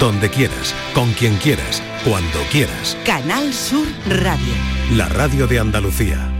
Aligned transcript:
donde 0.00 0.30
quieras, 0.30 0.74
con 0.94 1.12
quien 1.12 1.36
quieras, 1.36 1.82
cuando 2.04 2.38
quieras. 2.50 2.96
Canal 3.04 3.52
Sur 3.52 3.86
Radio. 4.08 4.54
La 4.96 5.06
radio 5.10 5.46
de 5.46 5.58
Andalucía. 5.58 6.32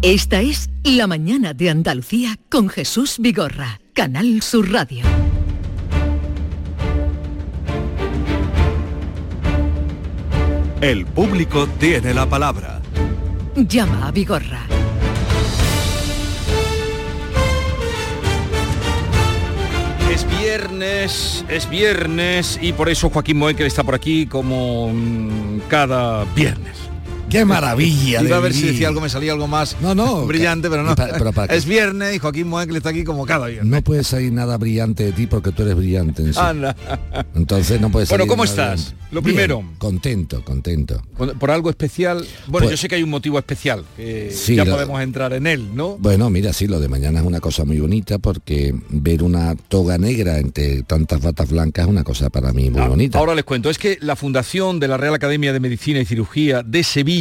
Esta 0.00 0.40
es 0.40 0.70
La 0.84 1.06
mañana 1.06 1.52
de 1.52 1.68
Andalucía 1.68 2.36
con 2.48 2.70
Jesús 2.70 3.16
Vigorra, 3.18 3.80
Canal 3.92 4.40
Sur 4.42 4.72
Radio. 4.72 5.04
El 10.80 11.04
público 11.04 11.66
tiene 11.78 12.14
la 12.14 12.26
palabra. 12.26 12.80
Llama 13.54 14.06
a 14.06 14.10
Vigorra. 14.12 14.77
Es 20.88 21.68
viernes 21.70 22.58
y 22.60 22.72
por 22.72 22.88
eso 22.88 23.10
Joaquín 23.10 23.38
Moekel 23.38 23.66
está 23.66 23.84
por 23.84 23.94
aquí 23.94 24.26
como 24.26 24.90
mm, 24.92 25.60
cada 25.68 26.24
viernes. 26.34 26.77
¡Qué 27.30 27.44
maravilla! 27.44 28.22
Iba 28.22 28.38
a 28.38 28.40
ver 28.40 28.54
si 28.54 28.62
decía 28.68 28.88
algo, 28.88 29.00
me 29.00 29.08
salía 29.08 29.32
algo 29.32 29.46
más 29.46 29.76
No, 29.82 29.94
no, 29.94 30.24
brillante, 30.26 30.70
pero 30.70 30.82
no. 30.82 30.94
Pero 30.96 31.32
para 31.32 31.54
es 31.56 31.66
viernes 31.66 32.16
y 32.16 32.18
Joaquín 32.18 32.48
Moekel 32.48 32.76
está 32.76 32.88
aquí 32.90 33.04
como 33.04 33.26
cada 33.26 33.46
viernes. 33.48 33.70
No 33.70 33.82
puede 33.82 34.02
salir 34.04 34.32
nada 34.32 34.56
brillante 34.56 35.04
de 35.04 35.12
ti 35.12 35.26
porque 35.26 35.52
tú 35.52 35.62
eres 35.62 35.76
brillante 35.76 36.22
en 36.22 36.32
sí. 36.32 36.40
Anda. 36.42 36.74
Entonces 37.34 37.80
no 37.80 37.90
puede 37.90 38.06
Bueno, 38.06 38.24
salir 38.24 38.28
¿cómo 38.28 38.44
nada 38.44 38.50
estás? 38.74 38.80
brillante. 38.92 39.08
Lo 39.10 39.22
Bien, 39.22 39.36
primero. 39.36 39.64
contento, 39.78 40.44
contento. 40.44 41.02
Por, 41.16 41.50
algo 41.50 41.70
especial. 41.70 42.18
Bueno, 42.46 42.66
Pues- 42.66 42.70
yo 42.72 42.76
sé 42.76 42.88
que 42.88 42.96
hay 42.96 43.02
un 43.02 43.08
motivo 43.10 43.38
especial, 43.38 43.84
que 43.96 44.30
Sí, 44.30 44.54
ya 44.54 44.66
lo- 44.66 44.72
podemos 44.72 45.00
entrar 45.00 45.32
en 45.32 45.46
él, 45.46 45.74
¿no? 45.74 45.96
Bueno, 45.98 46.28
mira, 46.28 46.52
sí, 46.52 46.66
lo 46.66 46.78
de 46.78 46.88
mañana 46.88 47.20
es 47.20 47.26
una 47.26 47.40
cosa 47.40 47.64
muy 47.64 47.80
bonita 47.80 48.18
porque 48.18 48.74
ver 48.90 49.22
una 49.22 49.54
toga 49.54 49.96
negra 49.96 50.38
entre 50.38 50.82
tantas 50.82 51.22
batas 51.22 51.48
blancas 51.50 51.86
es 51.86 51.90
una 51.90 52.04
cosa 52.04 52.28
para 52.28 52.52
mí 52.52 52.68
muy 52.70 52.82
Ah, 52.82 52.88
bonita. 52.88 53.18
Ahora 53.18 53.34
les 53.34 53.44
cuento, 53.44 53.70
es 53.70 53.78
que 53.78 53.96
la 54.02 54.14
Fundación 54.14 54.78
de 54.78 54.88
la 54.88 54.98
Real 54.98 55.14
Academia 55.14 55.54
de 55.54 55.60
Medicina 55.60 56.00
y 56.00 56.04
Cirugía 56.04 56.62
de 56.62 56.82
Sevilla 56.84 57.17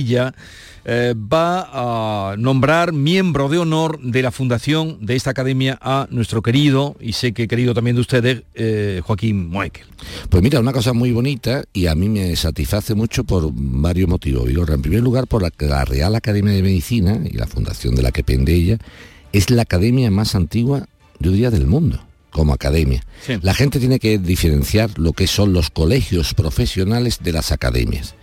eh, 0.89 1.13
va 1.17 2.31
a 2.31 2.37
nombrar 2.37 2.93
miembro 2.93 3.49
de 3.49 3.57
honor 3.57 3.99
de 4.01 4.21
la 4.21 4.31
fundación 4.31 4.97
de 5.05 5.17
esta 5.17 5.31
academia 5.31 5.77
a 5.81 6.07
nuestro 6.11 6.41
querido, 6.41 6.95
y 7.01 7.11
sé 7.11 7.33
que 7.33 7.47
querido 7.47 7.73
también 7.73 7.97
de 7.97 8.01
ustedes, 8.01 8.43
eh, 8.55 9.01
Joaquín 9.03 9.49
Moekel. 9.49 9.85
Pues 10.29 10.41
mira, 10.41 10.61
una 10.61 10.71
cosa 10.71 10.93
muy 10.93 11.11
bonita 11.11 11.63
y 11.73 11.87
a 11.87 11.95
mí 11.95 12.07
me 12.07 12.35
satisface 12.37 12.95
mucho 12.95 13.25
por 13.25 13.49
varios 13.53 14.07
motivos. 14.07 14.45
Vigorra. 14.45 14.75
En 14.75 14.81
primer 14.81 15.01
lugar, 15.01 15.27
por 15.27 15.41
la 15.41 15.51
que 15.51 15.65
la 15.65 15.83
Real 15.83 16.15
Academia 16.15 16.53
de 16.53 16.63
Medicina 16.63 17.19
y 17.29 17.35
la 17.35 17.47
fundación 17.47 17.93
de 17.95 18.03
la 18.03 18.13
que 18.13 18.23
pende 18.23 18.53
ella 18.53 18.77
es 19.33 19.49
la 19.49 19.63
academia 19.63 20.09
más 20.09 20.35
antigua, 20.35 20.87
yo 21.19 21.31
diría, 21.31 21.51
del 21.51 21.67
mundo 21.67 22.01
como 22.31 22.53
academia. 22.53 23.03
Sí. 23.25 23.33
La 23.41 23.53
gente 23.53 23.79
tiene 23.79 23.99
que 23.99 24.19
diferenciar 24.19 24.97
lo 24.97 25.11
que 25.11 25.27
son 25.27 25.51
los 25.51 25.69
colegios 25.69 26.33
profesionales 26.33 27.19
de 27.23 27.33
las 27.33 27.51
academias. 27.51 28.15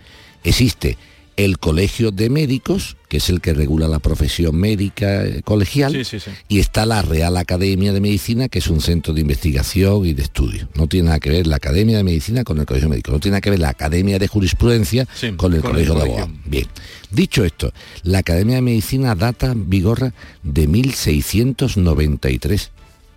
Existe 0.43 0.97
el 1.37 1.59
colegio 1.59 2.11
de 2.11 2.29
médicos, 2.29 2.95
que 3.09 3.17
es 3.17 3.29
el 3.29 3.41
que 3.41 3.53
regula 3.53 3.89
la 3.89 3.99
profesión 3.99 4.55
médica 4.55 5.25
eh, 5.25 5.41
colegial, 5.43 5.91
Sí, 5.91 6.05
sí, 6.05 6.19
sí. 6.21 6.31
y 6.47 6.59
está 6.59 6.85
la 6.85 7.01
Real 7.01 7.35
Academia 7.35 7.91
de 7.91 7.99
Medicina, 7.99 8.47
que 8.47 8.59
es 8.59 8.67
un 8.67 8.79
centro 8.79 9.13
de 9.13 9.19
investigación 9.21 10.05
y 10.05 10.13
de 10.13 10.23
estudio. 10.23 10.69
No 10.75 10.87
tiene 10.87 11.07
nada 11.07 11.19
que 11.19 11.29
ver 11.29 11.45
la 11.47 11.57
Academia 11.57 11.97
de 11.97 12.03
Medicina 12.05 12.45
con 12.45 12.57
el 12.59 12.65
Colegio 12.65 12.87
Médico, 12.87 13.11
no 13.11 13.19
tiene 13.19 13.33
nada 13.33 13.41
que 13.41 13.49
ver 13.49 13.59
la 13.59 13.69
Academia 13.69 14.17
de 14.17 14.27
Jurisprudencia 14.29 15.05
con 15.05 15.13
el 15.25 15.35
con 15.35 15.53
el 15.55 15.61
Colegio 15.61 15.93
de. 15.95 16.01
Abogados. 16.03 16.29
Bien, 16.45 16.67
dicho 17.11 17.43
esto, 17.43 17.73
la 18.03 18.19
Academia 18.19 18.55
de 18.55 18.61
Medicina 18.61 19.13
data, 19.15 19.53
Vigorra, 19.55 20.13
de 20.43 20.67
1693. 20.67 22.71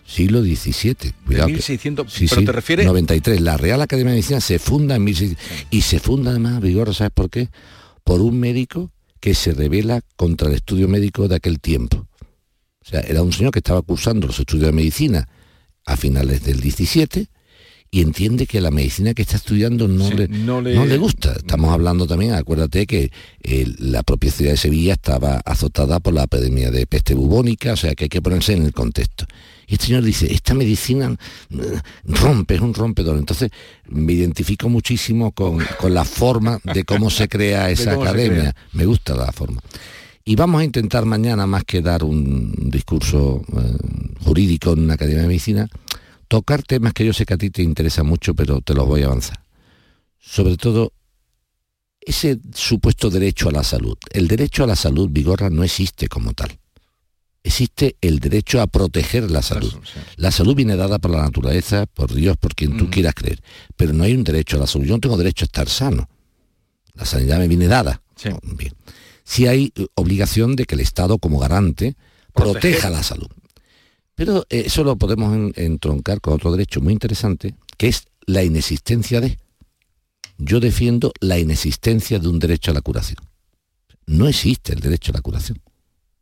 Siglo 0.07 0.41
XVII. 0.43 1.13
Cuidado 1.27 1.47
que- 1.49 1.53
1600, 1.53 2.11
Sí, 2.13 2.27
pero 2.31 2.41
sí, 2.41 2.47
te 2.47 2.53
refieres 2.53 2.87
93. 2.87 3.41
La 3.43 3.59
Real 3.59 3.83
Academia 3.83 4.13
de 4.13 4.17
Medicina 4.17 4.41
se 4.41 4.59
funda 4.59 4.97
en 4.97 5.05
1600. 5.05 5.67
Y 5.71 5.83
se 5.83 6.01
funda 6.01 6.31
además, 6.31 6.63
Vigorra, 6.63 6.95
¿sabes 6.95 7.13
por 7.15 7.29
qué? 7.29 7.49
Por 8.09 8.23
un 8.23 8.41
médico 8.41 8.91
que 9.21 9.35
se 9.35 9.53
revela 9.53 10.01
contra 10.17 10.49
el 10.49 10.55
estudio 10.55 10.89
médico 10.89 11.29
de 11.29 11.37
aquel 11.37 11.61
tiempo. 11.61 12.07
O 12.81 12.85
sea, 12.89 13.01
era 13.01 13.23
un 13.23 13.35
señor 13.35 13.53
que 13.53 13.59
estaba 13.59 13.83
cursando 13.83 14.27
los 14.27 14.41
estudios 14.41 14.65
de 14.69 14.73
medicina 14.73 15.29
a 15.85 15.95
finales 15.95 16.43
del 16.43 16.59
17 16.59 17.29
y 17.91 18.01
entiende 18.01 18.47
que 18.47 18.63
la 18.63 18.71
medicina 18.71 19.13
que 19.13 19.21
está 19.21 19.37
estudiando 19.37 19.89
no, 19.89 20.09
Sí, 20.09 20.15
le, 20.15 20.29
no 20.29 20.63
le... 20.63 20.97
gusta. 20.97 21.35
Estamos 21.35 21.71
hablando 21.71 22.07
también, 22.07 22.33
acuérdate 22.33 22.87
que 22.87 23.13
eh, 23.43 23.67
la 23.79 24.03
propia 24.03 24.33
ciudad 24.33 24.53
de 24.53 24.57
Sevilla 24.57 24.95
estaba 24.95 25.43
azotada 25.45 26.01
por 26.01 26.15
la 26.15 26.23
epidemia 26.23 26.71
de 26.71 26.87
peste 26.87 27.13
bubónica, 27.13 27.75
o 27.75 27.77
sea 27.77 27.95
que 27.95 28.05
hay 28.05 28.09
que 28.09 28.23
ponerse 28.23 28.55
en 28.55 28.65
el 28.65 28.73
contexto. 28.73 29.27
Y 29.69 29.75
este 29.75 29.87
señor 29.89 30.03
dice, 30.03 30.33
esta 30.33 30.55
medicina 30.55 31.11
mm, 31.11 31.61
rompe, 32.07 32.55
es 32.55 32.61
un 32.63 32.73
rompedor. 32.73 33.19
Entonces 33.19 33.51
me 33.87 34.15
identifico 34.15 34.71
muchísimo 34.71 35.33
con, 35.33 35.59
con 35.79 35.93
la 35.93 36.07
forma 36.07 36.59
de 36.65 36.85
cómo 36.85 37.11
se 37.11 37.29
crea 37.29 37.71
esa 37.71 37.93
academia. 37.93 38.41
crea. 38.41 38.57
Me 38.73 38.87
gusta 38.87 39.15
la 39.15 39.31
forma. 39.31 39.61
Y 40.25 40.37
vamos 40.37 40.63
a 40.63 40.65
intentar 40.65 41.05
mañana, 41.05 41.47
más 41.47 41.65
que 41.65 41.83
dar 41.83 42.03
un 42.03 42.71
discurso 42.71 43.43
eh, 43.57 43.77
jurídico 44.25 44.73
en 44.73 44.81
una 44.81 44.95
academia 44.95 45.23
de 45.23 45.29
medicina, 45.29 45.69
tocar 46.29 46.63
temas 46.63 46.95
que 46.95 47.05
yo 47.05 47.13
sé 47.13 47.27
que 47.27 47.35
a 47.35 47.39
ti 47.39 47.51
te 47.51 47.63
interesan 47.63 48.07
mucho, 48.07 48.35
pero 48.35 48.61
te 48.61 48.75
los 48.75 48.87
voy 48.87 49.03
a 49.03 49.07
avanzar. 49.07 49.43
Sobre 50.19 50.57
todo, 50.57 50.93
ese 52.01 52.39
supuesto 52.55 53.11
derecho 53.11 53.49
a 53.49 53.53
la 53.53 53.65
salud. 53.65 53.97
El 54.11 54.29
derecho 54.29 54.65
a 54.65 54.67
la 54.67 54.77
salud, 54.77 55.09
Vigorra, 55.11 55.51
no 55.51 55.65
existe 55.65 56.09
como 56.09 56.33
tal. 56.33 56.59
Existe 57.45 57.97
el 58.01 58.19
derecho 58.19 58.61
a 58.61 58.67
proteger 58.67 59.31
la 59.31 59.43
salud. 59.43 59.73
La 60.17 60.31
salud 60.31 60.55
viene 60.55 60.77
dada 60.77 60.99
por 60.99 61.11
la 61.13 61.23
naturaleza, 61.23 61.87
por 61.87 62.13
Dios, 62.13 62.37
por 62.37 62.55
quien 62.55 62.77
tú 62.77 62.85
Mm. 62.87 62.91
quieras 62.91 63.15
creer. 63.15 63.41
Pero 63.77 63.93
no 63.93 64.05
hay 64.05 64.13
un 64.15 64.25
derecho 64.25 64.57
a 64.57 64.61
la 64.61 64.67
salud. 64.67 64.85
Yo 64.87 64.95
no 64.95 65.01
tengo 65.01 65.17
derecho 65.17 65.45
a 65.45 65.47
estar 65.47 65.69
sano. 65.69 66.09
La 66.95 67.05
sanidad 67.05 67.39
me 67.39 67.49
viene 67.49 67.69
dada. 67.69 68.03
Sí. 68.17 68.29
Oh, 68.31 68.39
Bien. 68.57 68.73
Sí 69.25 69.47
hay 69.47 69.73
eh, 69.77 69.87
obligación 69.95 70.57
de 70.57 70.65
que 70.65 70.75
el 70.75 70.81
Estado, 70.81 71.19
como 71.19 71.39
garante, 71.39 71.97
Proteger. 72.35 72.61
proteja 72.61 72.91
la 72.91 73.03
salud. 73.03 73.29
Pero 74.15 74.45
eh, 74.51 74.65
eso 74.67 74.83
lo 74.85 74.97
podemos 74.97 75.33
en- 75.35 75.53
entroncar 75.57 76.21
con 76.21 76.35
otro 76.35 76.51
derecho 76.51 76.81
muy 76.81 76.93
interesante, 76.93 77.55
que 77.77 77.89
es 77.89 78.05
la 78.27 78.43
inexistencia 78.43 79.21
de. 79.21 79.39
Yo 80.39 80.61
defiendo 80.61 81.13
la 81.21 81.39
inexistencia 81.39 82.19
de 82.19 82.29
un 82.29 82.39
derecho 82.39 82.71
a 82.71 82.75
la 82.75 82.81
curación. 82.81 83.19
No 84.07 84.27
existe 84.29 84.73
el 84.73 84.81
derecho 84.81 85.13
a 85.13 85.15
la 85.17 85.21
curación. 85.21 85.61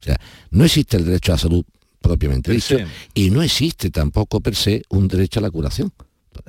O 0.00 0.04
sea, 0.04 0.20
no 0.50 0.64
existe 0.64 0.96
el 0.96 1.04
derecho 1.04 1.32
a 1.32 1.34
la 1.36 1.38
salud 1.40 1.64
propiamente 2.00 2.50
Per 2.50 2.56
dicho 2.56 2.78
se. 2.78 2.86
y 3.14 3.30
no 3.30 3.42
existe 3.42 3.90
tampoco 3.90 4.40
per 4.40 4.54
se 4.54 4.82
un 4.90 5.08
derecho 5.08 5.40
a 5.40 5.42
la 5.42 5.50
curación. 5.50 5.92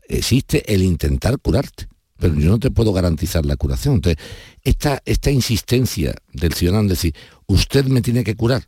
Existe 0.10 0.72
el 0.74 0.82
intentar 0.84 1.40
curarte, 1.40 1.88
pero 2.18 2.36
yo 2.36 2.50
no 2.50 2.60
te 2.60 2.72
puedo 2.72 2.92
garantizar 2.94 3.46
la 3.46 3.56
curación. 3.56 3.96
Entonces, 3.96 4.24
esta, 4.64 5.02
esta 5.06 5.32
insistencia 5.32 6.14
del 6.34 6.54
ciudadano 6.54 6.82
en 6.84 6.88
decir, 6.90 7.16
usted 7.48 7.86
me 7.86 8.02
tiene 8.02 8.24
que 8.24 8.36
curar, 8.36 8.68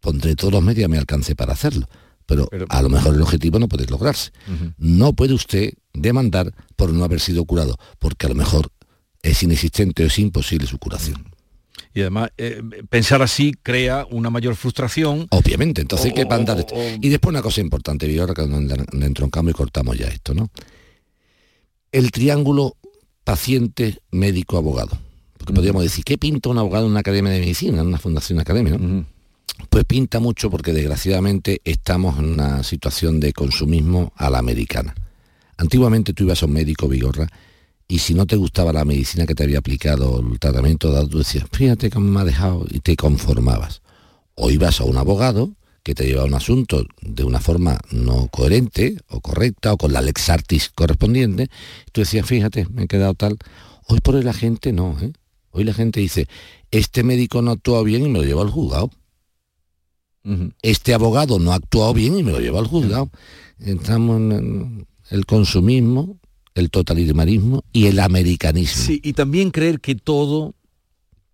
pondré 0.00 0.34
todos 0.36 0.52
los 0.52 0.62
medios 0.62 0.84
a 0.86 0.88
mi 0.88 0.96
alcance 0.98 1.34
para 1.34 1.52
hacerlo, 1.52 1.88
pero, 2.26 2.46
Pero- 2.50 2.66
a 2.68 2.82
lo 2.82 2.88
mejor 2.88 3.14
el 3.14 3.22
objetivo 3.22 3.58
no 3.58 3.68
puede 3.68 3.86
lograrse. 3.86 4.32
No 4.78 5.12
puede 5.12 5.32
usted 5.34 5.74
demandar 5.94 6.52
por 6.74 6.92
no 6.92 7.04
haber 7.04 7.20
sido 7.20 7.44
curado, 7.44 7.76
porque 7.98 8.26
a 8.26 8.28
lo 8.28 8.34
mejor 8.34 8.70
es 9.22 9.42
inexistente 9.42 10.02
o 10.02 10.06
es 10.06 10.18
imposible 10.18 10.66
su 10.66 10.78
curación. 10.78 11.32
Y 11.96 12.02
además, 12.02 12.30
eh, 12.36 12.60
pensar 12.90 13.22
así 13.22 13.54
crea 13.62 14.06
una 14.10 14.28
mayor 14.28 14.54
frustración. 14.54 15.26
Obviamente, 15.30 15.80
entonces 15.80 16.08
hay 16.08 16.12
que 16.12 16.24
O- 16.24 16.28
esto. 16.60 16.74
o- 16.74 16.98
Y 17.00 17.08
después 17.08 17.30
una 17.30 17.40
cosa 17.40 17.62
importante, 17.62 18.06
y 18.06 18.18
ahora 18.18 18.34
que 18.34 18.42
entroncamos 19.02 19.50
y 19.52 19.54
cortamos 19.54 19.96
ya 19.96 20.06
esto, 20.08 20.34
¿no? 20.34 20.50
El 21.92 22.10
triángulo 22.10 22.76
paciente, 23.24 23.98
médico, 24.10 24.58
abogado. 24.58 24.98
Porque 25.38 25.54
podríamos 25.54 25.82
decir, 25.84 26.04
¿qué 26.04 26.18
pinta 26.18 26.50
un 26.50 26.58
abogado 26.58 26.84
en 26.84 26.90
una 26.90 27.00
academia 27.00 27.32
de 27.32 27.40
medicina, 27.40 27.80
en 27.80 27.86
una 27.86 27.98
fundación 27.98 28.40
académica? 28.40 28.76
¿no? 28.76 29.06
Pues 29.70 29.84
pinta 29.86 30.20
mucho 30.20 30.50
porque 30.50 30.74
desgraciadamente 30.74 31.62
estamos 31.64 32.18
en 32.18 32.26
una 32.26 32.62
situación 32.62 33.20
de 33.20 33.32
consumismo 33.32 34.12
a 34.16 34.28
la 34.28 34.38
americana. 34.38 34.94
Antiguamente 35.56 36.12
tú 36.12 36.24
ibas 36.24 36.42
a 36.42 36.46
un 36.46 36.52
médico 36.52 36.88
vigorra 36.88 37.26
y 37.88 37.98
si 37.98 38.14
no 38.14 38.26
te 38.26 38.36
gustaba 38.36 38.72
la 38.72 38.84
medicina 38.84 39.26
que 39.26 39.34
te 39.34 39.44
había 39.44 39.58
aplicado, 39.58 40.20
el 40.20 40.38
tratamiento 40.38 40.90
dado, 40.90 41.08
tú 41.08 41.18
decías, 41.18 41.46
fíjate 41.50 41.90
cómo 41.90 42.10
me 42.10 42.20
ha 42.20 42.24
dejado 42.24 42.66
y 42.70 42.80
te 42.80 42.96
conformabas. 42.96 43.82
O 44.34 44.50
ibas 44.50 44.80
a 44.80 44.84
un 44.84 44.96
abogado 44.96 45.52
que 45.82 45.94
te 45.94 46.04
llevaba 46.04 46.26
un 46.26 46.34
asunto 46.34 46.84
de 47.00 47.24
una 47.24 47.40
forma 47.40 47.78
no 47.90 48.28
coherente 48.28 48.96
o 49.08 49.20
correcta 49.20 49.72
o 49.72 49.76
con 49.76 49.92
la 49.92 50.02
lex 50.02 50.28
artis 50.30 50.70
correspondiente, 50.74 51.48
tú 51.92 52.00
decías, 52.00 52.26
fíjate, 52.26 52.66
me 52.70 52.84
he 52.84 52.86
quedado 52.88 53.14
tal. 53.14 53.38
Hoy 53.88 54.00
por 54.00 54.16
hoy 54.16 54.22
la 54.22 54.34
gente 54.34 54.72
no, 54.72 54.98
¿eh? 55.00 55.12
Hoy 55.52 55.64
la 55.64 55.72
gente 55.72 56.00
dice, 56.00 56.28
este 56.70 57.02
médico 57.02 57.40
no 57.40 57.52
actuó 57.52 57.82
bien 57.84 58.04
y 58.04 58.08
me 58.08 58.18
lo 58.18 58.24
llevo 58.24 58.42
al 58.42 58.50
juzgado 58.50 58.90
este 60.62 60.92
abogado 60.92 61.38
no 61.38 61.52
ha 61.52 61.56
actuado 61.56 61.94
bien 61.94 62.18
y 62.18 62.22
me 62.22 62.32
lo 62.32 62.40
lleva 62.40 62.58
al 62.58 62.66
juzgado. 62.66 63.10
Entramos 63.60 64.16
en 64.16 64.86
el 65.10 65.26
consumismo, 65.26 66.18
el 66.56 66.70
totalitarismo 66.70 67.62
y 67.72 67.86
el 67.86 68.00
americanismo. 68.00 68.82
Sí, 68.84 69.00
y 69.04 69.12
también 69.12 69.50
creer 69.52 69.80
que 69.80 69.94
todo 69.94 70.54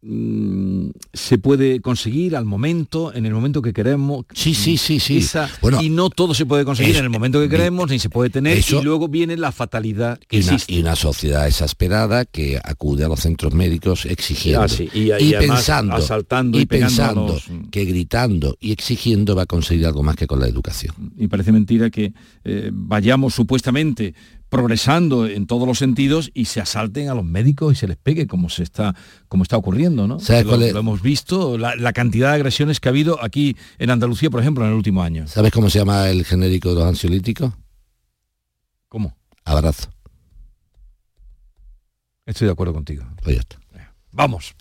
mm, 0.04 0.88
se 1.12 1.38
puede 1.38 1.80
conseguir 1.80 2.34
al 2.34 2.44
momento, 2.44 3.14
en 3.14 3.24
el 3.24 3.32
momento 3.32 3.62
que 3.62 3.72
queremos. 3.72 4.24
Sí, 4.34 4.52
sí, 4.52 4.76
sí, 4.76 4.98
sí. 4.98 5.18
Esa- 5.18 5.48
y 5.80 5.90
no 5.90 6.10
todo 6.10 6.34
se 6.34 6.44
puede 6.44 6.64
conseguir 6.64 6.92
es- 6.94 6.98
en 6.98 7.04
el 7.04 7.10
momento 7.10 7.40
que 7.40 7.48
queremos, 7.48 7.88
ni 7.88 8.00
se 8.00 8.10
puede 8.10 8.28
tener, 8.28 8.58
Eso- 8.58 8.80
y 8.80 8.84
luego 8.84 9.06
viene 9.06 9.36
la 9.36 9.52
fatalidad 9.52 10.18
que 10.26 10.38
y 10.38 10.42
una, 10.42 10.54
existe. 10.54 10.72
y 10.72 10.80
una 10.80 10.96
sociedad 10.96 11.46
exasperada 11.46 12.24
que 12.24 12.58
acude 12.64 13.04
a 13.04 13.08
los 13.08 13.20
centros 13.20 13.54
médicos 13.54 14.04
exigiendo 14.06 14.62
Ah, 14.62 14.68
sí, 14.68 14.88
y- 14.92 15.02
y 15.04 15.12
además 15.12 15.38
pensando 15.58 15.94
asaltando 15.94 16.58
y 16.58 16.66
pensando 16.66 17.34
los- 17.34 17.44
que 17.70 17.84
gritando 17.84 18.56
y 18.60 18.72
exigiendo 18.72 19.36
va 19.36 19.42
a 19.42 19.46
conseguir 19.46 19.86
algo 19.86 20.02
más 20.02 20.16
que 20.16 20.26
con 20.26 20.40
la 20.40 20.48
educación. 20.48 21.12
y 21.16 21.28
parece 21.28 21.52
mentira 21.52 21.90
que 21.90 22.12
eh, 22.44 22.70
vayamos 22.72 23.34
supuestamente 23.34 24.14
progresando 24.52 25.26
en 25.26 25.46
todos 25.46 25.66
los 25.66 25.78
sentidos 25.78 26.30
y 26.34 26.44
se 26.44 26.60
asalten 26.60 27.08
a 27.08 27.14
los 27.14 27.24
médicos 27.24 27.72
y 27.72 27.76
se 27.76 27.88
les 27.88 27.96
pegue 27.96 28.26
como 28.26 28.50
se 28.50 28.62
está 28.62 28.94
como 29.26 29.44
está 29.44 29.56
ocurriendo 29.56 30.06
no 30.06 30.20
¿Sabes 30.20 30.44
lo, 30.44 30.60
hemos 30.60 31.00
visto 31.00 31.56
la, 31.56 31.74
la 31.74 31.94
cantidad 31.94 32.28
de 32.28 32.34
agresiones 32.34 32.78
que 32.78 32.90
ha 32.90 32.90
habido 32.90 33.24
aquí 33.24 33.56
en 33.78 33.88
Andalucía 33.88 34.28
por 34.28 34.40
ejemplo 34.40 34.62
en 34.64 34.72
el 34.72 34.76
último 34.76 35.02
año. 35.02 35.26
¿Sabes 35.26 35.52
cómo 35.52 35.70
se 35.70 35.78
llama 35.78 36.10
el 36.10 36.26
genérico 36.26 36.68
de 36.68 36.74
los 36.74 36.84
ansiolíticos? 36.84 37.54
cómo 38.90 39.16
Abrazo. 39.46 39.88
estoy 42.26 42.44
de 42.46 42.52
acuerdo 42.52 42.74
contigo. 42.74 43.04
Pues 43.22 43.36
ya 43.36 43.40
está. 43.40 43.56
vamos. 44.10 44.54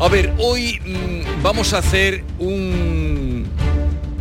A 0.00 0.08
ver 0.08 0.34
hoy 0.38 0.80
mm, 0.80 1.42
vamos 1.42 1.74
a 1.74 1.78
hacer 1.78 2.24
un 2.38 3.44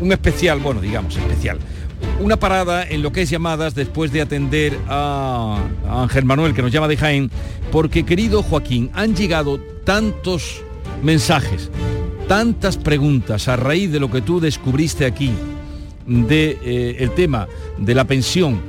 un 0.02 0.12
especial 0.12 0.60
bueno 0.60 0.82
digamos 0.82 1.16
especial 1.16 1.60
una 2.20 2.38
parada 2.38 2.88
en 2.88 3.02
lo 3.02 3.12
que 3.12 3.24
es 3.24 3.30
llamadas 3.30 3.76
después 3.76 4.12
de 4.12 4.22
atender 4.22 4.78
a, 4.88 5.60
Ángel 5.90 6.26
Manuel 6.26 6.54
que 6.54 6.62
nos 6.62 6.72
llama 6.72 6.88
de 6.88 6.98
Jaén, 6.98 7.30
porque 7.72 8.04
querido 8.06 8.42
Joaquín, 8.42 8.90
han 8.94 9.16
llegado 9.16 9.60
tantos 9.84 10.62
mensajes, 11.04 11.70
tantas 12.28 12.78
preguntas 12.78 13.48
a 13.48 13.56
raíz 13.58 13.92
de 13.92 14.00
lo 14.00 14.10
que 14.10 14.22
tú 14.22 14.40
descubriste 14.40 15.06
aquí, 15.06 15.32
de 16.08 16.58
eh, 16.64 16.96
el 17.00 17.12
tema 17.12 17.48
de 17.78 17.96
la 17.96 18.06
pensión 18.06 18.60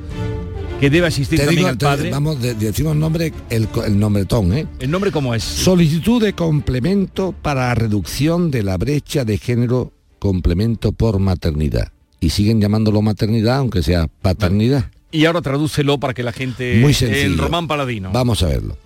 que 0.81 0.90
debe 0.90 1.06
asistir 1.06 1.38
Te 1.38 1.44
también 1.46 1.58
digo, 1.60 1.69
al 1.70 1.78
te- 1.78 1.87
padre. 1.87 2.10
vamos, 2.10 2.40
de- 2.43 2.54
decimos 2.54 2.96
nombre, 2.96 3.32
el, 3.48 3.69
el 3.87 3.98
nombretón, 3.98 4.52
¿eh? 4.52 4.66
¿El 4.81 4.90
nombre 4.90 5.10
cómo 5.12 5.34
es? 5.34 5.43
Solicitud 5.43 6.20
de 6.22 6.34
complemento 6.34 7.32
para 7.43 7.75
reducción 7.75 8.50
de 8.50 8.62
la 8.62 8.76
brecha 8.76 9.25
de 9.25 9.38
género 9.38 9.93
complemento 10.19 10.93
por 10.93 11.19
maternidad. 11.19 11.93
Y 12.20 12.30
siguen 12.30 12.60
llamándolo 12.60 13.02
maternidad, 13.02 13.58
aunque 13.58 13.82
sea 13.82 14.08
paternidad. 14.22 14.90
Y 15.12 15.24
ahora 15.26 15.40
tradúcelo 15.42 15.98
para 16.00 16.14
que 16.14 16.22
la 16.22 16.32
gente... 16.32 16.78
Muy 16.80 16.94
sencillo. 16.94 17.24
El 17.26 17.38
Román 17.38 17.68
Paladino. 17.68 18.10
Vamos 18.12 18.42
a 18.42 18.46
verlo. 18.48 18.76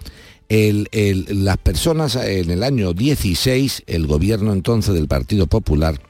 El- 0.48 0.88
el- 0.92 1.44
las 1.44 1.56
personas 1.58 2.16
en 2.16 2.50
el 2.50 2.62
año 2.62 2.92
16, 2.92 3.84
el 3.86 4.06
gobierno 4.06 4.52
entonces 4.52 4.94
del 4.94 5.06
Partido 5.08 5.46
Popular 5.46 6.00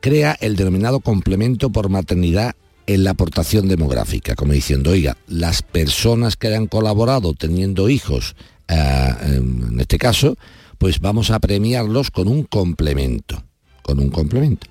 crea 0.00 0.36
el 0.40 0.56
denominado 0.56 1.00
complemento 1.00 1.70
por 1.70 1.88
maternidad 1.88 2.54
en 2.86 3.04
la 3.04 3.10
aportación 3.10 3.68
demográfica, 3.68 4.34
como 4.34 4.52
diciendo, 4.52 4.90
oiga, 4.90 5.16
las 5.28 5.62
personas 5.62 6.36
que 6.36 6.48
hayan 6.48 6.66
colaborado 6.66 7.34
teniendo 7.34 7.88
hijos, 7.88 8.34
ah, 8.68 9.18
en 9.22 9.78
este 9.78 9.98
caso, 9.98 10.36
pues 10.78 10.98
vamos 11.00 11.30
a 11.30 11.38
premiarlos 11.38 12.10
con 12.10 12.26
un 12.26 12.42
complemento, 12.44 13.44
con 13.82 14.00
un 14.00 14.08
complemento. 14.10 14.66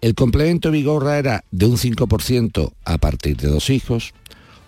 El 0.00 0.14
complemento 0.14 0.70
Vigorra 0.70 1.18
era 1.18 1.44
de 1.50 1.66
un 1.66 1.76
5% 1.76 2.72
a 2.84 2.98
partir 2.98 3.36
de 3.36 3.48
dos 3.48 3.68
hijos, 3.70 4.12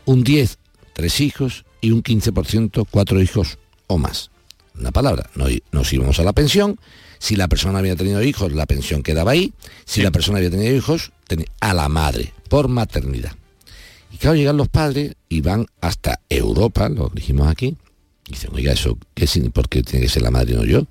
un 0.04 0.24
10, 0.24 0.58
tres 0.92 1.20
hijos 1.20 1.64
y 1.80 1.92
un 1.92 2.02
15%, 2.02 2.86
cuatro 2.90 3.22
hijos 3.22 3.58
o 3.86 3.96
más. 3.98 4.30
Una 4.78 4.90
palabra, 4.90 5.30
no- 5.36 5.46
nos 5.72 5.92
íbamos 5.92 6.18
a 6.18 6.24
la 6.24 6.32
pensión, 6.32 6.78
si 7.18 7.36
la 7.36 7.48
persona 7.48 7.78
había 7.78 7.96
tenido 7.96 8.22
hijos, 8.22 8.52
la 8.52 8.66
pensión 8.66 9.02
quedaba 9.02 9.32
ahí, 9.32 9.52
si 9.84 10.02
la 10.02 10.10
persona 10.10 10.38
había 10.38 10.50
tenido 10.50 10.74
hijos, 10.74 11.12
a 11.60 11.74
la 11.74 11.88
madre, 11.88 12.32
por 12.48 12.66
maternidad. 12.68 13.32
Y 14.10 14.16
claro, 14.16 14.34
llegan 14.36 14.56
los 14.56 14.68
padres 14.68 15.14
y 15.28 15.42
van 15.42 15.66
hasta 15.80 16.20
Europa, 16.28 16.88
lo 16.88 17.08
dijimos 17.14 17.46
aquí, 17.46 17.76
y 18.26 18.32
dicen, 18.32 18.50
oiga, 18.52 18.72
eso, 18.72 18.98
¿qué, 19.14 19.26
¿por 19.52 19.68
qué 19.68 19.82
tiene 19.84 20.06
que 20.06 20.10
ser 20.10 20.22
la 20.22 20.30
madre 20.32 20.54
y 20.54 20.56
no 20.56 20.64
yo? 20.64 20.86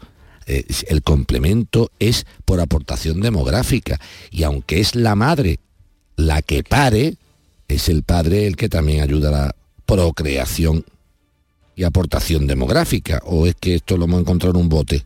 Eh, 0.52 0.66
el 0.88 1.04
complemento 1.04 1.92
es 2.00 2.26
por 2.44 2.60
aportación 2.60 3.22
demográfica, 3.22 4.00
y 4.32 4.42
aunque 4.44 4.80
es 4.80 4.96
la 4.96 5.14
madre 5.16 5.60
la 6.16 6.42
que 6.42 6.64
pare, 6.64 7.18
es 7.68 7.88
el 7.88 8.02
padre 8.02 8.48
el 8.48 8.56
que 8.56 8.68
también 8.68 9.02
ayuda 9.02 9.30
a 9.30 9.32
la 9.32 9.56
procreación 9.86 10.84
y 11.76 11.84
aportación 11.84 12.48
demográfica, 12.48 13.22
o 13.26 13.46
es 13.46 13.54
que 13.60 13.76
esto 13.76 13.96
lo 13.96 14.06
hemos 14.06 14.22
encontrado 14.22 14.56
en 14.58 14.64
un 14.64 14.70
bote, 14.70 15.06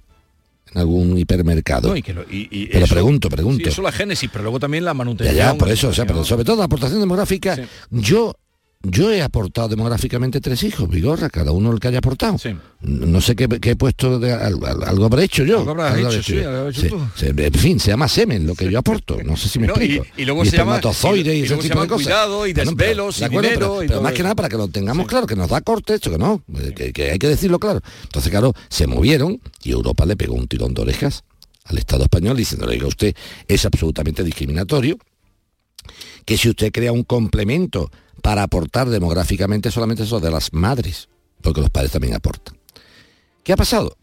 en 0.72 0.78
algún 0.80 1.18
hipermercado. 1.18 1.90
No, 1.90 1.98
y 1.98 2.02
que 2.02 2.14
lo- 2.14 2.24
y- 2.24 2.48
y 2.50 2.68
Pero 2.68 2.86
eso- 2.86 2.94
pregunto, 2.94 3.30
pregunto. 3.30 3.64
sí, 3.66 3.70
eso 3.70 3.82
la 3.82 3.92
génesis, 3.92 4.30
pero 4.32 4.44
luego 4.44 4.60
también 4.62 4.86
la 4.86 4.92
Ya, 4.92 4.96
manutención. 4.96 5.36
ya, 5.38 5.54
por 5.56 5.70
eso, 5.70 5.90
o 5.90 5.94
sea, 5.94 6.06
pero 6.06 6.24
sobre 6.24 6.46
todo 6.46 6.56
la 6.58 6.64
aportación 6.66 7.00
demográfica, 7.02 7.58
Sí. 7.58 7.64
yo 7.92 8.36
yo 8.86 9.10
he 9.12 9.22
aportado 9.22 9.70
demográficamente 9.70 10.42
tres 10.42 10.62
hijos, 10.64 10.90
Vigorra, 10.90 11.30
cada 11.30 11.52
uno 11.54 11.72
el 11.72 11.80
que 11.80 11.88
haya 11.88 12.00
aportado. 12.00 12.38
Sí. 12.38 12.50
No 12.82 13.22
sé 13.22 13.34
qué, 13.36 13.48
qué 13.48 13.72
he 13.72 13.76
puesto, 13.78 14.20
de, 14.20 14.34
al- 14.34 14.60
al- 14.66 14.84
algo 14.84 15.06
habré 15.06 15.24
hecho 15.24 15.46
yo. 15.46 15.60
Algo 15.60 15.72
habrás 15.72 15.92
habré 15.92 16.02
hecho, 16.02 16.12
hecho 16.12 16.24
sí, 16.24 16.34
yo. 16.36 16.50
algo 16.50 16.60
habrás 16.60 16.76
Se- 16.76 16.88
hecho 16.88 16.96
tú. 16.98 17.04
se- 17.16 17.30
en 17.30 17.54
fin, 17.54 17.80
se 17.80 17.92
llama 17.92 18.10
semen 18.10 18.46
lo 18.46 18.56
que 18.56 18.70
yo 18.70 18.78
aporto. 18.80 19.18
No 19.24 19.38
sé 19.38 19.48
si 19.48 19.58
me 19.60 19.68
No, 19.68 19.74
explico. 19.76 20.06
y 20.18 20.26
luego 20.26 20.44
se 20.44 20.58
llama- 20.58 20.82
y- 20.84 21.20
y, 21.30 21.44
ese 21.44 21.56
tipo 21.58 21.82
de 21.82 21.88
cosas. 21.88 22.06
cuidado 22.06 22.46
y 22.46 22.54
Bueno, 22.54 22.72
pero- 22.76 22.88
desvelos 22.90 23.18
y 23.18 23.20
de 23.22 23.26
acuerdo, 23.26 23.50
dinero 23.50 23.76
pero, 23.88 24.02
más 24.02 24.12
que 24.14 24.24
nada 24.24 24.36
para 24.36 24.50
que 24.50 24.58
lo 24.58 24.68
tengamos 24.68 25.08
claro, 25.08 25.28
que 25.28 25.36
nos 25.38 25.50
da 25.50 25.62
corte 25.62 25.94
esto, 25.96 26.12
que 26.12 26.18
no, 26.18 26.44
eh, 26.60 26.74
que, 26.76 26.92
que 26.92 27.12
hay 27.12 27.20
que 27.20 27.28
decirlo 27.30 27.60
claro. 27.60 27.80
Entonces, 28.04 28.30
claro, 28.32 28.54
se 28.70 28.86
movieron 28.86 29.40
y 29.64 29.72
Europa 29.72 30.06
le 30.06 30.18
pegó 30.18 30.36
un 30.36 30.48
tirón 30.50 30.74
de 30.74 30.82
orejas 30.82 31.24
al 31.64 31.78
Estado 31.78 32.04
español 32.04 32.36
diciéndole, 32.36 32.74
oiga, 32.74 32.88
usted 32.88 33.16
es 33.48 33.64
absolutamente 33.66 34.26
discriminatorio, 34.26 34.98
que 36.26 36.38
si 36.38 36.50
usted 36.50 36.72
crea 36.74 36.92
un 36.92 37.04
complemento 37.04 37.90
para 38.24 38.42
aportar 38.44 38.90
demográficamente 38.90 39.70
solamente 39.70 40.04
eso 40.04 40.22
de 40.22 40.32
las 40.32 40.54
madres, 40.54 41.10
porque 41.42 41.60
los 41.60 41.70
padres 41.70 41.92
también 41.92 42.16
aportan. 42.16 42.58
¿Qué 43.44 43.52
ha 43.52 43.58
pasado? 43.58 43.98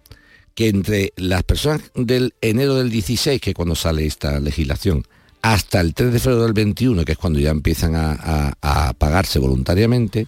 Que 0.55 0.69
entre 0.69 1.15
las 1.17 1.43
personas 1.43 1.91
del 1.95 2.35
enero 2.43 2.75
del 2.75 2.91
16, 2.91 3.41
que 3.41 3.51
es 3.51 3.57
cuando 3.57 3.75
sale 3.75 4.05
esta 4.05 4.39
legislación, 4.39 5.05
hasta 5.41 5.81
el 5.81 5.95
3 5.95 6.13
de 6.13 6.19
febrero 6.19 6.43
del 6.45 6.53
21, 6.53 7.03
que 7.07 7.13
es 7.13 7.19
cuando 7.19 7.39
ya 7.41 7.49
empiezan 7.51 7.95
a, 7.97 8.53
a- 8.61 8.93
pagarse 8.93 9.39
voluntariamente, 9.39 10.27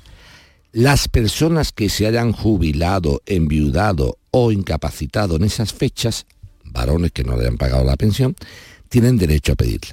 las 0.73 1.09
personas 1.09 1.71
que 1.71 1.91
se 1.91 2.07
hayan 2.07 2.33
jubilado, 2.33 3.21
enviudado 3.27 4.17
o 4.31 4.53
incapacitado 4.53 5.37
en 5.37 5.45
esas 5.45 5.75
fechas, 5.75 6.25
varones 6.65 7.13
que 7.13 7.25
no 7.25 7.37
le 7.37 7.43
hayan 7.43 7.59
pagado 7.59 7.85
la 7.85 7.99
pensión, 7.99 8.35
tienen 8.89 9.19
derecho 9.19 9.53
a 9.53 9.57
pedirla. 9.57 9.93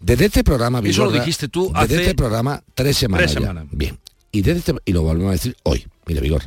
Desde 0.00 0.26
este 0.26 0.44
programa, 0.44 0.78
Eso 0.78 1.02
lo 1.04 1.08
Vigorra, 1.10 1.24
dijiste 1.24 1.48
tú 1.48 1.72
desde 1.80 2.02
este 2.02 2.14
programa 2.14 2.62
tres 2.74 2.96
semanas. 2.96 3.32
tres 3.32 3.34
ya. 3.34 3.40
semanas. 3.48 3.66
Bien. 3.72 3.98
Y 4.30 4.42
desde 4.42 4.58
este- 4.60 4.74
y 4.84 4.92
lo 4.92 5.02
volvemos 5.02 5.30
a 5.30 5.32
decir 5.32 5.56
hoy. 5.64 5.86
Mira, 6.06 6.20
Vigor. 6.20 6.42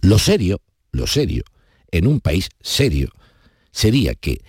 Lo 0.00 0.18
serio, 0.18 0.60
lo 0.90 1.06
serio, 1.06 1.44
en 1.90 2.06
un 2.06 2.20
país 2.20 2.48
serio, 2.60 3.10
sería 3.70 4.14
que 4.14 4.40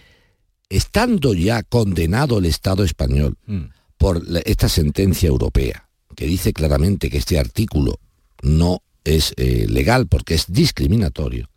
estando 0.70 1.34
ya 1.34 1.62
condenado 1.64 2.40
el 2.40 2.46
Estado 2.46 2.84
español 2.84 3.38
Mm. 3.46 3.66
por 3.98 4.28
la- 4.28 4.40
esta 4.40 4.70
sentencia 4.70 5.28
europea, 5.28 5.88
que 6.16 6.26
dice 6.26 6.54
claramente 6.54 7.10
que 7.10 7.18
este 7.18 7.38
artículo 7.40 8.00
no 8.42 8.82
es 9.04 9.34
eh, 9.38 9.68
legal 9.70 10.08
porque 10.08 10.34
es 10.34 10.46
discriminatorio, 10.52 11.50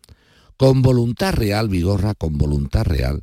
con 0.57 0.83
voluntad 0.83 1.33
real, 1.35 1.69
Vigorra, 1.69 2.15
con 2.15 2.37
voluntad 2.39 2.85
real, 2.85 3.23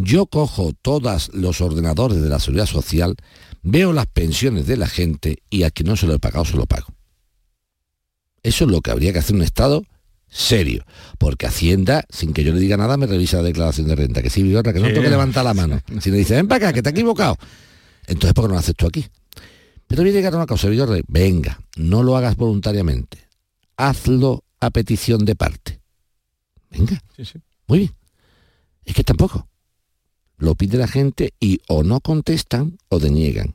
yo 0.00 0.26
cojo 0.26 0.72
todos 0.80 1.30
los 1.34 1.60
ordenadores 1.60 2.22
de 2.22 2.28
la 2.28 2.38
seguridad 2.38 2.66
social, 2.66 3.16
veo 3.62 3.92
las 3.92 4.06
pensiones 4.06 4.66
de 4.66 4.76
la 4.76 4.86
gente 4.86 5.42
y 5.50 5.64
a 5.64 5.70
quien 5.70 5.88
no 5.88 5.96
se 5.96 6.06
lo 6.06 6.14
he 6.14 6.18
pagado 6.20 6.44
se 6.44 6.56
lo 6.56 6.66
pago. 6.66 6.86
Eso 8.44 8.64
es 8.64 8.70
lo 8.70 8.80
que 8.80 8.92
habría 8.92 9.12
que 9.12 9.18
hacer 9.18 9.34
un 9.34 9.42
Estado 9.42 9.82
serio, 10.28 10.84
porque 11.18 11.46
Hacienda, 11.46 12.04
sin 12.10 12.32
que 12.32 12.44
yo 12.44 12.52
le 12.52 12.60
diga 12.60 12.76
nada, 12.76 12.96
me 12.96 13.06
revisa 13.06 13.38
la 13.38 13.44
declaración 13.44 13.88
de 13.88 13.96
renta, 13.96 14.22
que 14.22 14.30
sí, 14.30 14.42
Vigorra, 14.42 14.72
que 14.72 14.78
no 14.78 14.86
tengo 14.86 15.02
que 15.02 15.10
levantar 15.10 15.44
la 15.44 15.54
mano. 15.54 15.80
Si 16.00 16.10
le 16.10 16.18
dice, 16.18 16.36
ven 16.36 16.46
para 16.46 16.68
acá, 16.68 16.72
que 16.74 16.82
te 16.82 16.90
has 16.90 16.94
equivocado. 16.94 17.36
Entonces, 18.06 18.34
¿por 18.34 18.44
qué 18.44 18.48
no 18.48 18.54
lo 18.54 18.60
haces 18.60 18.76
tú 18.76 18.86
aquí? 18.86 19.04
Pero 19.88 20.02
voy 20.02 20.10
a 20.10 20.14
llegar 20.14 20.32
a 20.34 20.36
una 20.36 20.46
cosa, 20.46 20.68
Vigorra, 20.68 20.96
venga, 21.08 21.60
no 21.76 22.02
lo 22.02 22.16
hagas 22.16 22.36
voluntariamente, 22.36 23.26
hazlo 23.76 24.44
a 24.60 24.70
petición 24.70 25.24
de 25.24 25.34
parte. 25.34 25.80
Venga, 26.70 27.02
Sí, 27.16 27.24
sí. 27.24 27.38
muy 27.66 27.78
bien. 27.80 27.94
Es 28.84 28.94
que 28.94 29.02
tampoco. 29.02 29.48
Lo 30.38 30.54
pide 30.54 30.78
la 30.78 30.88
gente 30.88 31.34
y 31.40 31.60
o 31.68 31.82
no 31.82 32.00
contestan 32.00 32.78
o 32.88 32.98
deniegan. 32.98 33.54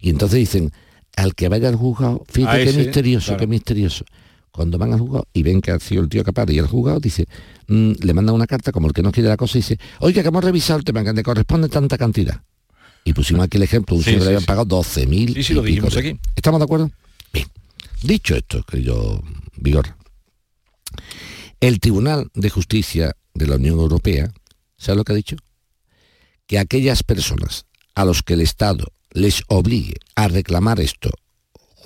Y 0.00 0.10
entonces 0.10 0.38
dicen, 0.38 0.72
al 1.16 1.34
que 1.34 1.48
vaya 1.48 1.68
al 1.68 1.76
juzgado, 1.76 2.24
fíjate 2.28 2.64
qué 2.64 2.72
misterioso, 2.72 3.26
claro. 3.28 3.40
qué 3.40 3.46
misterioso. 3.46 4.04
Cuando 4.50 4.78
van 4.78 4.92
al 4.92 5.00
juzgado 5.00 5.26
y 5.32 5.42
ven 5.42 5.60
que 5.60 5.70
ha 5.70 5.78
sido 5.78 6.02
el 6.02 6.08
tío 6.08 6.22
capaz 6.22 6.50
y 6.50 6.58
el 6.58 6.66
juzgado 6.66 7.00
dice, 7.00 7.26
mm, 7.68 7.92
le 8.00 8.14
mandan 8.14 8.34
una 8.34 8.46
carta 8.46 8.72
como 8.72 8.86
el 8.86 8.92
que 8.92 9.02
no 9.02 9.10
quiere 9.10 9.28
la 9.28 9.36
cosa 9.36 9.58
y 9.58 9.62
dice, 9.62 9.78
oiga, 10.00 10.22
que 10.22 10.28
hemos 10.28 10.44
revisado 10.44 10.78
el 10.78 10.84
tema, 10.84 11.02
que 11.02 11.12
le 11.12 11.22
corresponde 11.22 11.68
tanta 11.68 11.98
cantidad. 11.98 12.42
Y 13.04 13.12
pusimos 13.12 13.44
aquí 13.44 13.58
el 13.58 13.64
ejemplo, 13.64 13.96
un 13.96 14.02
Sí, 14.02 14.10
señor 14.10 14.22
sí, 14.22 14.28
le 14.28 14.36
habían 14.36 14.46
pagado 14.46 14.66
12.000 14.82 15.34
Sí, 15.34 15.42
sí, 15.42 15.54
lo 15.54 15.62
pico 15.62 15.86
dijimos 15.86 15.96
aquí. 15.96 16.18
¿Estamos 16.34 16.60
de 16.60 16.64
acuerdo? 16.64 16.90
Bien. 17.32 17.46
Dicho 18.02 18.34
esto, 18.34 18.62
querido 18.64 19.22
Vigor, 19.56 19.94
El 21.60 21.80
Tribunal 21.80 22.30
de 22.34 22.50
Justicia 22.50 23.14
de 23.34 23.46
la 23.46 23.56
Unión 23.56 23.78
Europea, 23.78 24.32
¿sabe 24.76 24.98
lo 24.98 25.04
que 25.04 25.12
ha 25.12 25.16
dicho? 25.16 25.36
Que 26.46 26.58
aquellas 26.58 27.02
personas 27.02 27.66
a 27.94 28.04
los 28.04 28.22
que 28.22 28.34
el 28.34 28.40
Estado 28.40 28.86
les 29.12 29.42
obligue 29.48 29.94
a 30.14 30.28
reclamar 30.28 30.80
esto 30.80 31.10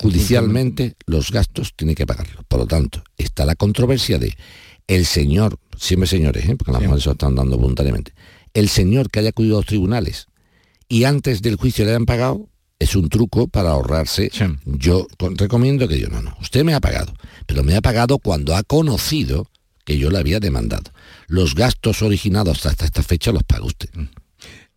judicialmente, 0.01 0.95
los 1.05 1.31
gastos 1.31 1.73
tienen 1.75 1.95
que 1.95 2.07
pagarlos. 2.07 2.45
Por 2.47 2.59
lo 2.59 2.67
tanto, 2.67 3.03
está 3.17 3.45
la 3.45 3.55
controversia 3.55 4.17
de 4.17 4.35
el 4.87 5.05
señor, 5.05 5.59
siempre 5.77 6.07
señores, 6.07 6.47
¿eh? 6.47 6.55
porque 6.55 6.71
las 6.71 6.81
mujeres 6.81 7.03
se 7.03 7.09
lo 7.09 7.13
están 7.13 7.35
dando 7.35 7.57
voluntariamente, 7.57 8.13
el 8.53 8.69
señor 8.69 9.11
que 9.11 9.19
haya 9.19 9.29
acudido 9.29 9.57
a 9.57 9.59
los 9.59 9.65
tribunales 9.65 10.27
y 10.87 11.03
antes 11.03 11.41
del 11.41 11.57
juicio 11.57 11.85
le 11.85 11.91
hayan 11.91 12.05
pagado, 12.05 12.49
es 12.79 12.95
un 12.95 13.09
truco 13.09 13.47
para 13.47 13.71
ahorrarse. 13.71 14.31
Yo 14.65 15.05
recomiendo 15.19 15.87
que 15.87 15.99
yo, 15.99 16.07
no, 16.07 16.21
no, 16.21 16.35
usted 16.41 16.63
me 16.63 16.73
ha 16.73 16.79
pagado, 16.79 17.13
pero 17.45 17.63
me 17.63 17.75
ha 17.75 17.81
pagado 17.81 18.19
cuando 18.19 18.55
ha 18.55 18.63
conocido 18.63 19.47
que 19.85 19.97
yo 19.97 20.09
le 20.09 20.17
había 20.17 20.39
demandado. 20.39 20.91
Los 21.27 21.55
gastos 21.55 22.01
originados 22.01 22.65
hasta 22.65 22.85
esta 22.85 23.03
fecha 23.03 23.31
los 23.31 23.43
paga 23.43 23.65
usted. 23.65 23.89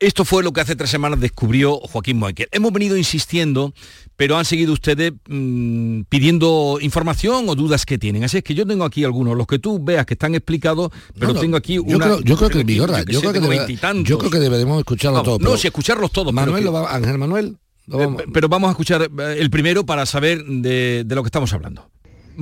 Esto 0.02 0.24
fue 0.24 0.42
lo 0.42 0.52
que 0.52 0.60
hace 0.60 0.74
tres 0.74 0.90
semanas 0.90 1.20
descubrió 1.20 1.76
Joaquín 1.76 2.18
Moecker. 2.18 2.48
Hemos 2.50 2.72
venido 2.72 2.96
insistiendo, 2.96 3.72
pero 4.16 4.36
han 4.36 4.44
seguido 4.44 4.72
ustedes 4.72 5.12
mm, 5.28 6.00
pidiendo 6.08 6.78
información 6.80 7.48
o 7.48 7.54
dudas 7.54 7.86
que 7.86 7.98
tienen. 7.98 8.24
Así 8.24 8.38
es 8.38 8.42
que 8.42 8.52
yo 8.52 8.66
tengo 8.66 8.84
aquí 8.84 9.04
algunos, 9.04 9.36
los 9.36 9.46
que 9.46 9.60
tú 9.60 9.78
veas 9.80 10.04
que 10.04 10.14
están 10.14 10.34
explicados, 10.34 10.90
pero 11.16 11.34
tengo 11.34 11.56
aquí 11.56 11.74
yo 11.74 11.82
una... 11.84 12.06
Creo, 12.06 12.20
yo 12.20 12.36
creo 12.36 12.50
que, 12.50 12.64
yo, 12.64 12.84
yo, 12.84 12.86
creo 12.86 13.04
que 13.04 14.02
yo 14.02 14.18
creo 14.18 14.30
que 14.30 14.40
deberemos 14.40 14.78
escucharlos 14.78 15.22
todos. 15.22 15.40
No, 15.40 15.56
si 15.56 15.68
escucharlos 15.68 16.10
todos. 16.10 16.32
Manuel, 16.32 16.68
Ángel 16.88 17.18
Manuel. 17.18 17.56
Eh, 17.92 18.08
pero 18.32 18.48
vamos 18.48 18.68
a 18.68 18.70
escuchar 18.72 19.02
eh, 19.02 19.36
el 19.38 19.50
primero 19.50 19.86
para 19.86 20.04
saber 20.04 20.44
de 20.44 21.06
lo 21.08 21.22
que 21.22 21.28
estamos 21.28 21.52
hablando. 21.52 21.88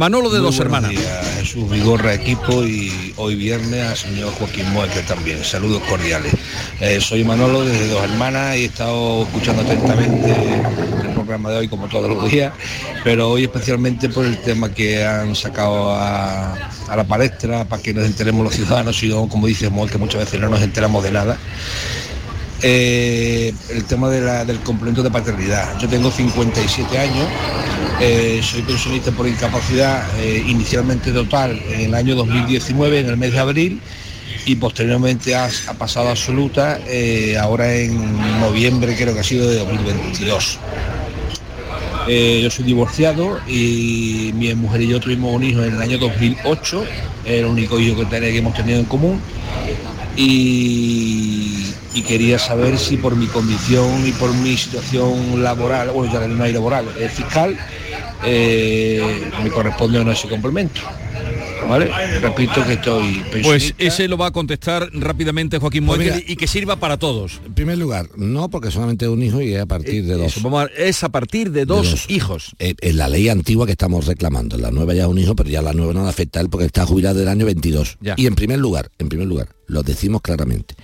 Manolo 0.00 0.30
de 0.30 0.38
dos 0.38 0.58
hermanas. 0.58 0.92
Días, 0.92 1.26
Jesús 1.40 1.70
Vigorra, 1.70 2.14
equipo 2.14 2.64
y 2.64 3.12
hoy 3.18 3.34
viernes 3.34 3.86
al 3.86 3.96
señor 3.98 4.32
Joaquín 4.32 4.64
Moeque 4.72 5.00
también. 5.02 5.44
Saludos 5.44 5.82
cordiales. 5.90 6.32
Eh, 6.80 7.02
soy 7.02 7.22
Manolo 7.22 7.66
desde 7.66 7.86
dos 7.88 8.04
hermanas 8.04 8.56
y 8.56 8.60
he 8.60 8.64
estado 8.64 9.24
escuchando 9.24 9.60
atentamente 9.60 10.32
el 11.02 11.12
programa 11.12 11.50
de 11.50 11.58
hoy 11.58 11.68
como 11.68 11.86
todos 11.86 12.08
los 12.08 12.30
días, 12.30 12.54
pero 13.04 13.28
hoy 13.28 13.42
especialmente 13.42 14.08
por 14.08 14.24
el 14.24 14.38
tema 14.38 14.72
que 14.72 15.04
han 15.04 15.36
sacado 15.36 15.92
a, 15.92 16.54
la 16.96 17.04
palestra 17.04 17.66
para 17.66 17.82
que 17.82 17.92
nos 17.92 18.06
enteremos 18.06 18.42
los 18.42 18.54
ciudadanos 18.54 19.02
y 19.02 19.10
como 19.10 19.48
dice 19.48 19.70
que 19.92 19.98
muchas 19.98 20.20
veces 20.24 20.40
no 20.40 20.48
nos 20.48 20.62
enteramos 20.62 21.04
de 21.04 21.10
nada. 21.10 21.36
Eh, 22.62 23.54
el 23.70 23.84
tema 23.84 24.10
del 24.10 24.60
complemento 24.60 25.02
de 25.02 25.10
paternidad. 25.10 25.78
Yo 25.78 25.88
tengo 25.88 26.10
57 26.10 26.98
años, 26.98 27.26
eh, 28.00 28.40
soy 28.42 28.60
pensionista 28.62 29.10
por 29.12 29.26
incapacidad 29.26 30.04
eh, 30.20 30.44
inicialmente 30.46 31.10
total 31.10 31.58
en 31.70 31.80
el 31.80 31.94
año 31.94 32.14
2019, 32.16 33.00
en 33.00 33.06
el 33.06 33.16
mes 33.16 33.32
de 33.32 33.38
abril, 33.38 33.80
y 34.44 34.56
posteriormente 34.56 35.34
ha, 35.34 35.48
pasado 35.78 36.10
absoluta 36.10 36.80
ahora 37.40 37.74
en 37.74 38.40
noviembre, 38.40 38.94
creo 38.94 39.14
que 39.14 39.20
ha 39.20 39.24
sido 39.24 39.48
de 39.48 39.58
2022. 39.58 40.58
yo 42.42 42.50
soy 42.50 42.64
divorciado 42.64 43.40
y 43.46 44.32
mi 44.34 44.54
mujer 44.54 44.82
y 44.82 44.88
yo 44.88 45.00
tuvimos 45.00 45.34
un 45.34 45.44
hijo 45.44 45.62
en 45.62 45.74
el 45.74 45.80
año 45.80 45.98
2008, 45.98 46.84
el 47.24 47.44
único 47.46 47.78
hijo 47.78 47.96
que, 47.96 48.20
que 48.20 48.38
hemos 48.38 48.54
tenido 48.54 48.80
en 48.80 48.86
común. 48.86 49.20
Y 50.22 52.02
quería 52.10 52.38
saber 52.40 52.76
si 52.76 52.96
por 52.96 53.14
mi 53.14 53.26
condición 53.26 54.04
y 54.04 54.10
por 54.10 54.34
mi 54.34 54.56
situación 54.56 55.42
laboral, 55.44 55.90
bueno, 55.90 56.12
ya 56.12 56.26
no 56.26 56.42
hay 56.42 56.52
laboral, 56.52 56.86
es 56.98 57.12
fiscal, 57.12 57.56
eh, 58.24 59.30
me 59.44 59.50
corresponde 59.50 60.00
o 60.00 60.04
no 60.04 60.10
ese 60.10 60.28
complemento. 60.28 60.80
¿Vale? 61.70 62.18
Repito 62.18 62.66
que 62.66 62.72
estoy 62.72 63.22
Pues 63.44 63.74
ese 63.78 64.08
lo 64.08 64.18
va 64.18 64.26
a 64.26 64.30
contestar 64.32 64.90
rápidamente 64.92 65.58
Joaquín 65.58 65.86
pues 65.86 66.24
y 66.26 66.34
que 66.34 66.48
sirva 66.48 66.76
para 66.76 66.98
todos. 66.98 67.40
En 67.46 67.54
primer 67.54 67.78
lugar, 67.78 68.08
no 68.16 68.50
porque 68.50 68.72
solamente 68.72 69.08
un 69.08 69.22
hijo 69.22 69.40
y 69.40 69.54
es 69.54 69.60
a 69.60 69.66
partir 69.66 70.04
de 70.04 70.16
dos. 70.16 70.34
es 70.76 71.04
a 71.04 71.10
partir 71.10 71.52
de 71.52 71.64
dos, 71.66 72.06
hijos. 72.08 72.56
Eh, 72.58 72.74
en 72.80 72.96
la 72.96 73.08
ley 73.08 73.28
antigua 73.28 73.66
que 73.66 73.72
estamos 73.72 74.06
reclamando, 74.06 74.58
la 74.58 74.72
nueva 74.72 74.94
ya 74.94 75.02
es 75.02 75.08
un 75.08 75.18
hijo, 75.18 75.36
pero 75.36 75.48
ya 75.48 75.62
la 75.62 75.72
nueva 75.72 75.92
no 75.92 76.02
le 76.02 76.08
afecta 76.08 76.40
a 76.40 76.42
él 76.42 76.50
porque 76.50 76.66
está 76.66 76.84
jubilado 76.84 77.20
del 77.20 77.28
año 77.28 77.46
22. 77.46 77.98
Y 78.16 78.26
en 78.26 78.34
primer 78.34 78.58
lugar, 78.58 78.90
en 78.98 79.08
primer 79.08 79.28
lugar, 79.28 79.50
lo 79.66 79.84
decimos 79.84 80.22
claramente, 80.22 80.74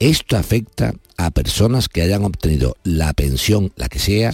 esto 0.00 0.36
afecta 0.36 0.92
a 1.16 1.30
personas 1.30 1.88
que 1.88 2.02
hayan 2.02 2.24
obtenido 2.24 2.76
la 2.82 3.12
pensión, 3.12 3.72
la 3.76 3.88
que 3.88 4.00
sea, 4.00 4.32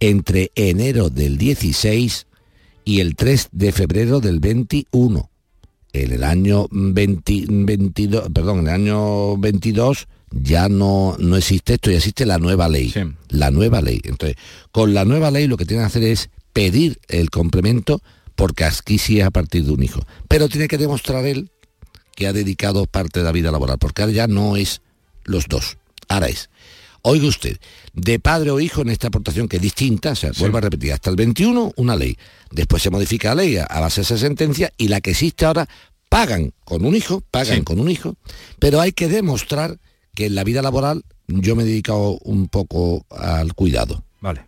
entre 0.00 0.52
enero 0.54 1.10
del 1.10 1.36
16 1.36 2.26
y 2.84 3.00
el 3.00 3.14
3 3.14 3.50
de 3.52 3.72
febrero 3.72 4.20
del 4.20 4.40
21. 4.40 5.29
En 5.92 6.12
el 6.12 6.24
año 6.24 6.66
22, 6.70 8.28
perdón, 8.32 8.60
en 8.60 8.68
el 8.68 8.74
año 8.74 9.36
22 9.36 10.06
ya 10.30 10.68
no, 10.68 11.16
no 11.18 11.36
existe 11.36 11.74
esto, 11.74 11.90
ya 11.90 11.96
existe 11.96 12.24
la 12.26 12.38
nueva 12.38 12.68
ley. 12.68 12.92
La 13.28 13.50
nueva 13.50 13.82
ley. 13.82 14.00
Entonces, 14.04 14.36
con 14.70 14.94
la 14.94 15.04
nueva 15.04 15.30
ley 15.30 15.46
lo 15.48 15.56
que 15.56 15.66
tiene 15.66 15.82
que 15.82 15.86
hacer 15.86 16.04
es 16.04 16.30
pedir 16.52 17.00
el 17.08 17.30
complemento 17.30 18.00
porque 18.36 18.64
aquí 18.64 18.98
sí 18.98 19.20
es 19.20 19.26
a 19.26 19.30
partir 19.30 19.64
de 19.64 19.72
un 19.72 19.82
hijo. 19.82 20.00
Pero 20.28 20.48
tiene 20.48 20.68
que 20.68 20.78
demostrar 20.78 21.26
él 21.26 21.50
que 22.14 22.26
ha 22.26 22.32
dedicado 22.32 22.86
parte 22.86 23.20
de 23.20 23.24
la 23.24 23.32
vida 23.32 23.50
laboral, 23.50 23.78
porque 23.78 24.02
ahora 24.02 24.14
ya 24.14 24.26
no 24.26 24.56
es 24.56 24.82
los 25.24 25.46
dos. 25.46 25.78
Ahora 26.08 26.28
es, 26.28 26.50
oiga 27.02 27.26
usted, 27.26 27.58
de 27.92 28.18
padre 28.18 28.50
o 28.50 28.60
hijo 28.60 28.82
en 28.82 28.90
esta 28.90 29.08
aportación 29.08 29.48
que 29.48 29.56
es 29.56 29.62
distinta, 29.62 30.12
o 30.12 30.14
sea, 30.16 30.32
vuelvo 30.38 30.58
a 30.58 30.62
repetir, 30.62 30.92
hasta 30.92 31.10
el 31.10 31.16
21 31.16 31.72
una 31.76 31.96
ley, 31.96 32.16
después 32.50 32.82
se 32.82 32.90
modifica 32.90 33.34
la 33.34 33.42
ley 33.42 33.56
a, 33.56 33.66
base 33.80 34.00
de 34.00 34.04
esa 34.04 34.18
sentencia 34.18 34.72
y 34.76 34.88
la 34.88 35.00
que 35.00 35.10
existe 35.10 35.44
ahora 35.44 35.68
pagan 36.08 36.52
con 36.64 36.84
un 36.84 36.94
hijo, 36.96 37.22
pagan 37.30 37.62
con 37.64 37.80
un 37.80 37.90
hijo, 37.90 38.16
pero 38.58 38.80
hay 38.80 38.92
que 38.92 39.08
demostrar 39.08 39.78
que 40.14 40.26
en 40.26 40.34
la 40.34 40.44
vida 40.44 40.62
laboral 40.62 41.04
yo 41.28 41.54
me 41.56 41.62
he 41.62 41.66
dedicado 41.66 42.18
un 42.22 42.48
poco 42.48 43.06
al 43.10 43.54
cuidado. 43.54 44.04
Vale. 44.20 44.44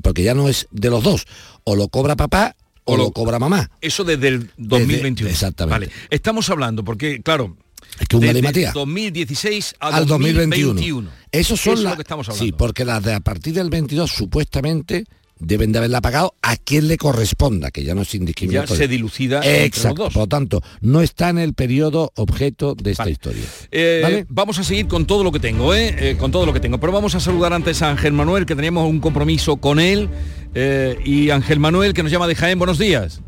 porque 0.00 0.22
ya 0.22 0.34
no 0.34 0.48
es 0.48 0.68
de 0.70 0.90
los 0.90 1.02
dos, 1.02 1.26
o 1.64 1.74
lo 1.74 1.88
cobra 1.88 2.14
papá 2.14 2.54
o, 2.84 2.96
lo, 2.96 3.10
cobra 3.10 3.40
mamá. 3.40 3.68
Eso 3.80 4.04
desde 4.04 4.28
el 4.28 4.50
2021. 4.58 5.28
exactamente. 5.28 5.86
Vale. 5.86 5.92
Estamos 6.08 6.48
hablando, 6.50 6.84
porque 6.84 7.20
claro, 7.20 7.56
es 8.00 8.08
que 8.08 8.16
un 8.16 8.22
Desde 8.22 8.72
2016 8.72 9.76
al 9.80 10.06
2021. 10.06 11.10
Eso 11.32 11.56
son 11.56 11.82
las 11.82 11.96
que 11.96 12.02
estamos 12.02 12.28
hablando. 12.28 12.44
Sí, 12.44 12.52
porque 12.52 12.84
las 12.84 13.02
de 13.02 13.14
a 13.14 13.20
partir 13.20 13.54
del 13.54 13.70
22 13.70 14.10
supuestamente 14.10 15.04
deben 15.38 15.72
de 15.72 15.78
haberla 15.78 16.00
pagado 16.00 16.34
a 16.42 16.56
quien 16.56 16.88
le 16.88 16.96
corresponda, 16.96 17.70
que 17.70 17.84
ya 17.84 17.94
no 17.94 18.02
es 18.02 18.14
indiscriminatorio. 18.14 18.74
Ya 18.74 18.78
se 18.78 18.88
dilucida 18.88 19.40
Exacto, 19.64 20.04
por 20.04 20.16
lo 20.16 20.26
tanto, 20.26 20.62
no 20.80 21.02
está 21.02 21.28
en 21.28 21.38
el 21.38 21.54
periodo 21.54 22.12
objeto 22.16 22.74
de 22.74 22.92
esta 22.92 23.10
historia. 23.10 23.44
Eh, 23.70 24.24
vamos 24.28 24.58
a 24.58 24.64
seguir 24.64 24.86
con 24.86 25.06
todo 25.06 25.24
lo 25.24 25.32
que 25.32 25.40
tengo, 25.40 25.74
¿eh? 25.74 25.94
¿eh? 25.98 26.16
con 26.16 26.30
todo 26.30 26.46
lo 26.46 26.52
que 26.52 26.60
tengo. 26.60 26.78
Pero 26.78 26.92
vamos 26.92 27.14
a 27.14 27.20
saludar 27.20 27.52
antes 27.52 27.82
a 27.82 27.90
Ángel 27.90 28.12
Manuel, 28.12 28.46
que 28.46 28.54
teníamos 28.54 28.88
un 28.88 29.00
compromiso 29.00 29.56
con 29.56 29.78
él. 29.78 30.08
Eh, 30.54 30.98
y 31.04 31.30
Ángel 31.30 31.60
Manuel, 31.60 31.92
que 31.92 32.02
nos 32.02 32.10
llama 32.10 32.26
de 32.26 32.34
Jaén, 32.34 32.58
buenos 32.58 32.78
días. 32.78 33.20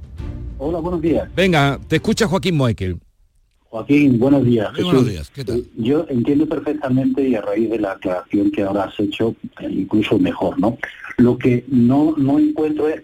Hola, 0.56 0.78
buenos 0.78 1.02
días. 1.02 1.28
Venga, 1.36 1.78
te 1.88 1.96
escucha 1.96 2.26
Joaquín 2.26 2.56
Moekel. 2.56 2.98
Joaquín, 3.70 4.18
buenos 4.18 4.44
días. 4.44 4.72
buenos 4.72 5.06
días, 5.06 5.30
¿qué 5.30 5.44
tal? 5.44 5.64
Yo 5.76 6.06
entiendo 6.08 6.46
perfectamente 6.46 7.28
y 7.28 7.34
a 7.34 7.42
raíz 7.42 7.68
de 7.68 7.78
la 7.78 7.92
aclaración 7.92 8.50
que 8.50 8.62
ahora 8.62 8.84
has 8.84 8.98
hecho, 8.98 9.34
eh, 9.60 9.68
incluso 9.70 10.18
mejor, 10.18 10.58
¿no? 10.58 10.78
Lo 11.18 11.36
que 11.36 11.64
no, 11.68 12.14
no 12.16 12.38
encuentro 12.38 12.88
es 12.88 13.02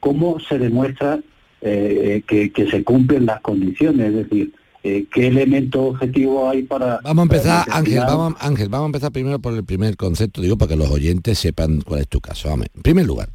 cómo 0.00 0.40
se 0.40 0.58
demuestra 0.58 1.20
eh, 1.60 2.22
que, 2.26 2.68
se 2.70 2.82
cumplen 2.82 3.26
las 3.26 3.40
condiciones, 3.40 4.08
es 4.08 4.14
decir, 4.14 4.52
eh, 4.82 5.06
qué 5.12 5.28
elemento 5.28 5.82
objetivo 5.84 6.48
hay 6.48 6.64
para... 6.64 6.98
Vamos 7.04 7.22
a 7.22 7.22
empezar, 7.22 7.66
Ángel, 7.70 8.00
vamos, 8.00 8.34
Ángel, 8.40 8.68
vamos 8.68 8.86
a 8.86 8.88
empezar 8.88 9.12
primero 9.12 9.38
por 9.38 9.54
el 9.54 9.64
primer 9.64 9.96
concepto, 9.96 10.40
digo, 10.40 10.56
para 10.56 10.70
que 10.70 10.76
los 10.76 10.90
oyentes 10.90 11.38
sepan 11.38 11.82
cuál 11.82 12.00
es 12.00 12.08
tu 12.08 12.20
caso. 12.20 12.48
Vamos. 12.48 12.66
En 12.74 12.82
primer 12.82 13.06
lugar, 13.06 13.28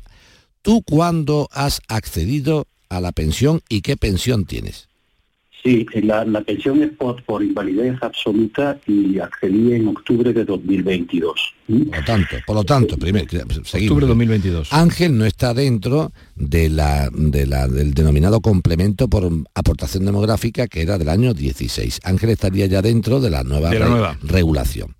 ¿tú 0.61 0.81
cuándo 0.81 1.47
has 1.53 1.79
accedido 1.87 2.67
a 2.89 2.99
la 2.99 3.13
pensión 3.13 3.61
y 3.69 3.81
qué 3.81 3.95
pensión 3.95 4.43
tienes? 4.43 4.89
Sí, 5.65 5.83
la, 6.03 6.23
pensión 6.41 6.83
es 6.83 6.91
por, 6.91 7.23
por, 7.23 7.41
invalidez 7.41 7.97
absoluta 8.03 8.77
y 8.85 9.17
accedí 9.17 9.73
en 9.73 9.87
octubre 9.87 10.31
de 10.31 10.45
2022. 10.45 11.55
Por 11.67 11.77
lo 11.77 12.03
tanto, 12.05 12.35
por 12.45 12.55
lo 12.57 12.63
tanto, 12.63 12.97
primero, 12.99 13.25
Octubre 13.25 14.05
de 14.05 14.09
2022. 14.09 14.71
Ángel 14.71 15.17
no 15.17 15.25
está 15.25 15.55
dentro 15.55 16.11
de 16.35 16.69
la, 16.69 17.09
de 17.11 17.47
la, 17.47 17.67
del 17.67 17.95
denominado 17.95 18.41
complemento 18.41 19.07
por 19.07 19.27
aportación 19.55 20.05
demográfica 20.05 20.67
que 20.67 20.83
era 20.83 20.99
del 20.99 21.09
año 21.09 21.33
16. 21.33 22.01
Ángel 22.03 22.29
estaría 22.29 22.67
ya 22.67 22.83
dentro 22.83 23.19
de 23.19 23.31
la 23.31 23.43
nueva, 23.43 23.71
regulación. 24.21 24.93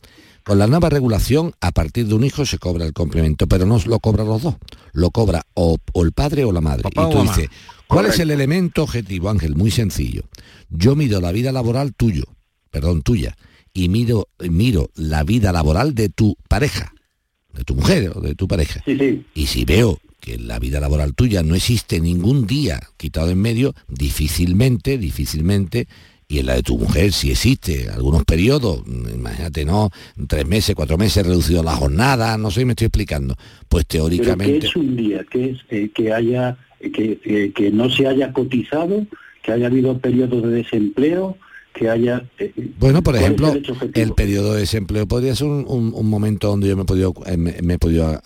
Con 0.44 0.58
la 0.58 0.66
nueva 0.66 0.90
regulación, 0.90 1.54
a 1.62 1.72
partir 1.74 2.08
de 2.08 2.16
un 2.16 2.24
hijo 2.24 2.44
se 2.44 2.58
cobra 2.58 2.86
el 2.86 2.94
complemento, 2.94 3.46
pero 3.46 3.68
no 3.68 3.80
lo 3.86 4.00
cobra 4.00 4.24
los 4.24 4.42
dos. 4.42 4.56
Lo 4.94 5.12
cobra 5.12 5.44
o, 5.54 5.78
el 5.96 6.12
padre 6.12 6.44
o 6.44 6.52
la 6.52 6.62
madre. 6.62 6.90
y 6.90 7.12
tú 7.12 7.22
dices, 7.22 7.50
¿cuál 7.88 8.08
es 8.08 8.20
el 8.20 8.32
elemento 8.32 8.84
objetivo, 8.84 9.30
Ángel? 9.30 9.56
Muy 9.56 9.72
sencillo. 9.72 10.24
Yo 10.70 10.96
mido 10.96 11.22
la 11.22 11.32
vida 11.32 11.52
laboral 11.52 11.94
tuyo, 11.94 12.24
perdón, 12.72 13.02
tuya, 13.02 13.36
y 13.74 13.90
miro, 13.90 14.30
miro 14.40 14.90
la 14.96 15.24
vida 15.24 15.52
laboral 15.52 15.94
de 15.94 16.10
tu 16.10 16.38
pareja, 16.48 16.94
de 17.54 17.64
tu 17.64 17.76
mujer 17.76 18.12
o 18.16 18.22
de 18.22 18.36
tu 18.36 18.48
pareja. 18.48 18.82
Y 19.34 19.46
si 19.48 19.66
veo 19.66 20.00
que 20.22 20.36
en 20.36 20.48
la 20.48 20.60
vida 20.60 20.80
laboral 20.80 21.14
tuya 21.14 21.44
no 21.44 21.56
existe 21.56 22.00
ningún 22.00 22.48
día 22.48 22.80
quitado 22.98 23.30
en 23.30 23.40
medio, 23.40 23.76
difícilmente, 23.88 24.98
difícilmente 24.98 25.88
y 26.28 26.40
en 26.40 26.48
la 26.48 26.56
de 26.56 26.64
tu 26.64 26.78
mujer 26.78 27.12
si 27.12 27.30
existe 27.30 27.90
algunos 27.90 28.24
periodos, 28.24 28.82
imagínate, 29.14 29.66
¿no? 29.66 29.92
Tres 30.28 30.48
meses, 30.48 30.74
cuatro 30.74 30.98
meses 30.98 31.26
reducido 31.26 31.62
la 31.62 31.76
jornada, 31.76 32.38
no 32.38 32.50
sé, 32.50 32.66
me 32.66 32.72
estoy 32.72 32.86
explicando. 32.86 33.36
Pues 33.70 33.86
teóricamente. 33.86 34.60
¿Qué 34.62 34.68
es 34.68 34.76
un 34.76 34.96
día? 34.96 35.24
que 35.30 35.52
es 35.52 35.58
eh, 35.70 35.92
que 35.94 36.12
haya 36.12 36.58
que, 36.92 37.52
que, 37.54 37.72
no 37.72 37.90
se 37.90 38.08
haya 38.08 38.34
cotizado, 38.34 39.06
que 39.44 39.52
haya 39.52 39.68
habido 39.68 39.98
periodos 40.00 40.44
de 40.44 40.50
desempleo, 40.50 41.38
que 41.74 41.90
haya... 41.90 42.24
Eh, 42.40 42.54
bueno, 42.80 43.04
por 43.04 43.16
ejemplo, 43.16 43.54
el, 43.94 44.14
periodo 44.14 44.54
de 44.54 44.62
desempleo 44.62 45.08
podría 45.08 45.36
ser 45.36 45.48
un, 45.48 46.10
momento 46.10 46.48
donde 46.48 46.68
yo 46.68 46.76
me 46.76 46.84
he 46.84 46.86
podido, 46.86 47.14
eh, 47.26 47.38
me, 47.38 47.74
he 47.74 47.80
podido 47.80 48.22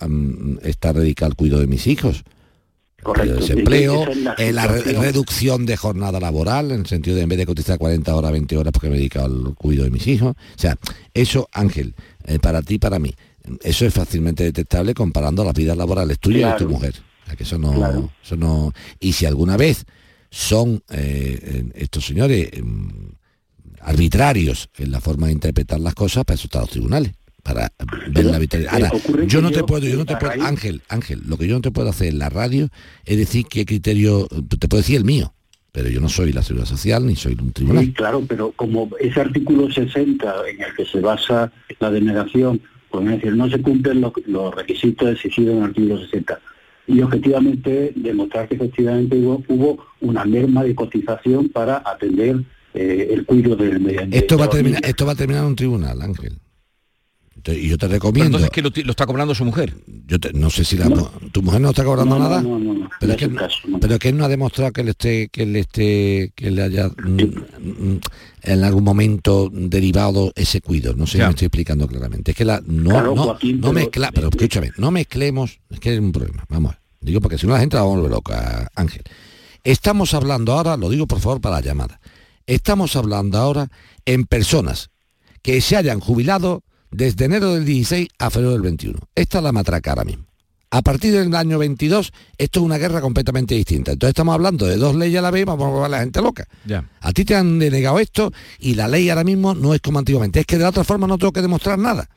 estar 0.62 0.94
dedicado 0.94 1.30
al 1.30 1.36
cuidado 1.36 1.60
de 1.60 1.66
mis 1.66 1.86
hijos. 1.86 2.24
Correcto. 3.02 3.32
El 3.32 3.40
desempleo, 3.40 4.04
la, 4.52 4.66
reducción 4.66 5.64
de 5.64 5.76
jornada 5.76 6.20
laboral, 6.20 6.70
en 6.70 6.80
el 6.80 6.86
sentido 6.86 7.16
de 7.16 7.22
en 7.22 7.30
vez 7.30 7.38
de 7.38 7.46
cotizar 7.46 7.78
40 7.78 8.14
horas, 8.14 8.32
20 8.32 8.56
horas 8.58 8.72
porque 8.72 8.90
me 8.90 8.96
he 8.96 8.98
dedicado 8.98 9.26
al 9.26 9.54
cuidado 9.54 9.84
de 9.84 9.90
mis 9.90 10.06
hijos. 10.06 10.36
O 10.36 10.58
sea, 10.58 10.76
eso, 11.14 11.48
Ángel, 11.52 11.94
para 12.42 12.60
ti, 12.60 12.78
para 12.78 12.98
mí, 12.98 13.14
eso 13.62 13.86
es 13.86 13.94
fácilmente 13.94 14.44
detectable 14.44 14.94
comparando 14.94 15.44
las 15.44 15.54
vidas 15.54 15.76
laborales 15.76 16.18
tuyas 16.18 16.50
y 16.50 16.52
de 16.52 16.58
tu 16.66 16.70
mujer. 16.70 16.94
Que 17.36 17.44
eso 17.44 17.58
no, 17.58 18.10
eso 18.22 18.36
no. 18.36 18.72
Y 18.98 19.12
si 19.12 19.26
alguna 19.26 19.56
vez 19.56 19.84
son 20.30 20.82
eh, 20.90 21.64
estos 21.74 22.06
señores 22.06 22.50
em, 22.52 23.12
arbitrarios 23.80 24.68
en 24.78 24.90
la 24.90 25.00
forma 25.00 25.26
de 25.26 25.32
interpretar 25.32 25.80
las 25.80 25.94
cosas, 25.94 26.24
para 26.24 26.34
eso 26.36 26.46
están 26.46 26.62
los 26.62 26.70
tribunales 26.70 27.12
para 27.42 27.72
ver 28.10 28.26
la 28.26 28.38
vitalidad. 28.38 28.74
Ahora, 28.74 28.92
yo 29.26 29.40
no 29.40 29.50
te 29.50 29.64
puedo, 29.64 29.86
yo 29.86 29.96
no 29.96 30.04
te 30.04 30.16
puedo, 30.16 30.32
Ángel, 30.42 30.82
Ángel, 30.88 31.22
lo 31.26 31.38
que 31.38 31.48
yo 31.48 31.54
no 31.54 31.62
te 31.62 31.70
puedo 31.70 31.88
hacer 31.88 32.08
en 32.08 32.18
la 32.18 32.28
radio 32.28 32.68
es 33.04 33.16
decir 33.16 33.46
qué 33.48 33.64
criterio, 33.64 34.28
te 34.28 34.68
puedo 34.68 34.82
decir 34.82 34.96
el 34.96 35.04
mío, 35.04 35.32
pero 35.72 35.88
yo 35.88 36.00
no 36.00 36.08
soy 36.08 36.32
la 36.32 36.42
seguridad 36.42 36.68
social 36.68 37.06
ni 37.06 37.16
soy 37.16 37.36
un 37.40 37.52
tribunal. 37.52 37.84
Sí, 37.86 37.92
claro, 37.92 38.22
pero 38.28 38.52
como 38.52 38.90
ese 39.00 39.20
artículo 39.20 39.70
60 39.70 40.34
en 40.50 40.62
el 40.62 40.74
que 40.76 40.84
se 40.84 41.00
basa 41.00 41.50
la 41.78 41.90
denegación 41.90 42.60
pues 42.90 43.06
es 43.06 43.12
decir, 43.12 43.34
no 43.34 43.48
se 43.48 43.62
cumplen 43.62 44.00
los, 44.00 44.54
requisitos 44.54 45.10
exigidos 45.10 45.52
en 45.52 45.58
el 45.58 45.64
artículo 45.64 46.00
60. 46.00 46.40
Y 46.90 47.02
objetivamente 47.02 47.92
demostrar 47.94 48.48
que 48.48 48.56
efectivamente 48.56 49.16
hubo, 49.16 49.84
una 50.00 50.24
merma 50.24 50.64
de 50.64 50.74
cotización 50.74 51.48
para 51.50 51.82
atender 51.84 52.42
eh, 52.74 53.08
el 53.10 53.24
cuidado 53.26 53.56
del 53.56 53.80
medio 53.80 54.00
ambiente. 54.00 54.18
Esto 54.18 54.38
va, 54.38 54.46
a 54.46 54.50
terminar, 54.50 54.80
esto 54.84 55.06
va 55.06 55.12
a 55.12 55.14
terminar 55.14 55.42
en 55.42 55.48
un 55.50 55.56
tribunal, 55.56 56.02
Ángel 56.02 56.40
y 57.48 57.68
yo 57.68 57.78
te 57.78 57.88
recomiendo. 57.88 58.38
entonces 58.38 58.50
que 58.50 58.62
lo, 58.62 58.90
está 58.90 59.06
cobrando 59.06 59.34
su 59.34 59.44
mujer. 59.44 59.74
Yo 60.06 60.18
no 60.34 60.50
sé 60.50 60.64
si 60.64 60.76
la, 60.76 60.88
tu 61.32 61.42
mujer 61.42 61.60
no 61.60 61.70
está 61.70 61.84
cobrando 61.84 62.18
nada. 62.18 62.42
pero, 62.98 63.12
es 63.12 63.18
que, 63.18 63.30
pero 63.80 63.98
que 63.98 64.08
él 64.10 64.16
no 64.16 64.24
ha 64.24 64.28
demostrado 64.28 64.72
que 64.72 64.84
le 64.84 64.90
esté, 64.90 65.28
que 65.28 65.46
le 65.46 65.60
esté, 65.60 66.32
que 66.34 66.50
le 66.50 66.62
haya 66.62 66.88
mm, 66.88 67.22
mm, 67.60 68.00
en 68.42 68.64
algún 68.64 68.84
momento 68.84 69.50
derivado 69.52 70.32
ese 70.36 70.60
cuido. 70.60 70.94
No 70.94 71.06
sé 71.06 71.18
si 71.18 71.24
me 71.24 71.30
estoy 71.30 71.46
explicando 71.46 71.86
claramente. 71.86 72.32
Es 72.32 72.36
que 72.36 72.44
la 72.44 72.62
no, 72.66 73.14
no, 73.14 73.38
no 73.42 73.72
mezcla, 73.72 74.10
pero 74.12 74.28
escúchame, 74.28 74.72
no 74.76 74.90
mezclemos, 74.90 75.60
es 75.70 75.80
que 75.80 75.94
es 75.94 76.00
un 76.00 76.12
problema. 76.12 76.44
Vamos, 76.48 76.74
digo 77.00 77.20
porque 77.20 77.38
si 77.38 77.46
no 77.46 77.54
la 77.54 77.60
gente 77.60 77.76
la 77.76 77.82
vamos 77.82 77.96
a 77.96 78.00
volver 78.00 78.12
loca, 78.12 78.70
Ángel. 78.74 79.02
Estamos 79.64 80.14
hablando 80.14 80.52
ahora, 80.52 80.76
lo 80.76 80.88
digo 80.88 81.06
por 81.06 81.20
favor 81.20 81.40
para 81.40 81.56
la 81.56 81.62
llamada. 81.62 82.00
Estamos 82.46 82.96
hablando 82.96 83.38
ahora 83.38 83.68
en 84.04 84.24
personas 84.24 84.90
que 85.42 85.60
se 85.60 85.76
hayan 85.76 86.00
jubilado 86.00 86.62
desde 86.90 87.26
enero 87.26 87.54
del 87.54 87.64
16 87.64 88.08
a 88.18 88.30
febrero 88.30 88.52
del 88.52 88.62
21. 88.62 88.98
Esta 89.14 89.38
es 89.38 89.44
la 89.44 89.52
matraca 89.52 89.90
ahora 89.90 90.04
mismo. 90.04 90.24
A 90.72 90.82
partir 90.82 91.12
del 91.12 91.34
año 91.34 91.58
22, 91.58 92.12
esto 92.38 92.60
es 92.60 92.64
una 92.64 92.78
guerra 92.78 93.00
completamente 93.00 93.56
distinta. 93.56 93.90
Entonces 93.90 94.10
estamos 94.10 94.34
hablando 94.34 94.66
de 94.66 94.76
dos 94.76 94.94
leyes 94.94 95.18
a 95.18 95.22
la 95.22 95.32
vez, 95.32 95.44
vamos 95.44 95.66
a 95.66 95.70
volver 95.70 95.86
a 95.86 95.88
la 95.88 96.00
gente 96.00 96.22
loca. 96.22 96.46
Ya. 96.64 96.88
A 97.00 97.12
ti 97.12 97.24
te 97.24 97.34
han 97.34 97.58
denegado 97.58 97.98
esto 97.98 98.32
y 98.60 98.74
la 98.74 98.86
ley 98.86 99.10
ahora 99.10 99.24
mismo 99.24 99.54
no 99.54 99.74
es 99.74 99.80
como 99.80 99.98
antiguamente. 99.98 100.40
Es 100.40 100.46
que 100.46 100.58
de 100.58 100.62
la 100.62 100.70
otra 100.70 100.84
forma 100.84 101.08
no 101.08 101.18
tengo 101.18 101.32
que 101.32 101.42
demostrar 101.42 101.76
nada. 101.76 102.08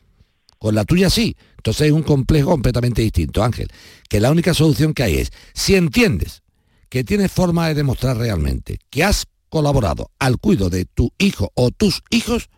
Con 0.64 0.76
la 0.76 0.86
tuya 0.86 1.10
sí. 1.10 1.36
Entonces 1.58 1.88
es 1.88 1.92
un 1.92 2.04
complejo 2.04 2.52
completamente 2.52 3.02
distinto, 3.02 3.44
Ángel. 3.44 3.68
Que 4.08 4.22
la 4.22 4.32
única 4.32 4.54
solución 4.54 4.94
que 4.94 5.04
hay 5.04 5.16
es, 5.16 5.30
si 5.54 5.76
entiendes 5.76 6.42
que 6.88 7.04
tienes 7.04 7.34
forma 7.34 7.68
de 7.68 7.74
demostrar 7.74 8.16
realmente 8.16 8.80
que 8.90 9.04
has 9.04 9.26
colaborado 9.50 10.10
al 10.20 10.38
cuidado 10.38 10.70
de 10.70 10.86
tu 10.86 11.12
hijo 11.18 11.52
o 11.56 11.70
tus 11.72 12.02
hijos, 12.12 12.50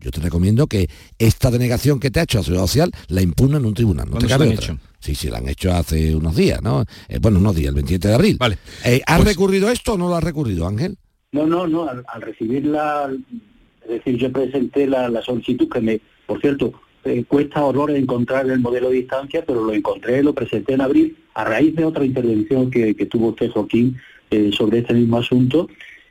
yo 0.00 0.10
te 0.10 0.22
recomiendo 0.22 0.66
que 0.66 0.88
esta 1.18 1.50
denegación 1.50 2.00
que 2.00 2.10
te 2.10 2.20
ha 2.20 2.22
hecho 2.22 2.38
la 2.38 2.44
Seguridad 2.44 2.66
Social 2.68 2.90
la 3.08 3.20
impugna 3.20 3.58
en 3.58 3.66
un 3.66 3.74
tribunal. 3.74 4.08
No 4.08 4.16
te 4.16 4.28
cabe 4.28 4.50
Hecho? 4.54 4.78
Sí, 4.98 5.14
sí, 5.14 5.28
la 5.28 5.36
han 5.36 5.48
hecho 5.50 5.74
hace 5.74 6.16
unos 6.16 6.34
días, 6.34 6.62
¿no? 6.62 6.86
Eh, 7.06 7.18
bueno, 7.20 7.38
unos 7.38 7.54
días, 7.54 7.68
el 7.68 7.74
27 7.74 8.08
de 8.08 8.14
abril. 8.14 8.36
Vale. 8.38 8.56
Eh, 8.86 9.02
¿Has 9.06 9.18
pues- 9.18 9.28
recurrido 9.28 9.68
esto 9.68 9.92
o 9.92 9.98
no 9.98 10.08
lo 10.08 10.16
has 10.16 10.24
recurrido, 10.24 10.66
Ángel? 10.66 10.96
No, 11.32 11.46
no, 11.46 11.66
no, 11.66 11.86
al, 11.86 12.22
recibir 12.22 12.64
la... 12.64 13.10
Es 13.82 13.88
decir, 13.90 14.16
yo 14.16 14.32
presenté 14.32 14.86
la, 14.86 15.20
solicitud 15.20 15.68
que 15.68 15.82
me, 15.82 16.00
por 16.26 16.40
cierto, 16.40 16.72
eh, 17.04 17.24
cuesta 17.26 17.64
horror 17.64 17.90
encontrar 17.90 18.48
el 18.48 18.60
modelo 18.60 18.90
de 18.90 18.96
distancia, 18.96 19.44
pero 19.46 19.64
lo 19.64 19.72
encontré, 19.72 20.22
lo 20.22 20.34
presenté 20.34 20.74
en 20.74 20.80
abril, 20.80 21.16
a 21.34 21.44
raíz 21.44 21.74
de 21.74 21.84
otra 21.84 22.04
intervención 22.04 22.70
que, 22.70 22.94
que 22.94 23.06
tuvo 23.06 23.28
usted, 23.28 23.50
Joaquín, 23.50 23.96
sobre 24.52 24.78
este 24.78 24.94
mismo 24.94 25.18
asunto, 25.18 25.68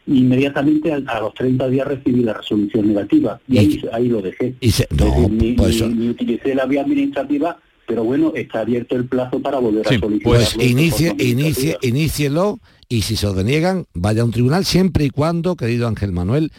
inmediatamente 0.07 0.91
a, 0.91 1.19
los 1.19 1.33
30 1.33 1.69
días 1.69 1.87
recibí 1.87 2.23
la 2.23 2.33
resolución 2.33 2.87
negativa 2.87 3.39
y, 3.47 3.81
ahí, 3.91 4.07
lo 4.07 4.21
dejé. 4.21 4.55
Y 4.59 4.71
no, 4.97 5.29
ni, 5.29 5.53
pues 5.53 5.81
utilicé 5.81 6.55
la 6.55 6.65
vía 6.65 6.81
administrativa, 6.81 7.59
pero 7.87 8.03
bueno, 8.03 8.33
está 8.35 8.61
abierto 8.61 8.95
el 8.95 9.05
plazo 9.05 9.39
para 9.41 9.59
volver 9.59 9.87
a 9.87 9.99
solicitar. 9.99 10.23
Pues 10.23 10.55
inicie, 10.59 11.15
inicie, 11.19 11.77
inícielo 11.81 12.59
y 12.89 13.03
si 13.03 13.15
se 13.15 13.27
lo 13.27 13.33
deniegan, 13.33 13.85
vaya 13.93 14.21
a 14.21 14.25
un 14.25 14.31
tribunal 14.31 14.65
siempre 14.65 15.05
y 15.05 15.09
cuando, 15.09 15.55
querido 15.55 15.87
Ángel 15.87 16.11
Manuel, 16.11 16.51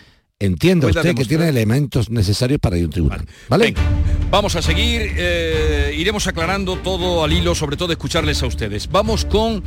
entienda 0.44 0.88
usted 0.88 1.14
que 1.14 1.24
tiene 1.24 1.48
elementos 1.48 2.10
necesarios 2.10 2.60
para 2.60 2.76
ir 2.76 2.84
a 2.84 2.86
un 2.86 2.92
tribunal. 2.92 3.24
¿Vale? 3.48 3.74
vamos 4.32 4.56
a 4.56 4.62
seguir, 4.62 5.12
eh, 5.18 5.94
iremos 5.94 6.26
aclarando 6.26 6.76
todo 6.76 7.22
al 7.22 7.34
hilo, 7.34 7.54
sobre 7.54 7.76
todo 7.76 7.92
escucharles 7.92 8.42
a 8.42 8.46
ustedes. 8.46 8.90
Vamos 8.90 9.26
con 9.26 9.62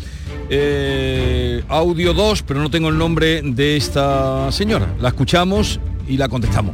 eh, 0.49 1.61
audio 1.69 2.15
2, 2.15 2.41
pero 2.41 2.59
no 2.61 2.71
tengo 2.71 2.89
el 2.89 2.97
nombre 2.97 3.43
de 3.43 3.77
esta 3.77 4.51
señora. 4.51 4.91
La 4.99 5.09
escuchamos 5.09 5.79
y 6.07 6.17
la 6.17 6.27
contestamos. 6.29 6.73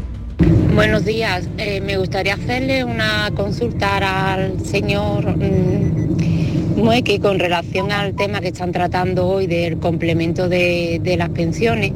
Buenos 0.73 1.03
días, 1.03 1.49
eh, 1.57 1.81
me 1.81 1.97
gustaría 1.97 2.35
hacerle 2.35 2.85
una 2.85 3.29
consulta 3.35 4.33
al 4.33 4.65
señor 4.65 5.35
mm, 5.35 6.77
Mueque 6.77 7.19
con 7.19 7.39
relación 7.39 7.91
al 7.91 8.15
tema 8.15 8.39
que 8.39 8.47
están 8.47 8.71
tratando 8.71 9.27
hoy 9.27 9.47
del 9.47 9.79
complemento 9.79 10.47
de, 10.47 11.01
de 11.03 11.17
las 11.17 11.29
pensiones. 11.29 11.91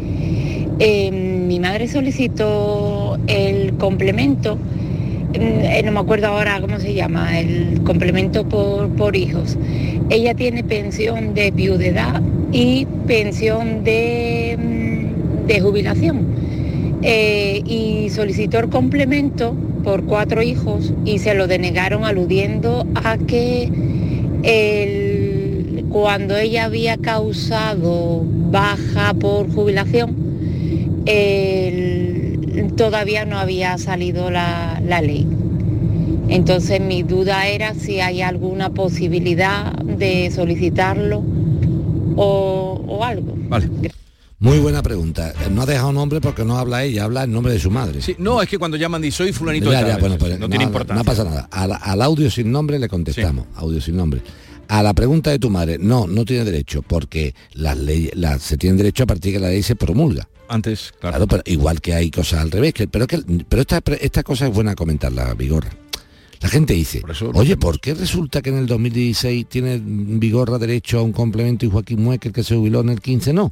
Mi 0.77 1.59
madre 1.59 1.87
solicitó 1.87 3.17
el 3.27 3.75
complemento 3.77 4.57
eh, 5.37 5.81
no 5.83 5.91
me 5.91 5.99
acuerdo 5.99 6.27
ahora 6.27 6.61
cómo 6.61 6.79
se 6.79 6.93
llama, 6.93 7.37
el 7.39 7.81
complemento 7.83 8.47
por, 8.47 9.15
hijos. 9.15 9.57
Ella 10.09 10.33
tiene 10.33 10.63
pensión 10.63 11.33
de 11.33 11.51
viudedad 11.51 12.21
y 12.53 12.85
pensión 13.05 13.83
de, 13.83 14.57
mm, 14.57 15.61
jubilación. 15.61 16.25
Eh, 17.01 17.61
y 17.65 18.09
solicitó 18.09 18.59
el 18.59 18.69
complemento 18.69 19.55
por 19.83 20.05
cuatro 20.05 20.41
hijos 20.41 20.93
y 21.03 21.19
se 21.19 21.33
lo 21.33 21.47
denegaron 21.47 22.05
aludiendo 22.05 22.87
a 22.95 23.17
que 23.17 23.69
cuando 25.89 26.37
ella 26.37 26.65
había 26.65 26.97
causado 26.97 28.23
baja 28.51 29.13
por 29.13 29.51
jubilación, 29.51 30.24
el, 31.05 32.73
todavía 32.75 33.25
no 33.25 33.37
había 33.37 33.77
salido 33.77 34.29
la, 34.29 34.79
ley. 35.01 35.27
Entonces 36.27 36.81
mi 36.81 37.03
duda 37.03 37.47
era 37.47 37.75
si 37.75 37.99
hay 37.99 38.21
alguna 38.21 38.71
posibilidad 38.71 39.73
de 39.73 40.31
solicitarlo 40.31 41.23
o, 42.15 43.03
algo. 43.03 43.33
Vale. 43.49 43.69
Muy 44.39 44.59
buena 44.59 44.81
pregunta. 44.83 45.33
No 45.51 45.61
ha 45.61 45.65
dejado 45.65 45.91
nombre 45.91 46.21
porque 46.21 46.43
no 46.43 46.57
habla 46.57 46.83
ella, 46.83 47.05
habla 47.05 47.23
en 47.23 47.31
nombre 47.31 47.53
de 47.53 47.59
su 47.59 47.71
madre. 47.71 48.01
Sí, 48.01 48.15
no, 48.19 48.41
es 48.41 48.49
que 48.49 48.57
cuando 48.57 48.77
llaman 48.77 49.03
y 49.03 49.11
soy 49.11 49.31
fulanito 49.31 49.71
ya, 49.71 49.97
pues, 49.97 50.39
no, 50.39 50.49
tiene 50.49 50.65
importancia. 50.65 50.95
No 50.95 51.03
pasa 51.03 51.23
nada. 51.23 51.47
Al, 51.51 52.01
audio 52.01 52.29
sin 52.29 52.51
nombre 52.51 52.77
le 52.79 52.89
contestamos. 52.89 53.45
Audio 53.55 53.79
sin 53.79 53.95
nombre. 53.95 54.21
A 54.67 54.83
la 54.83 54.93
pregunta 54.93 55.31
de 55.31 55.39
tu 55.39 55.49
madre, 55.49 55.77
no, 55.79 56.07
no 56.07 56.25
tiene 56.25 56.43
derecho, 56.43 56.81
porque 56.81 57.35
las 57.53 57.77
leyes, 57.77 58.13
se 58.39 58.57
tiene 58.57 58.77
derecho 58.77 59.03
a 59.03 59.07
partir 59.07 59.33
de 59.33 59.39
que 59.39 59.43
la 59.43 59.49
ley 59.49 59.63
se 59.63 59.75
promulga. 59.75 60.27
Antes, 60.47 60.93
claro. 60.99 61.25
pero 61.27 61.41
igual 61.45 61.81
que 61.81 61.93
hay 61.93 62.11
cosas 62.11 62.41
al 62.41 62.51
revés, 62.51 62.73
pero 62.91 63.07
que, 63.07 63.19
pero 63.49 63.61
esta, 63.61 63.81
esta 63.99 64.23
cosa 64.23 64.47
es 64.47 64.53
buena 64.53 64.75
comentarla, 64.75 65.33
Vigorra. 65.33 65.71
La 66.41 66.49
gente 66.49 66.73
dice, 66.73 67.01
oye, 67.33 67.57
¿por 67.57 67.79
qué 67.79 67.95
resulta 67.95 68.41
que 68.41 68.49
en 68.49 68.57
el 68.57 68.67
2016 68.67 69.47
tiene 69.47 69.81
Vigorra 69.83 70.59
derecho 70.59 70.99
a 70.99 71.01
un 71.01 71.11
complemento 71.11 71.65
y 71.65 71.71
Joaquín 71.71 72.03
Muecker 72.03 72.31
que 72.31 72.43
se 72.43 72.55
jubiló 72.55 72.81
en 72.81 72.89
el 72.89 73.01
15 73.01 73.33
no? 73.33 73.51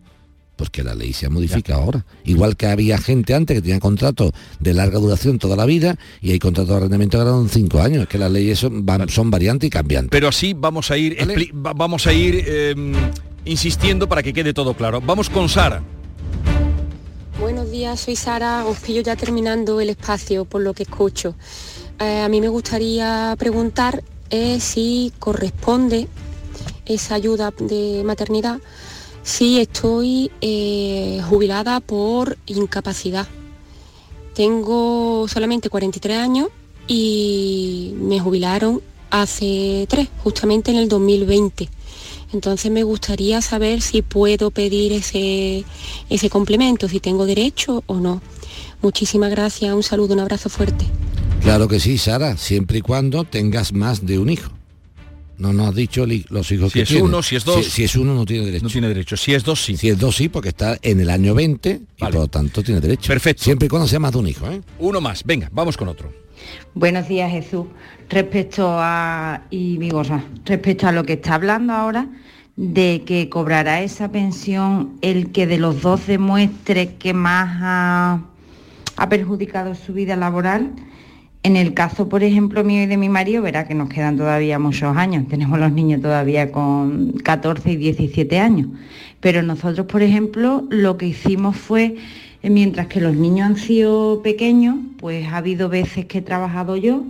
Porque 0.55 0.83
la 0.83 0.93
ley 0.93 1.13
se 1.13 1.25
ha 1.25 1.29
modificado 1.29 1.81
ahora. 1.81 2.05
Igual 2.25 2.55
que 2.55 2.67
había 2.67 2.97
gente 2.99 3.33
antes 3.33 3.55
que 3.57 3.61
tenía 3.61 3.79
contratos 3.79 4.31
de 4.59 4.73
larga 4.73 4.99
duración 4.99 5.39
toda 5.39 5.55
la 5.55 5.65
vida 5.65 5.95
y 6.21 6.31
hay 6.31 6.39
contratos 6.39 6.69
de 6.69 6.75
arrendamiento 6.77 7.17
que 7.23 7.29
en 7.29 7.49
cinco 7.49 7.81
años. 7.81 8.03
Es 8.03 8.07
que 8.09 8.17
las 8.19 8.31
leyes 8.31 8.59
son, 8.59 8.85
van- 8.85 9.09
son 9.09 9.31
variantes 9.31 9.67
y 9.67 9.71
cambiantes. 9.71 10.11
Pero 10.11 10.27
así 10.27 10.53
vamos 10.53 10.91
a 10.91 10.97
ir, 10.97 11.17
Vale. 11.25 11.49
vamos 11.53 12.05
a 12.05 12.13
ir 12.13 12.43
eh, 12.47 12.75
insistiendo 13.45 14.07
para 14.07 14.21
que 14.21 14.31
quede 14.31 14.53
todo 14.53 14.75
claro. 14.75 15.01
Vamos 15.01 15.29
con 15.29 15.49
Sara. 15.49 15.81
Buenos 17.39 17.71
días, 17.71 17.99
soy 17.99 18.15
Sara. 18.15 18.65
Os 18.65 18.77
pillo 18.79 19.01
ya 19.01 19.15
terminando 19.15 19.81
el 19.81 19.89
espacio 19.89 20.45
por 20.45 20.61
lo 20.61 20.73
que 20.73 20.83
escucho. 20.83 21.35
Eh, 21.99 22.21
a 22.21 22.29
mí 22.29 22.39
me 22.41 22.47
gustaría 22.47 23.35
preguntar 23.37 24.03
eh, 24.29 24.59
si 24.59 25.11
corresponde 25.19 26.07
esa 26.85 27.15
ayuda 27.15 27.51
de 27.59 28.03
maternidad 28.05 28.59
si 29.23 29.59
estoy 29.59 30.31
eh, 30.41 31.21
jubilada 31.27 31.79
por 31.79 32.37
incapacidad. 32.45 33.27
Tengo 34.33 35.27
solamente 35.27 35.69
43 35.69 36.17
años 36.17 36.49
y 36.87 37.93
me 37.97 38.19
jubilaron 38.19 38.81
hace 39.09 39.85
tres, 39.87 40.09
justamente 40.23 40.71
en 40.71 40.77
el 40.77 40.89
2020. 40.89 41.69
Entonces 42.33 42.71
me 42.71 42.83
gustaría 42.83 43.41
saber 43.41 43.81
si 43.81 44.01
puedo 44.01 44.49
pedir 44.49 44.91
ese, 44.91 45.63
ese 46.09 46.29
complemento, 46.29 46.89
si 46.89 46.99
tengo 46.99 47.25
derecho 47.25 47.83
o 47.85 47.95
no. 47.95 48.21
Muchísimas 48.81 49.29
gracias, 49.29 49.73
un 49.73 49.83
saludo, 49.83 50.15
un 50.15 50.19
abrazo 50.19 50.49
fuerte. 50.49 50.85
Claro 51.41 51.67
que 51.67 51.79
sí, 51.79 51.97
Sara, 51.97 52.37
siempre 52.37 52.79
y 52.79 52.81
cuando 52.81 53.23
tengas 53.23 53.71
más 53.71 54.05
de 54.05 54.17
un 54.17 54.29
hijo. 54.29 54.51
No 55.37 55.51
nos 55.51 55.69
has 55.69 55.75
dicho 55.75 56.05
los 56.29 56.51
hijos 56.51 56.71
Si 56.71 56.79
que 56.79 56.83
es 56.83 56.91
uno, 57.01 57.21
si 57.23 57.35
es 57.35 57.45
dos. 57.45 57.65
Si, 57.65 57.71
si 57.71 57.83
es 57.83 57.95
uno 57.95 58.13
no 58.13 58.25
tiene 58.25 58.45
derecho. 58.45 58.63
No 58.63 58.69
tiene 58.69 58.87
derecho. 58.87 59.17
Si 59.17 59.33
es 59.33 59.43
dos, 59.43 59.63
sí. 59.63 59.77
Si 59.77 59.89
es 59.89 59.97
dos 59.97 60.15
sí, 60.15 60.29
porque 60.29 60.49
está 60.49 60.77
en 60.81 60.99
el 60.99 61.09
año 61.09 61.33
20 61.33 61.81
y 61.97 61.99
por 61.99 62.13
lo 62.13 62.27
tanto 62.27 62.61
tiene 62.63 62.79
derecho. 62.79 63.07
Perfecto. 63.07 63.43
Siempre 63.43 63.65
y 63.65 63.69
cuando 63.69 63.87
sea 63.87 63.99
más 63.99 64.11
de 64.11 64.17
un 64.19 64.27
hijo, 64.27 64.49
¿eh? 64.49 64.61
Uno 64.79 65.01
más. 65.01 65.23
Venga, 65.23 65.49
vamos 65.51 65.77
con 65.77 65.87
otro. 65.87 66.11
Buenos 66.73 67.07
días, 67.07 67.31
Jesús. 67.31 67.65
Respecto 68.09 68.67
a 68.69 69.43
y 69.49 69.77
Vigorra, 69.77 70.23
respecto 70.45 70.87
a 70.87 70.91
lo 70.91 71.03
que 71.03 71.13
está 71.13 71.35
hablando 71.35 71.73
ahora 71.73 72.07
de 72.55 73.03
que 73.05 73.29
cobrará 73.29 73.81
esa 73.81 74.11
pensión 74.11 74.97
el 75.01 75.31
que 75.31 75.47
de 75.47 75.57
los 75.57 75.81
dos 75.81 76.05
demuestre 76.05 76.95
que 76.95 77.13
más 77.13 77.59
ha, 77.61 78.21
ha 78.95 79.09
perjudicado 79.09 79.73
su 79.73 79.93
vida 79.93 80.15
laboral. 80.15 80.71
En 81.45 81.57
el 81.57 81.73
caso, 81.73 82.07
por 82.07 82.23
ejemplo, 82.23 82.63
mío 82.63 82.83
y 82.83 82.85
de 82.85 82.95
mi 82.95 83.09
marido, 83.09 83.41
verá 83.41 83.67
que 83.67 83.75
nos 83.75 83.89
quedan 83.89 84.15
todavía 84.15 84.59
muchos 84.59 84.95
años. 84.95 85.27
Tenemos 85.27 85.59
los 85.59 85.73
niños 85.73 86.01
todavía 86.01 86.53
con 86.53 87.11
14 87.21 87.73
y 87.73 87.75
17 87.75 88.39
años. 88.39 88.67
Pero 89.19 89.43
nosotros, 89.43 89.85
por 89.87 90.01
ejemplo, 90.03 90.65
lo 90.69 90.95
que 90.95 91.07
hicimos 91.07 91.57
fue, 91.57 91.97
eh, 92.43 92.49
mientras 92.49 92.87
que 92.87 93.01
los 93.01 93.15
niños 93.15 93.47
han 93.47 93.57
sido 93.57 94.21
pequeños, 94.23 94.77
pues 94.99 95.27
ha 95.27 95.37
habido 95.37 95.67
veces 95.67 96.05
que 96.05 96.19
he 96.19 96.21
trabajado 96.21 96.77
yo 96.77 97.03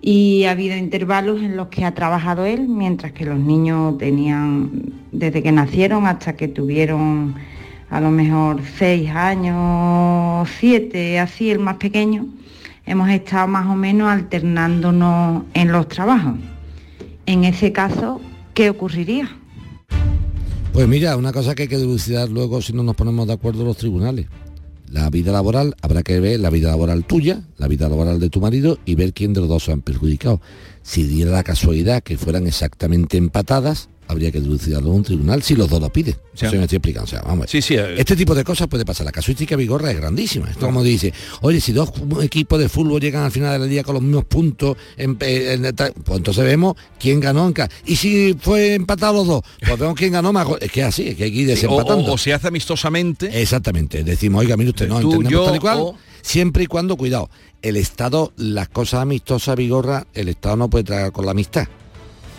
y 0.00 0.44
ha 0.44 0.52
habido 0.52 0.76
intervalos 0.76 1.42
en 1.42 1.56
los 1.56 1.66
que 1.66 1.84
ha 1.84 1.94
trabajado 1.94 2.44
él, 2.44 2.68
mientras 2.68 3.10
que 3.10 3.24
los 3.24 3.40
niños 3.40 3.98
tenían, 3.98 4.92
desde 5.10 5.42
que 5.42 5.50
nacieron 5.50 6.06
hasta 6.06 6.36
que 6.36 6.46
tuvieron 6.46 7.34
a 7.90 8.00
lo 8.00 8.12
mejor 8.12 8.60
seis 8.78 9.10
años, 9.10 10.48
siete, 10.60 11.18
así 11.18 11.50
el 11.50 11.58
más 11.58 11.76
pequeño, 11.76 12.26
hemos 12.86 13.08
estado 13.10 13.46
más 13.46 13.66
o 13.66 13.74
menos 13.74 14.08
alternándonos 14.08 15.44
en 15.54 15.72
los 15.72 15.88
trabajos. 15.88 16.34
En 17.26 17.44
ese 17.44 17.72
caso, 17.72 18.20
¿qué 18.52 18.70
ocurriría? 18.70 19.28
Pues 20.72 20.88
mira, 20.88 21.16
una 21.16 21.32
cosa 21.32 21.54
que 21.54 21.62
hay 21.62 21.68
que 21.68 21.78
dilucidar 21.78 22.28
luego 22.28 22.60
si 22.60 22.72
no 22.72 22.82
nos 22.82 22.96
ponemos 22.96 23.26
de 23.26 23.32
acuerdo 23.32 23.64
los 23.64 23.76
tribunales. 23.76 24.26
La 24.90 25.08
vida 25.08 25.32
laboral, 25.32 25.74
habrá 25.82 26.02
que 26.02 26.20
ver 26.20 26.40
la 26.40 26.50
vida 26.50 26.68
laboral 26.68 27.04
tuya, 27.04 27.42
la 27.56 27.68
vida 27.68 27.88
laboral 27.88 28.20
de 28.20 28.28
tu 28.28 28.40
marido 28.40 28.78
y 28.84 28.94
ver 28.94 29.12
quién 29.12 29.32
de 29.32 29.40
los 29.40 29.48
dos 29.48 29.64
se 29.64 29.72
han 29.72 29.80
perjudicado. 29.80 30.40
Si 30.82 31.04
diera 31.04 31.30
la 31.30 31.42
casualidad 31.42 32.02
que 32.02 32.18
fueran 32.18 32.46
exactamente 32.46 33.16
empatadas, 33.16 33.88
habría 34.08 34.30
que 34.30 34.40
dilucidarlo 34.40 34.90
en 34.90 34.96
un 34.96 35.02
tribunal 35.02 35.42
si 35.42 35.54
los 35.54 35.68
dos 35.68 35.80
lo 35.80 35.90
piden. 35.90 36.14
Eso 36.34 36.50
me 36.56 36.62
estoy 36.64 36.76
explicando. 36.76 37.04
O 37.04 37.08
sea, 37.08 37.22
vamos 37.22 37.44
a. 37.46 37.48
Sí, 37.48 37.62
sí. 37.62 37.74
eh, 37.76 37.94
Este 37.98 38.16
tipo 38.16 38.34
de 38.34 38.44
cosas 38.44 38.66
puede 38.68 38.84
pasar. 38.84 39.06
La 39.06 39.12
casuística 39.12 39.56
Vigorra 39.56 39.90
es 39.90 39.96
grandísima. 39.96 40.50
Esto 40.50 40.66
como 40.66 40.82
dice, 40.82 41.12
oye, 41.42 41.60
si 41.60 41.72
dos 41.72 41.90
equipos 42.22 42.58
de 42.58 42.68
fútbol 42.68 43.00
llegan 43.00 43.22
al 43.24 43.30
final 43.30 43.60
del 43.60 43.70
día 43.70 43.82
con 43.84 43.94
los 43.94 44.02
mismos 44.02 44.24
puntos, 44.24 44.76
en- 44.96 45.16
en- 45.20 45.64
en- 45.64 45.74
pues 45.74 46.18
entonces 46.18 46.44
vemos 46.44 46.74
quién 46.98 47.20
ganó 47.20 47.46
en 47.46 47.52
cada... 47.52 47.68
Y 47.86 47.96
si 47.96 48.34
fue 48.40 48.74
empatado 48.74 49.14
los 49.14 49.26
dos, 49.26 49.42
pues 49.66 49.78
vemos 49.78 49.94
quién 49.96 50.12
ganó 50.12 50.32
más. 50.32 50.46
Es 50.60 50.70
que 50.72 50.80
es 50.80 50.86
así, 50.86 51.08
es 51.08 51.16
que 51.16 51.24
hay 51.24 51.32
que 51.32 51.38
ir 51.42 51.46
desempatando. 51.48 52.04
o- 52.10 52.14
o 52.14 52.18
se 52.18 52.32
hace 52.34 52.48
amistosamente. 52.48 53.40
Exactamente. 53.40 54.02
Decimos, 54.04 54.40
oiga, 54.40 54.56
mire 54.56 54.70
usted, 54.70 54.88
no 54.88 55.00
Tú, 55.00 55.12
entendemos 55.12 55.32
yo 55.32 55.44
tal 55.46 55.56
y 55.56 55.58
cual. 55.60 55.78
o- 55.80 55.96
Siempre 56.22 56.64
y 56.64 56.66
cuando, 56.66 56.96
cuidado, 56.96 57.28
el 57.60 57.76
Estado, 57.76 58.32
las 58.36 58.68
cosas 58.70 59.02
amistosas, 59.02 59.56
Vigorra, 59.56 60.06
el 60.14 60.28
Estado 60.28 60.56
no 60.56 60.70
puede 60.70 60.84
tragar 60.84 61.12
con 61.12 61.26
la 61.26 61.32
amistad. 61.32 61.66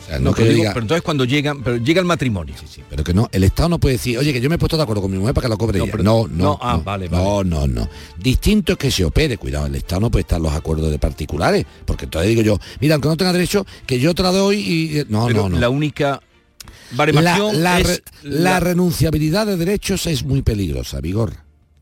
O 0.06 0.08
sea, 0.08 0.20
no, 0.20 0.26
no, 0.26 0.34
que 0.36 0.44
pero, 0.44 0.54
digo, 0.54 0.64
diga- 0.66 0.74
pero 0.74 0.84
entonces 0.84 1.02
cuando 1.04 1.26
llegan, 1.26 1.64
pero 1.64 1.78
llega 1.78 2.00
el 2.00 2.06
matrimonio. 2.06 2.54
Sí, 2.70 2.82
pero 2.90 3.04
que 3.04 3.14
no, 3.14 3.28
el 3.32 3.44
Estado 3.44 3.70
no 3.70 3.80
puede 3.80 3.94
decir, 3.96 4.18
oye, 4.20 4.32
que 4.34 4.40
yo 4.40 4.50
me 4.50 4.56
he 4.56 4.60
puesto 4.60 4.78
de 4.78 4.84
acuerdo 4.84 5.02
con 5.02 5.12
mi 5.12 5.18
mujer 5.18 5.34
para 5.34 5.46
que 5.46 5.50
lo 5.50 5.58
cobre 5.58 5.80
No, 5.80 5.84
ella. 5.86 5.92
pero- 5.92 6.04
no, 6.04 6.28
no, 6.28 6.36
no, 6.44 6.60
ah, 6.62 6.74
no, 6.78 6.84
vale, 6.84 7.10
no, 7.10 7.44
no, 7.44 7.66
no. 7.68 7.90
Distinto 8.20 8.74
es 8.74 8.78
que 8.78 8.92
se 8.92 9.04
opere, 9.04 9.38
cuidado, 9.38 9.66
el 9.66 9.76
Estado 9.76 10.02
no 10.02 10.12
puede 10.12 10.22
estar 10.22 10.40
los 10.40 10.54
acuerdos 10.54 10.92
de 10.92 11.00
particulares, 11.00 11.66
porque 11.86 12.06
entonces 12.06 12.30
digo 12.30 12.42
yo, 12.44 12.60
mira, 12.80 12.96
aunque 12.96 13.08
no 13.10 13.18
tenga 13.18 13.34
derecho, 13.34 13.66
que 13.88 14.00
yo 14.00 14.14
te 14.14 14.22
la 14.24 14.32
doy 14.32 14.58
y... 14.58 15.04
No, 15.10 15.26
pero 15.28 15.44
no, 15.44 15.50
no. 15.50 15.60
la 15.60 15.70
única 15.70 16.22
La, 16.96 17.06
la 17.52 17.80
es 17.80 17.88
re- 17.88 18.04
la 18.24 18.60
renunciabilidad 18.60 19.48
de 19.48 19.58
derechos 19.58 20.06
es 20.06 20.24
muy 20.24 20.42
peligrosa, 20.44 21.02
Vigor. 21.02 21.34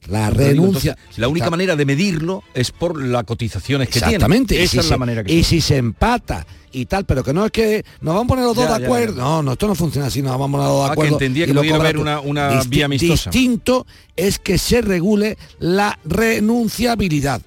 La 0.08 0.30
renuncia... 0.30 0.92
entonces, 0.98 1.18
la 1.20 1.28
única 1.30 1.46
Está- 1.46 1.52
manera 1.52 1.76
de 1.78 1.86
medirlo 1.86 2.44
es 2.54 2.72
por 2.72 3.02
las 3.02 3.24
cotizaciones 3.24 3.88
que 3.88 4.00
tiene. 4.00 4.16
Exactamente. 4.16 4.62
Esa 4.62 4.72
si 4.72 4.78
es 4.80 4.86
se- 4.86 4.92
la 4.92 4.98
manera 4.98 5.24
que 5.24 5.34
Y 5.34 5.44
si 5.44 5.62
se 5.62 5.78
empata 5.78 6.46
y 6.74 6.86
tal, 6.88 7.06
pero 7.06 7.24
que 7.24 7.34
no 7.34 7.46
es 7.46 7.52
que 7.52 7.86
nos 8.02 8.14
vamos 8.16 8.26
a 8.26 8.28
poner 8.28 8.46
los 8.46 8.56
dos 8.56 8.68
Ya, 8.68 8.80
de 8.80 8.86
acuerdo. 8.86 9.16
ya. 9.18 9.22
No, 9.24 9.44
no, 9.44 9.52
esto 9.54 9.68
no 9.68 9.76
funciona 9.76 10.08
así, 10.08 10.22
nos 10.22 10.32
vamos 10.38 10.50
a 10.50 10.52
poner 10.52 10.68
los 10.68 10.76
dos 10.76 10.82
Ah, 10.82 10.84
de 10.84 10.90
que 10.90 10.94
acuerdo. 10.94 11.14
entendía 11.16 11.44
y 11.44 11.48
que 11.48 11.54
pudiera 11.54 11.76
haber 11.78 11.98
una- 11.98 12.20
una 12.20 12.64
vía 12.64 12.86
amistosa. 12.86 13.30
Distinto 13.30 13.86
es 14.16 14.40
que 14.40 14.58
se 14.58 14.82
regule 14.82 15.38
la 15.60 15.98
renunciabilidad. 16.04 17.42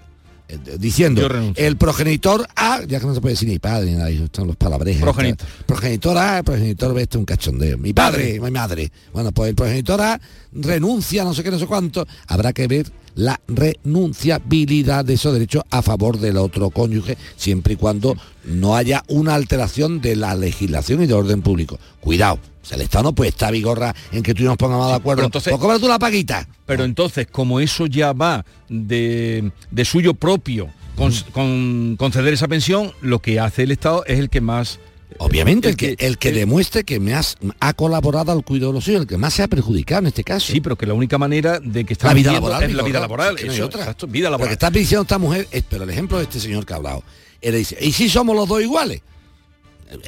Eh, 0.48 0.58
Diciendo, 0.78 1.28
el 1.56 1.76
progenitor 1.76 2.46
A, 2.54 2.80
ya 2.86 3.00
que 3.00 3.06
no 3.06 3.14
se 3.14 3.20
puede 3.20 3.32
decir 3.34 3.48
ni 3.48 3.58
padre 3.58 3.90
ni 3.90 3.96
nada, 3.96 4.10
están 4.10 4.46
los 4.46 4.54
palabrejas. 4.54 5.02
Progenitor. 5.02 5.48
Progenitor 5.66 6.18
A, 6.18 6.38
el 6.38 6.44
progenitor 6.44 6.94
B, 6.94 7.02
esto 7.02 7.18
es 7.18 7.20
un 7.20 7.24
cachondeo. 7.26 7.78
Mi 7.78 7.92
padre, 7.92 8.38
mi 8.40 8.50
madre. 8.52 8.92
Bueno, 9.12 9.32
pues 9.32 9.48
el 9.50 9.56
progenitor 9.56 10.00
A 10.00 10.20
renuncia, 10.52 11.24
no 11.24 11.34
sé 11.34 11.42
qué, 11.42 11.50
no 11.50 11.58
sé 11.58 11.66
cuánto. 11.66 12.06
Habrá 12.28 12.52
que 12.52 12.68
ver 12.68 12.86
la 13.16 13.40
renunciabilidad 13.48 15.04
de 15.04 15.14
esos 15.14 15.32
derechos 15.32 15.64
a 15.70 15.82
favor 15.82 16.18
del 16.18 16.36
otro 16.36 16.70
cónyuge, 16.70 17.16
siempre 17.36 17.74
y 17.74 17.76
cuando 17.76 18.16
no 18.44 18.76
haya 18.76 19.02
una 19.08 19.34
alteración 19.34 20.00
de 20.00 20.16
la 20.16 20.34
legislación 20.34 21.02
y 21.02 21.06
de 21.06 21.14
orden 21.14 21.42
público. 21.42 21.78
Cuidado, 22.00 22.38
o 22.62 22.64
sea, 22.66 22.76
el 22.76 22.82
Estado 22.82 23.04
no 23.04 23.14
puede 23.14 23.30
estar 23.30 23.52
vigorra 23.52 23.94
en 24.12 24.22
que 24.22 24.34
tú 24.34 24.42
y 24.42 24.46
nos 24.46 24.56
pongamos 24.56 24.88
de 24.88 24.94
acuerdo. 24.94 25.16
pero 25.18 25.26
entonces- 25.26 25.50
Pues 25.50 25.60
cobra 25.60 25.78
tú 25.78 25.88
la 25.88 25.98
paguita. 25.98 26.46
Pero 26.66 26.84
entonces, 26.84 27.26
como 27.30 27.58
eso 27.60 27.86
ya 27.86 28.12
va 28.12 28.44
de, 28.68 29.50
de 29.70 29.84
suyo 29.84 30.14
propio, 30.14 30.68
con, 30.96 31.12
con 31.32 31.96
conceder 31.98 32.32
esa 32.34 32.48
pensión, 32.48 32.92
lo 33.02 33.20
que 33.20 33.38
hace 33.40 33.62
el 33.64 33.70
Estado 33.72 34.04
es 34.06 34.18
el 34.18 34.30
que 34.30 34.40
más... 34.40 34.78
Obviamente, 35.18 35.68
el 35.68 35.72
el 35.72 35.76
que, 35.76 35.96
el 36.06 36.18
que 36.18 36.28
el- 36.30 36.34
demuestre 36.34 36.84
que 36.84 37.00
me 37.00 37.14
has 37.14 37.36
ha 37.60 37.72
colaborado 37.74 38.32
al 38.32 38.44
cuidado 38.44 38.72
de 38.72 38.78
los 38.78 38.88
hijos, 38.88 39.02
el 39.02 39.06
que 39.06 39.16
más 39.16 39.34
se 39.34 39.42
ha 39.42 39.48
perjudicado 39.48 40.00
en 40.00 40.06
este 40.08 40.24
caso. 40.24 40.52
Sí, 40.52 40.60
pero 40.60 40.76
que 40.76 40.84
la 40.86 40.94
única 40.94 41.16
manera 41.18 41.58
de 41.60 41.84
que 41.84 41.92
está 41.94 42.08
la 42.08 42.14
vida 42.14 42.32
laboral 42.32 42.62
es 42.64 42.74
la 42.74 42.82
vida 42.82 43.00
laboral. 43.00 43.38
es 43.38 43.60
otra. 43.60 43.80
exacto, 43.82 44.06
vida 44.06 44.28
Lo 44.30 44.36
que 44.36 44.42
laboral. 44.42 44.52
está 44.52 44.70
diciendo 44.70 45.02
esta 45.02 45.18
mujer, 45.18 45.46
es, 45.50 45.62
pero 45.68 45.84
el 45.84 45.90
ejemplo 45.90 46.18
de 46.18 46.24
este 46.24 46.40
señor 46.40 46.66
que 46.66 46.72
ha 46.72 46.76
hablado, 46.76 47.02
él 47.40 47.54
dice, 47.54 47.76
¿y 47.80 47.92
si 47.92 48.08
somos 48.08 48.34
los 48.36 48.48
dos 48.48 48.60
iguales? 48.62 49.00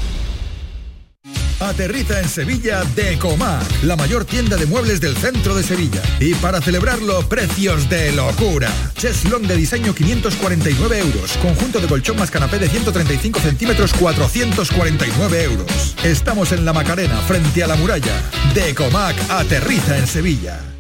Aterriza 1.68 2.20
en 2.20 2.29
Sevilla 2.29 2.83
Decomac, 2.96 3.62
la 3.85 3.96
mayor 3.96 4.25
tienda 4.25 4.57
de 4.57 4.66
muebles 4.66 5.01
del 5.01 5.16
centro 5.16 5.55
de 5.55 5.62
Sevilla. 5.62 6.03
Y 6.18 6.35
para 6.35 6.61
celebrarlo, 6.61 7.29
precios 7.29 7.88
de 7.88 8.12
locura. 8.12 8.70
Cheslong 8.96 9.46
de 9.46 9.57
diseño 9.57 9.94
549 9.94 10.98
euros. 10.98 11.37
Conjunto 11.38 11.81
de 11.81 11.87
colchón 11.87 12.18
más 12.18 12.31
canapé 12.31 12.59
de 12.59 12.68
135 12.68 13.40
centímetros 13.40 13.92
449 13.94 15.44
euros. 15.44 15.96
Estamos 16.03 16.53
en 16.53 16.64
la 16.64 16.72
Macarena, 16.72 17.20
frente 17.22 17.62
a 17.62 17.68
la 17.68 17.77
muralla. 17.77 18.20
Decomac 18.55 19.16
aterriza 19.31 19.98
en 19.98 20.07
Sevilla. 20.07 20.72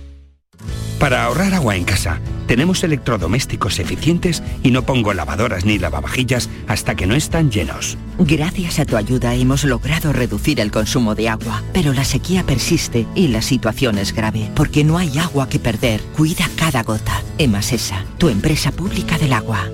Para 1.02 1.24
ahorrar 1.24 1.52
agua 1.52 1.74
en 1.74 1.82
casa, 1.82 2.20
tenemos 2.46 2.84
electrodomésticos 2.84 3.80
eficientes 3.80 4.40
y 4.62 4.70
no 4.70 4.86
pongo 4.86 5.12
lavadoras 5.12 5.64
ni 5.64 5.76
lavavajillas 5.76 6.48
hasta 6.68 6.94
que 6.94 7.08
no 7.08 7.16
están 7.16 7.50
llenos. 7.50 7.98
Gracias 8.20 8.78
a 8.78 8.84
tu 8.84 8.96
ayuda 8.96 9.34
hemos 9.34 9.64
logrado 9.64 10.12
reducir 10.12 10.60
el 10.60 10.70
consumo 10.70 11.16
de 11.16 11.28
agua, 11.28 11.64
pero 11.72 11.92
la 11.92 12.04
sequía 12.04 12.44
persiste 12.44 13.04
y 13.16 13.26
la 13.26 13.42
situación 13.42 13.98
es 13.98 14.14
grave, 14.14 14.48
porque 14.54 14.84
no 14.84 14.96
hay 14.96 15.18
agua 15.18 15.48
que 15.48 15.58
perder. 15.58 16.00
Cuida 16.16 16.48
cada 16.54 16.84
gota. 16.84 17.20
Emasesa, 17.36 18.04
tu 18.18 18.28
empresa 18.28 18.70
pública 18.70 19.18
del 19.18 19.32
agua. 19.32 19.68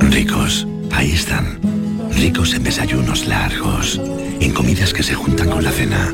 Ricos, 0.00 0.66
ahí 0.90 1.12
están. 1.12 1.60
Ricos 2.10 2.54
en 2.54 2.64
desayunos 2.64 3.28
largos, 3.28 4.00
en 4.40 4.52
comidas 4.52 4.92
que 4.92 5.04
se 5.04 5.14
juntan 5.14 5.48
con 5.48 5.62
la 5.62 5.70
cena. 5.70 6.12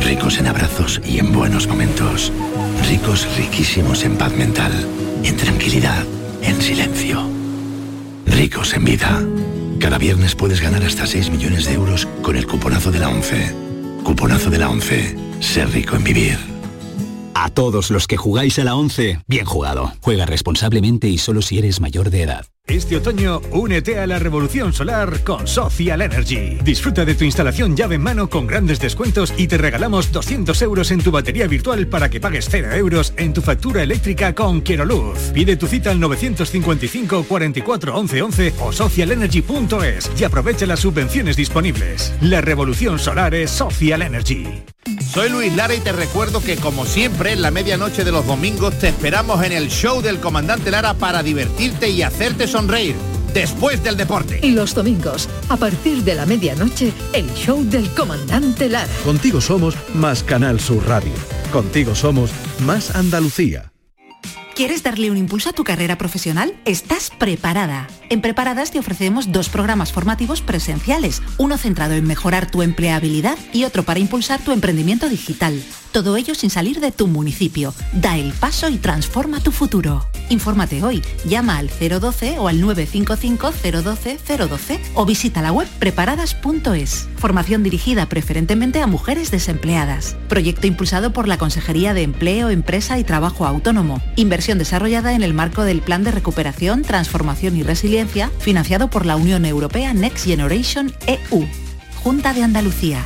Ricos 0.00 0.38
en 0.38 0.46
abrazos 0.46 1.00
y 1.04 1.18
en 1.18 1.32
buenos 1.32 1.66
momentos. 1.66 2.32
Ricos 2.88 3.26
riquísimos 3.36 4.04
en 4.04 4.16
paz 4.16 4.34
mental, 4.36 4.72
en 5.22 5.36
tranquilidad, 5.36 6.04
en 6.42 6.60
silencio. 6.60 7.22
Ricos 8.26 8.74
en 8.74 8.84
vida. 8.84 9.22
Cada 9.78 9.98
viernes 9.98 10.34
puedes 10.34 10.60
ganar 10.60 10.84
hasta 10.84 11.06
6 11.06 11.30
millones 11.30 11.66
de 11.66 11.74
euros 11.74 12.06
con 12.22 12.36
el 12.36 12.46
cuponazo 12.46 12.90
de 12.90 12.98
la 12.98 13.08
11. 13.08 13.54
Cuponazo 14.04 14.50
de 14.50 14.58
la 14.58 14.70
11. 14.70 15.16
Ser 15.40 15.70
rico 15.70 15.96
en 15.96 16.04
vivir. 16.04 16.38
A 17.34 17.50
todos 17.50 17.90
los 17.90 18.06
que 18.06 18.16
jugáis 18.16 18.58
a 18.58 18.64
la 18.64 18.76
11, 18.76 19.20
bien 19.26 19.44
jugado. 19.44 19.92
Juega 20.00 20.26
responsablemente 20.26 21.08
y 21.08 21.18
solo 21.18 21.42
si 21.42 21.58
eres 21.58 21.80
mayor 21.80 22.10
de 22.10 22.22
edad. 22.22 22.46
Este 22.68 22.96
otoño, 22.96 23.40
únete 23.50 23.98
a 23.98 24.06
la 24.06 24.20
revolución 24.20 24.72
solar 24.72 25.24
con 25.24 25.48
Social 25.48 26.00
Energy. 26.00 26.58
Disfruta 26.62 27.04
de 27.04 27.16
tu 27.16 27.24
instalación 27.24 27.76
llave 27.76 27.96
en 27.96 28.02
mano 28.02 28.30
con 28.30 28.46
grandes 28.46 28.78
descuentos 28.78 29.34
y 29.36 29.48
te 29.48 29.58
regalamos 29.58 30.12
200 30.12 30.62
euros 30.62 30.92
en 30.92 31.02
tu 31.02 31.10
batería 31.10 31.48
virtual 31.48 31.88
para 31.88 32.08
que 32.08 32.20
pagues 32.20 32.46
0 32.48 32.72
euros 32.74 33.14
en 33.16 33.32
tu 33.32 33.42
factura 33.42 33.82
eléctrica 33.82 34.32
con 34.34 34.60
Quiero 34.60 34.84
Luz. 34.84 35.18
Pide 35.34 35.56
tu 35.56 35.66
cita 35.66 35.90
al 35.90 35.98
955 35.98 37.24
44 37.24 37.96
11 37.96 38.22
11 38.22 38.54
o 38.60 38.72
socialenergy.es 38.72 40.10
y 40.16 40.24
aprovecha 40.24 40.64
las 40.64 40.80
subvenciones 40.80 41.36
disponibles. 41.36 42.14
La 42.20 42.40
revolución 42.42 43.00
solar 43.00 43.34
es 43.34 43.50
Social 43.50 44.02
Energy. 44.02 44.46
Soy 45.12 45.28
Luis 45.28 45.54
Lara 45.54 45.74
y 45.74 45.80
te 45.80 45.92
recuerdo 45.92 46.42
que 46.42 46.56
como 46.56 46.86
siempre 46.86 47.32
en 47.32 47.42
la 47.42 47.50
medianoche 47.50 48.02
de 48.02 48.12
los 48.12 48.26
domingos 48.26 48.78
te 48.78 48.88
esperamos 48.88 49.44
en 49.44 49.52
el 49.52 49.68
show 49.68 50.00
del 50.00 50.20
comandante 50.20 50.70
Lara 50.70 50.94
para 50.94 51.22
divertirte 51.22 51.90
y 51.90 52.02
hacerte 52.02 52.46
sonreír 52.46 52.61
después 53.34 53.82
del 53.82 53.96
deporte. 53.96 54.40
Y 54.42 54.52
los 54.52 54.74
domingos, 54.74 55.28
a 55.48 55.56
partir 55.56 56.04
de 56.04 56.14
la 56.14 56.26
medianoche, 56.26 56.92
el 57.12 57.28
show 57.34 57.62
del 57.64 57.88
comandante 57.94 58.68
Lara. 58.68 58.92
Contigo 59.04 59.40
somos 59.40 59.74
más 59.94 60.22
Canal 60.22 60.60
Sur 60.60 60.86
Radio. 60.86 61.12
Contigo 61.52 61.94
somos 61.94 62.30
más 62.60 62.94
Andalucía. 62.94 63.72
¿Quieres 64.54 64.82
darle 64.82 65.10
un 65.10 65.16
impulso 65.16 65.48
a 65.48 65.52
tu 65.54 65.64
carrera 65.64 65.96
profesional? 65.96 66.54
Estás 66.66 67.10
preparada. 67.10 67.88
En 68.10 68.20
Preparadas 68.20 68.70
te 68.70 68.78
ofrecemos 68.78 69.32
dos 69.32 69.48
programas 69.48 69.92
formativos 69.92 70.42
presenciales, 70.42 71.22
uno 71.38 71.56
centrado 71.56 71.94
en 71.94 72.06
mejorar 72.06 72.50
tu 72.50 72.62
empleabilidad 72.62 73.38
y 73.52 73.64
otro 73.64 73.82
para 73.82 73.98
impulsar 73.98 74.40
tu 74.44 74.52
emprendimiento 74.52 75.08
digital. 75.08 75.62
Todo 75.92 76.16
ello 76.16 76.34
sin 76.34 76.48
salir 76.48 76.80
de 76.80 76.90
tu 76.90 77.06
municipio. 77.06 77.74
Da 77.92 78.16
el 78.16 78.32
paso 78.32 78.70
y 78.70 78.78
transforma 78.78 79.40
tu 79.40 79.52
futuro. 79.52 80.06
Infórmate 80.30 80.82
hoy. 80.82 81.02
Llama 81.26 81.58
al 81.58 81.68
012 81.68 82.38
o 82.38 82.48
al 82.48 82.62
955 82.62 83.52
012 83.82 84.18
012 84.48 84.80
o 84.94 85.04
visita 85.04 85.42
la 85.42 85.52
web 85.52 85.68
preparadas.es. 85.78 87.10
Formación 87.18 87.62
dirigida 87.62 88.08
preferentemente 88.08 88.80
a 88.80 88.86
mujeres 88.86 89.30
desempleadas. 89.30 90.16
Proyecto 90.30 90.66
impulsado 90.66 91.12
por 91.12 91.28
la 91.28 91.36
Consejería 91.36 91.92
de 91.92 92.04
Empleo, 92.04 92.48
Empresa 92.48 92.98
y 92.98 93.04
Trabajo 93.04 93.44
Autónomo. 93.44 94.00
Inversión 94.16 94.56
desarrollada 94.56 95.12
en 95.12 95.22
el 95.22 95.34
marco 95.34 95.62
del 95.62 95.82
Plan 95.82 96.04
de 96.04 96.10
Recuperación, 96.10 96.80
Transformación 96.80 97.54
y 97.58 97.64
Resiliencia, 97.64 98.30
financiado 98.38 98.88
por 98.88 99.04
la 99.04 99.16
Unión 99.16 99.44
Europea 99.44 99.92
Next 99.92 100.24
Generation 100.24 100.90
EU. 101.06 101.46
Junta 102.02 102.32
de 102.32 102.42
Andalucía. 102.44 103.04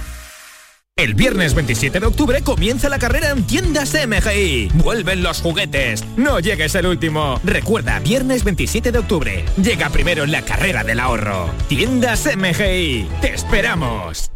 El 0.99 1.13
viernes 1.13 1.53
27 1.53 2.01
de 2.01 2.07
octubre 2.07 2.41
comienza 2.41 2.89
la 2.89 2.99
carrera 2.99 3.29
en 3.29 3.47
tiendas 3.47 3.93
MGI. 3.93 4.71
Vuelven 4.77 5.23
los 5.23 5.43
juguetes. 5.43 6.03
No 6.17 6.41
llegues 6.41 6.75
el 6.75 6.87
último. 6.87 7.39
Recuerda, 7.45 7.99
viernes 7.99 8.45
27 8.45 8.93
de 8.93 8.99
octubre. 8.99 9.45
Llega 9.63 9.91
primero 9.91 10.25
la 10.25 10.41
carrera 10.41 10.85
del 10.85 11.01
ahorro. 11.01 11.51
Tiendas 11.69 12.27
MGI. 12.35 13.11
Te 13.21 13.35
esperamos. 13.35 14.33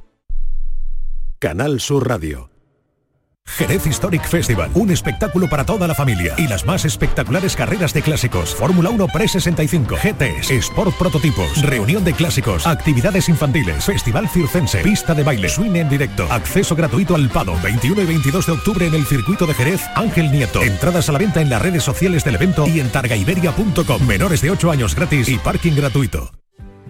Canal 1.38 1.80
Sur 1.80 2.06
Radio. 2.06 2.50
Jerez 3.56 3.86
Historic 3.86 4.26
Festival, 4.26 4.70
un 4.74 4.90
espectáculo 4.90 5.48
para 5.48 5.64
toda 5.64 5.86
la 5.86 5.94
familia 5.94 6.34
y 6.36 6.46
las 6.46 6.64
más 6.64 6.84
espectaculares 6.84 7.56
carreras 7.56 7.92
de 7.92 8.02
clásicos. 8.02 8.54
Fórmula 8.54 8.90
1 8.90 9.08
Pre-65, 9.08 9.96
GTs, 9.96 10.50
Sport 10.50 10.94
Prototipos, 10.96 11.62
reunión 11.62 12.04
de 12.04 12.12
clásicos, 12.12 12.66
actividades 12.66 13.28
infantiles, 13.28 13.84
Festival 13.84 14.28
Circense, 14.28 14.78
pista 14.82 15.14
de 15.14 15.22
baile, 15.22 15.48
swing 15.48 15.76
en 15.76 15.88
directo, 15.88 16.26
acceso 16.30 16.74
gratuito 16.76 17.14
al 17.14 17.28
Pado, 17.28 17.54
21 17.62 18.02
y 18.02 18.06
22 18.06 18.46
de 18.46 18.52
octubre 18.52 18.86
en 18.86 18.94
el 18.94 19.06
circuito 19.06 19.46
de 19.46 19.54
Jerez, 19.54 19.82
Ángel 19.94 20.30
Nieto. 20.30 20.62
Entradas 20.62 21.08
a 21.08 21.12
la 21.12 21.18
venta 21.18 21.40
en 21.40 21.50
las 21.50 21.62
redes 21.62 21.82
sociales 21.82 22.24
del 22.24 22.36
evento 22.36 22.66
y 22.66 22.80
en 22.80 22.90
targaiberia.com. 22.90 24.06
Menores 24.06 24.40
de 24.40 24.50
8 24.50 24.70
años 24.70 24.94
gratis 24.94 25.28
y 25.28 25.38
parking 25.38 25.74
gratuito. 25.74 26.39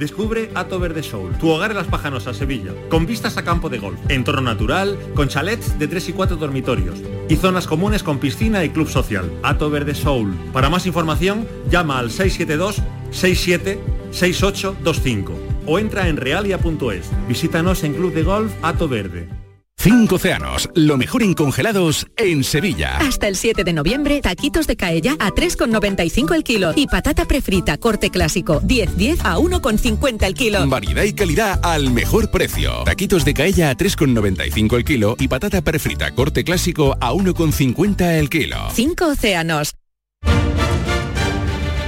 Descubre 0.00 0.50
Ato 0.54 0.80
Verde 0.80 1.02
Soul, 1.02 1.36
tu 1.36 1.50
hogar 1.50 1.72
en 1.72 1.76
Las 1.76 1.86
Pajanosas, 1.86 2.38
Sevilla, 2.38 2.72
con 2.88 3.04
vistas 3.04 3.36
a 3.36 3.44
campo 3.44 3.68
de 3.68 3.78
golf, 3.78 3.98
entorno 4.08 4.40
natural, 4.40 4.98
con 5.14 5.28
chalets 5.28 5.78
de 5.78 5.88
3 5.88 6.08
y 6.08 6.12
4 6.14 6.36
dormitorios 6.38 6.98
y 7.28 7.36
zonas 7.36 7.66
comunes 7.66 8.02
con 8.02 8.18
piscina 8.18 8.64
y 8.64 8.70
club 8.70 8.88
social. 8.88 9.30
Ato 9.42 9.68
Verde 9.68 9.94
Soul. 9.94 10.34
Para 10.54 10.70
más 10.70 10.86
información, 10.86 11.46
llama 11.68 11.98
al 11.98 12.10
672 12.10 12.82
67 13.10 13.78
6825 14.10 15.34
o 15.66 15.78
entra 15.78 16.08
en 16.08 16.16
realia.es. 16.16 17.10
Visítanos 17.28 17.84
en 17.84 17.92
Club 17.92 18.14
de 18.14 18.22
Golf 18.22 18.52
Ato 18.62 18.88
Verde. 18.88 19.39
Cinco 19.82 20.16
océanos, 20.16 20.68
lo 20.74 20.98
mejor 20.98 21.22
en 21.22 21.32
congelados 21.32 22.06
en 22.18 22.44
Sevilla. 22.44 22.98
Hasta 22.98 23.28
el 23.28 23.34
7 23.34 23.64
de 23.64 23.72
noviembre, 23.72 24.20
taquitos 24.20 24.66
de 24.66 24.76
caella 24.76 25.16
a 25.18 25.30
3,95 25.30 26.34
el 26.34 26.44
kilo 26.44 26.72
y 26.76 26.86
patata 26.86 27.24
prefrita 27.24 27.78
corte 27.78 28.10
clásico 28.10 28.60
10-10 28.60 29.20
a 29.24 29.38
1,50 29.38 30.22
el 30.26 30.34
kilo. 30.34 30.68
Variedad 30.68 31.04
y 31.04 31.14
calidad 31.14 31.60
al 31.62 31.90
mejor 31.92 32.30
precio. 32.30 32.84
Taquitos 32.84 33.24
de 33.24 33.32
caella 33.32 33.70
a 33.70 33.74
3,95 33.74 34.76
el 34.76 34.84
kilo 34.84 35.16
y 35.18 35.28
patata 35.28 35.62
prefrita 35.62 36.14
corte 36.14 36.44
clásico 36.44 36.98
a 37.00 37.14
1,50 37.14 38.18
el 38.18 38.28
kilo. 38.28 38.58
Cinco 38.74 39.06
océanos. 39.06 39.72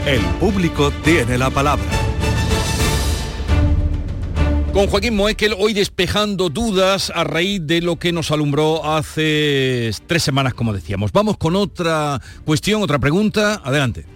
El 0.07 0.23
público 0.41 0.91
tiene 1.05 1.37
la 1.37 1.51
palabra. 1.51 2.12
Con 4.73 4.87
Joaquín 4.87 5.15
Moekel 5.15 5.55
hoy 5.59 5.75
despejando 5.75 6.49
dudas 6.49 7.13
a 7.15 7.25
raíz 7.25 7.61
de 7.67 7.83
lo 7.83 7.97
que 7.97 8.11
nos 8.11 8.31
alumbró 8.31 8.83
hace 8.87 9.91
tres 10.07 10.23
semanas, 10.23 10.55
como 10.55 10.73
decíamos. 10.73 11.13
Vamos 11.13 11.37
con 11.37 11.57
otra 11.57 12.19
cuestión, 12.47 12.83
otra 12.83 12.99
pregunta. 12.99 13.61
Adelante. 13.63 14.07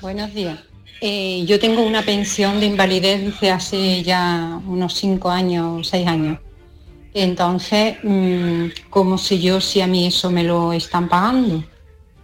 Buenos 0.00 0.32
días. 0.32 0.60
Eh, 1.00 1.44
yo 1.44 1.58
tengo 1.58 1.82
una 1.82 2.02
pensión 2.02 2.60
de 2.60 2.66
invalidez 2.66 3.20
desde 3.20 3.50
hace 3.50 4.02
ya 4.04 4.60
unos 4.64 4.94
cinco 4.94 5.28
años, 5.28 5.88
seis 5.88 6.06
años. 6.06 6.38
Entonces, 7.12 7.96
mm, 8.04 8.66
¿cómo 8.90 9.18
sé 9.18 9.40
yo 9.40 9.60
si 9.60 9.80
a 9.80 9.88
mí 9.88 10.06
eso 10.06 10.30
me 10.30 10.44
lo 10.44 10.72
están 10.72 11.08
pagando? 11.08 11.64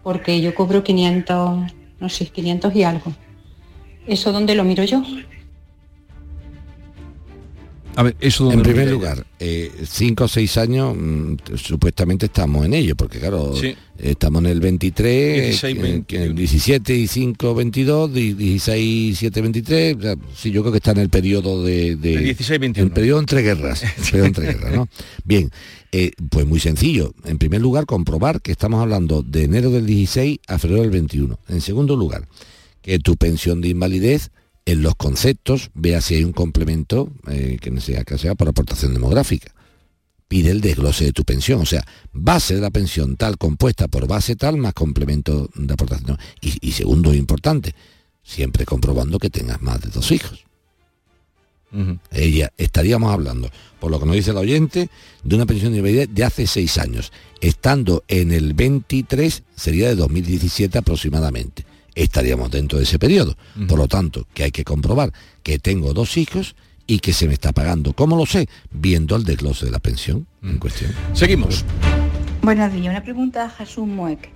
Porque 0.04 0.40
yo 0.40 0.54
cobro 0.54 0.84
500, 0.84 1.72
no 1.98 2.08
sé, 2.08 2.26
500 2.26 2.76
y 2.76 2.84
algo. 2.84 3.12
¿Eso 4.06 4.30
dónde 4.30 4.54
lo 4.54 4.62
miro 4.62 4.84
yo? 4.84 5.02
A 7.96 8.02
ver, 8.02 8.16
eso 8.20 8.50
En 8.50 8.62
primer 8.62 8.90
lugar, 8.90 9.24
eh, 9.38 9.70
cinco 9.88 10.24
o 10.24 10.28
seis 10.28 10.57
años 10.59 10.96
mm, 10.96 11.35
supuestamente 11.57 12.26
estamos 12.26 12.66
en 12.66 12.74
ello, 12.74 12.96
porque 12.96 13.20
claro, 13.20 13.54
Sí. 13.54 13.74
estamos 13.98 14.40
en 14.44 14.50
el 14.50 14.61
23, 14.61 15.42
16, 15.44 15.76
en- 15.76 15.83
20. 15.83 16.16
en 16.16 16.22
el 16.22 16.35
17 16.35 16.96
y 16.96 17.07
5, 17.07 17.54
22, 17.54 18.12
di- 18.12 18.33
16, 18.35 19.16
7, 19.18 19.40
23, 19.42 19.96
o 19.96 20.00
sea, 20.02 20.14
sí, 20.35 20.50
yo 20.50 20.62
creo 20.62 20.72
que 20.72 20.78
está 20.78 20.90
en 20.90 20.98
el 20.98 21.09
periodo 21.09 21.62
de... 21.62 21.94
de- 21.96 22.16
De 22.16 22.20
16, 22.24 22.59
21. 22.59 22.87
El 22.88 22.92
periodo 22.92 23.20
entre 23.20 23.42
guerras, 23.42 23.83
periodo 24.11 24.26
entre 24.26 24.46
guerras, 24.46 24.74
¿no? 24.74 24.88
Bien, 25.24 25.50
eh, 25.92 26.11
pues 26.30 26.46
muy 26.46 26.59
sencillo. 26.59 27.14
En 27.24 27.38
primer 27.38 27.61
lugar, 27.61 27.87
comprobar 27.87 28.40
que 28.42 28.50
estamos 28.50 28.80
hablando 28.83 29.22
de 29.22 29.44
enero 29.44 29.70
del 29.70 29.87
16 29.87 30.38
a 30.48 30.59
febrero 30.59 30.83
del 30.83 30.90
21. 30.90 31.38
En 31.48 31.61
segundo 31.61 31.94
lugar, 31.94 32.26
que 32.83 32.98
tu 32.98 33.16
pensión 33.16 33.61
de 33.61 33.68
invalidez 33.68 34.30
en 34.66 34.83
los 34.83 34.94
conceptos 34.94 35.70
vea 35.74 36.00
si 36.00 36.14
hay 36.14 36.24
un 36.24 36.33
complemento 36.33 37.12
eh, 37.29 37.59
que 37.61 37.70
no 37.70 37.81
sea 37.81 38.05
que 38.05 38.18
sea 38.18 38.35
por 38.35 38.48
aportación 38.48 38.94
demográfica. 38.94 39.55
Pide 40.27 40.50
el 40.50 40.61
desglose 40.61 41.05
de 41.05 41.12
tu 41.12 41.24
pensión, 41.24 41.61
o 41.61 41.66
sea, 41.66 41.85
base 42.12 42.55
de 42.55 42.61
la 42.61 42.70
pensión 42.70 43.16
tal 43.16 43.37
compuesta 43.37 43.88
por 43.88 44.09
base 44.09 44.37
tal 44.37 44.57
más 44.57 44.72
complemento 44.72 45.50
de 45.55 45.72
aportación. 45.74 46.18
Y, 46.40 46.66
y 46.66 46.72
segundo, 46.72 47.12
importante, 47.14 47.74
siempre 48.22 48.64
comprobando 48.64 49.18
que 49.18 49.31
tengas 49.31 49.61
más 49.61 49.81
de 49.83 49.90
dos 49.90 50.11
hijos. 50.11 50.44
Ella, 52.12 52.53
estaríamos 52.57 53.12
hablando, 53.12 53.50
por 53.81 53.90
lo 53.90 53.98
que 53.98 54.07
nos 54.07 54.14
dice 54.14 54.31
el 54.31 54.37
oyente, 54.37 54.88
de 55.24 55.35
una 55.35 55.44
pensión 55.44 55.72
de 55.72 55.79
invalidez 55.79 56.09
de 56.12 56.24
hace 56.24 56.46
seis 56.46 56.79
años. 56.79 57.12
Estando 57.40 58.05
en 58.07 58.31
el 58.31 58.55
23, 58.55 59.42
sería 59.57 59.88
de 59.88 59.96
2017 59.96 60.79
aproximadamente. 60.79 61.64
Estaríamos 61.94 62.50
dentro 62.50 62.78
de 62.78 62.85
ese 62.85 62.98
periodo. 62.98 63.37
Por 63.68 63.78
lo 63.78 63.88
tanto, 63.88 64.26
que 64.35 64.44
hay 64.44 64.50
que 64.50 64.64
comprobar 64.64 65.12
que 65.42 65.59
tengo 65.59 65.92
dos 65.94 66.16
hijos 66.16 66.57
y 66.87 66.98
que 66.98 67.12
se 67.12 67.26
me 67.28 67.35
está 67.35 67.52
pagando. 67.52 67.92
¿Cómo 67.92 68.16
lo 68.16 68.26
sé? 68.26 68.48
Viendo 68.72 69.16
el 69.16 69.24
desglose 69.24 69.66
de 69.66 69.70
la 69.72 69.78
pensión 69.78 70.26
en 70.42 70.59
cuestión. 70.59 70.92
Seguimos. 71.12 71.64
Buenos 72.42 72.72
días, 72.72 72.88
una 72.88 73.02
pregunta 73.02 73.44
a 73.46 73.50
Jesús 73.50 73.87
Mueck. 73.87 74.28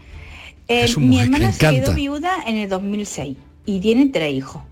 Eh, 0.69 0.83
Jesús 0.83 0.99
mi 1.03 1.09
Mueck, 1.17 1.23
hermana 1.25 1.53
se 1.53 1.59
quedó 1.59 1.95
viuda 1.95 2.37
en 2.47 2.57
el 2.57 2.69
2006 2.69 3.37
y 3.67 3.81
tiene 3.81 4.07
tres 4.07 4.33
hijos. 4.35 4.63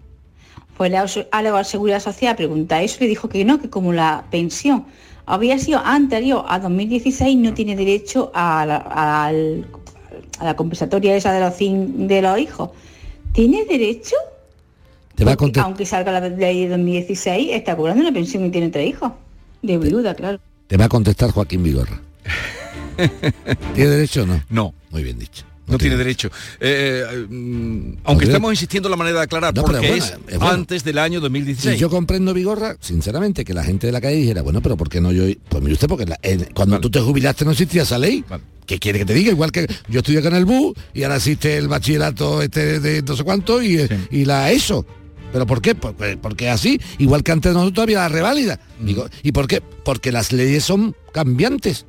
Pues 0.77 0.90
le 0.90 0.99
ha 0.99 1.07
a 1.33 1.42
la 1.42 1.64
Seguridad 1.64 2.01
Social 2.01 2.37
pregunta 2.37 2.83
eso 2.83 2.96
y 3.01 3.05
le 3.05 3.09
dijo 3.09 3.29
que 3.29 3.44
no, 3.44 3.61
que 3.61 3.68
como 3.70 3.92
la 3.92 4.27
pensión 4.31 4.85
había 5.27 5.59
sido 5.59 5.81
anterior 5.85 6.44
a 6.49 6.59
2016 6.61 7.37
no 7.38 7.53
tiene 7.55 7.75
derecho 7.77 8.31
a 8.35 8.64
la, 8.66 8.77
al- 8.77 9.66
a 10.38 10.44
la 10.44 10.55
compensatoria 10.57 11.14
esa 11.16 11.33
de 11.33 11.40
los, 11.40 11.55
cin- 11.59 12.07
de 12.07 12.22
los 12.22 12.38
hijos. 12.38 12.70
¿Tiene 13.33 13.64
derecho? 13.64 14.16
Te 15.14 15.24
va 15.24 15.33
a 15.33 15.37
aunque 15.62 15.87
salga 15.87 16.12
la 16.12 16.29
ley 16.29 16.64
de 16.64 16.68
2016, 16.70 17.48
está 17.52 17.76
cobrando 17.76 18.02
una 18.02 18.12
pensión 18.12 18.44
y 18.44 18.50
tiene 18.50 18.68
tres 18.68 18.88
hijos. 18.90 19.12
De 19.62 19.79
viuda, 19.79 20.14
claro. 20.14 20.38
Te 20.66 20.76
va 20.76 20.85
a 20.85 20.88
contestar 20.88 21.31
Joaquín 21.31 21.62
Vigorra. 21.62 22.00
¿Tiene 23.74 23.90
derecho 23.90 24.22
o 24.22 24.26
no? 24.26 24.42
No. 24.50 24.74
Muy 24.90 25.02
bien 25.02 25.18
dicho. 25.18 25.44
No, 25.66 25.79
tiene 25.79 25.96
derecho. 25.96 26.29
Eh, 26.61 27.02
eh, 27.09 27.26
aunque 27.29 27.96
Podría- 28.05 28.29
estamos 28.29 28.52
insistiendo 28.52 28.88
en 28.88 28.90
la 28.92 28.96
manera 28.96 29.18
de 29.18 29.24
aclarar, 29.24 29.55
No, 29.55 29.62
porque 29.64 29.96
es 29.96 30.14
antes 30.40 30.85
del 30.85 30.98
año 30.98 31.20
2016. 31.20 31.76
Y 31.76 31.79
yo 31.79 31.90
comprendo 31.90 32.33
Vigorra, 32.35 32.76
sinceramente, 32.81 33.44
que 33.44 33.52
la 33.55 33.64
gente 33.64 33.87
de 33.87 33.92
la 33.92 34.00
calle 34.00 34.16
dijera, 34.16 34.42
bueno, 34.42 34.61
pero 34.62 34.76
¿por 34.76 34.88
qué 34.88 35.00
no 35.00 35.11
yo? 35.12 35.24
Pues 35.48 35.62
mire 35.62 35.74
usted, 35.74 35.88
porque 35.88 36.07
la- 36.07 36.18
cuando 36.55 36.79
tú 36.81 36.90
te 36.90 37.00
jubilaste 37.00 37.44
no 37.44 37.50
existía 37.52 37.83
esa 37.83 37.98
ley. 37.98 38.24
¿Qué 38.66 38.79
quiere 38.81 38.98
que 39.00 39.05
te 39.05 39.14
diga? 39.14 39.31
Igual 39.31 39.52
que 39.52 39.66
yo 39.88 40.00
estudié 40.00 40.18
en 40.18 40.35
el 40.35 40.44
BU 40.44 40.74
y 40.92 41.05
ahora 41.05 41.16
existe 41.16 41.57
el 41.57 41.68
bachillerato 41.68 42.42
este 42.42 42.81
de 42.81 43.00
no 43.02 43.14
sé 43.16 43.22
cuánto 43.22 43.62
y, 43.62 43.88
y 44.11 44.24
la 44.24 44.50
ESO. 44.50 44.85
¿Pero 45.33 45.46
por 45.46 45.61
qué? 45.61 45.74
Pues, 45.74 45.94
pues, 45.96 46.16
porque 46.20 46.48
así, 46.48 46.81
igual 46.98 47.22
que 47.22 47.31
antes 47.33 47.52
nosotros 47.52 47.83
había 47.85 47.98
la 48.00 48.09
reválida. 48.09 48.59
Digo, 48.81 49.07
¿Y 49.22 49.33
por 49.33 49.46
qué? 49.46 49.61
Porque 49.61 50.11
las 50.11 50.33
leyes 50.33 50.64
son 50.64 50.94
cambiantes. 51.12 51.87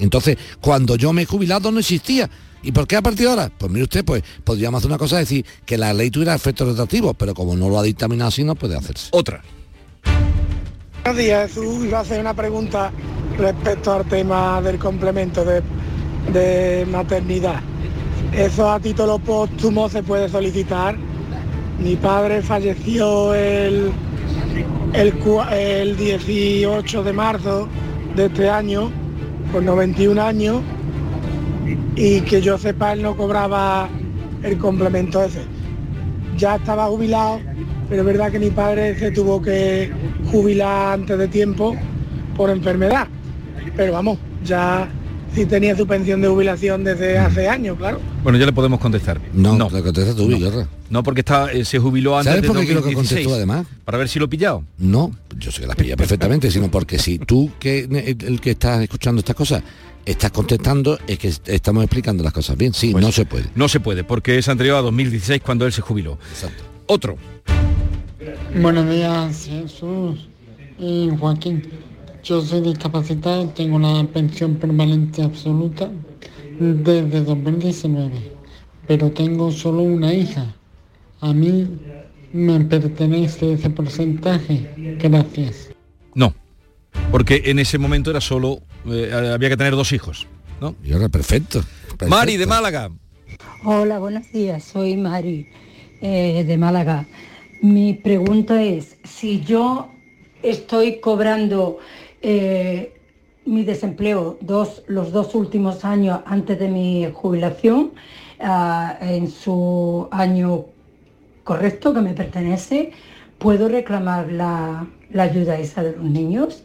Entonces, 0.00 0.38
cuando 0.60 0.96
yo 0.96 1.12
me 1.12 1.22
he 1.22 1.26
jubilado 1.26 1.70
no 1.70 1.78
existía. 1.80 2.28
¿Y 2.62 2.72
por 2.72 2.86
qué 2.86 2.96
a 2.96 3.02
partir 3.02 3.26
de 3.26 3.30
ahora? 3.30 3.50
Pues 3.56 3.70
mire 3.70 3.84
usted, 3.84 4.04
pues 4.04 4.22
podríamos 4.44 4.78
hacer 4.78 4.90
una 4.90 4.98
cosa, 4.98 5.18
decir 5.18 5.44
que 5.64 5.78
la 5.78 5.92
ley 5.92 6.10
tuviera 6.10 6.34
efectos 6.34 6.68
retroactivos, 6.68 7.14
pero 7.16 7.34
como 7.34 7.56
no 7.56 7.68
lo 7.68 7.78
ha 7.78 7.82
dictaminado 7.82 8.28
así, 8.28 8.44
no 8.44 8.54
puede 8.54 8.76
hacerse. 8.76 9.08
Otra. 9.12 9.42
Buenos 11.04 11.22
días, 11.22 11.48
Jesús. 11.48 11.84
Iba 11.84 11.98
a 11.98 12.00
hacer 12.02 12.20
una 12.20 12.34
pregunta 12.34 12.90
respecto 13.38 13.92
al 13.92 14.04
tema 14.06 14.60
del 14.60 14.78
complemento 14.78 15.44
de, 15.44 15.62
de 16.32 16.86
maternidad. 16.86 17.60
¿Eso 18.32 18.70
a 18.70 18.78
título 18.78 19.18
póstumo 19.18 19.88
se 19.88 20.02
puede 20.02 20.28
solicitar? 20.28 20.96
Mi 21.78 21.96
padre 21.96 22.42
falleció 22.42 23.34
el, 23.34 23.92
el, 24.92 25.14
el 25.52 25.96
18 25.96 27.02
de 27.04 27.12
marzo 27.12 27.68
de 28.16 28.26
este 28.26 28.50
año, 28.50 28.90
con 29.52 29.64
91 29.64 30.20
años, 30.20 30.60
y 31.98 32.20
que 32.20 32.40
yo 32.40 32.56
sepa, 32.56 32.92
él 32.92 33.02
no 33.02 33.16
cobraba 33.16 33.88
el 34.44 34.56
complemento 34.58 35.24
ese. 35.24 35.42
Ya 36.36 36.54
estaba 36.54 36.86
jubilado, 36.86 37.40
pero 37.88 38.02
es 38.02 38.06
verdad 38.06 38.30
que 38.30 38.38
mi 38.38 38.50
padre 38.50 38.96
se 38.96 39.10
tuvo 39.10 39.42
que 39.42 39.90
jubilar 40.30 40.94
antes 41.00 41.18
de 41.18 41.26
tiempo 41.26 41.74
por 42.36 42.50
enfermedad. 42.50 43.08
Pero 43.76 43.94
vamos, 43.94 44.18
ya 44.44 44.88
sí 45.34 45.46
tenía 45.46 45.76
su 45.76 45.86
pensión 45.86 46.20
de 46.20 46.28
jubilación 46.28 46.84
desde 46.84 47.18
hace 47.18 47.48
años, 47.48 47.76
claro. 47.78 48.00
Bueno, 48.22 48.38
ya 48.38 48.46
le 48.46 48.52
podemos 48.52 48.80
contestar. 48.80 49.20
No, 49.32 49.56
no. 49.56 49.68
lo 49.70 49.82
contesta 49.82 50.14
tú, 50.14 50.26
Vigorra. 50.26 50.66
No, 50.90 51.02
porque 51.02 51.20
está, 51.20 51.52
eh, 51.52 51.64
se 51.64 51.78
jubiló 51.78 52.16
antes 52.16 52.30
¿Sabes 52.30 52.42
de 52.42 52.48
por 52.48 52.58
qué 52.58 52.64
quiero 52.66 52.80
que 52.80 52.86
2016. 52.94 53.26
contestó 53.26 53.36
además? 53.36 53.66
Para 53.84 53.98
ver 53.98 54.08
si 54.08 54.18
lo 54.18 54.24
he 54.24 54.28
pillado. 54.28 54.64
No, 54.78 55.12
yo 55.38 55.50
sé 55.52 55.60
que 55.60 55.66
las 55.66 55.76
pilla 55.76 55.96
perfectamente, 55.96 56.50
sino 56.50 56.70
porque 56.70 56.98
si 56.98 57.18
tú, 57.18 57.50
que 57.60 57.80
el, 57.80 58.40
que 58.40 58.50
estás 58.52 58.82
escuchando 58.82 59.20
estas 59.20 59.36
cosas, 59.36 59.62
estás 60.06 60.30
contestando, 60.30 60.98
es 61.06 61.18
que 61.18 61.28
est- 61.28 61.48
estamos 61.48 61.84
explicando 61.84 62.24
las 62.24 62.32
cosas 62.32 62.56
bien. 62.56 62.72
Sí, 62.72 62.94
no 62.94 63.12
se 63.12 63.26
puede. 63.26 63.44
No 63.54 63.68
se 63.68 63.80
puede, 63.80 64.04
porque 64.04 64.38
es 64.38 64.48
anterior 64.48 64.76
a 64.78 64.80
2016 64.82 65.42
cuando 65.44 65.66
él 65.66 65.72
se 65.72 65.82
jubiló. 65.82 66.18
Otro. 66.86 67.16
Buenos 68.60 68.88
días, 68.88 69.46
Jesús 69.46 70.28
y 70.78 71.10
Joaquín. 71.18 71.62
Yo 72.28 72.42
soy 72.42 72.60
discapacitado, 72.60 73.48
tengo 73.56 73.76
una 73.76 74.06
pensión 74.06 74.56
permanente 74.56 75.22
absoluta 75.22 75.90
desde 76.60 77.22
2019, 77.22 78.32
pero 78.86 79.10
tengo 79.10 79.50
solo 79.50 79.80
una 79.80 80.12
hija. 80.12 80.54
A 81.22 81.32
mí 81.32 81.66
me 82.34 82.60
pertenece 82.66 83.54
ese 83.54 83.70
porcentaje. 83.70 84.70
Gracias. 84.98 85.70
No, 86.14 86.34
porque 87.10 87.44
en 87.46 87.60
ese 87.60 87.78
momento 87.78 88.10
era 88.10 88.20
solo, 88.20 88.58
eh, 88.84 89.10
había 89.10 89.48
que 89.48 89.56
tener 89.56 89.74
dos 89.74 89.92
hijos. 89.92 90.26
¿no? 90.60 90.76
Y 90.84 90.92
ahora 90.92 91.08
perfecto. 91.08 91.64
Mari 92.06 92.36
de 92.36 92.44
Málaga. 92.44 92.90
Hola, 93.64 94.00
buenos 94.00 94.30
días. 94.32 94.64
Soy 94.64 94.98
Mari 94.98 95.48
eh, 96.02 96.44
de 96.46 96.58
Málaga. 96.58 97.06
Mi 97.62 97.94
pregunta 97.94 98.62
es, 98.62 98.98
si 99.02 99.40
yo 99.40 99.88
estoy 100.42 101.00
cobrando 101.00 101.78
eh, 102.22 102.94
mi 103.46 103.64
desempleo 103.64 104.38
dos, 104.40 104.82
los 104.88 105.12
dos 105.12 105.34
últimos 105.34 105.84
años 105.84 106.20
antes 106.26 106.58
de 106.58 106.68
mi 106.68 107.06
jubilación, 107.12 107.92
ah, 108.40 108.98
en 109.00 109.30
su 109.30 110.06
año 110.10 110.66
correcto 111.44 111.94
que 111.94 112.00
me 112.02 112.12
pertenece, 112.14 112.92
¿puedo 113.38 113.68
reclamar 113.68 114.30
la, 114.32 114.86
la 115.12 115.22
ayuda 115.22 115.58
esa 115.58 115.82
de 115.82 115.92
los 115.96 116.04
niños? 116.04 116.62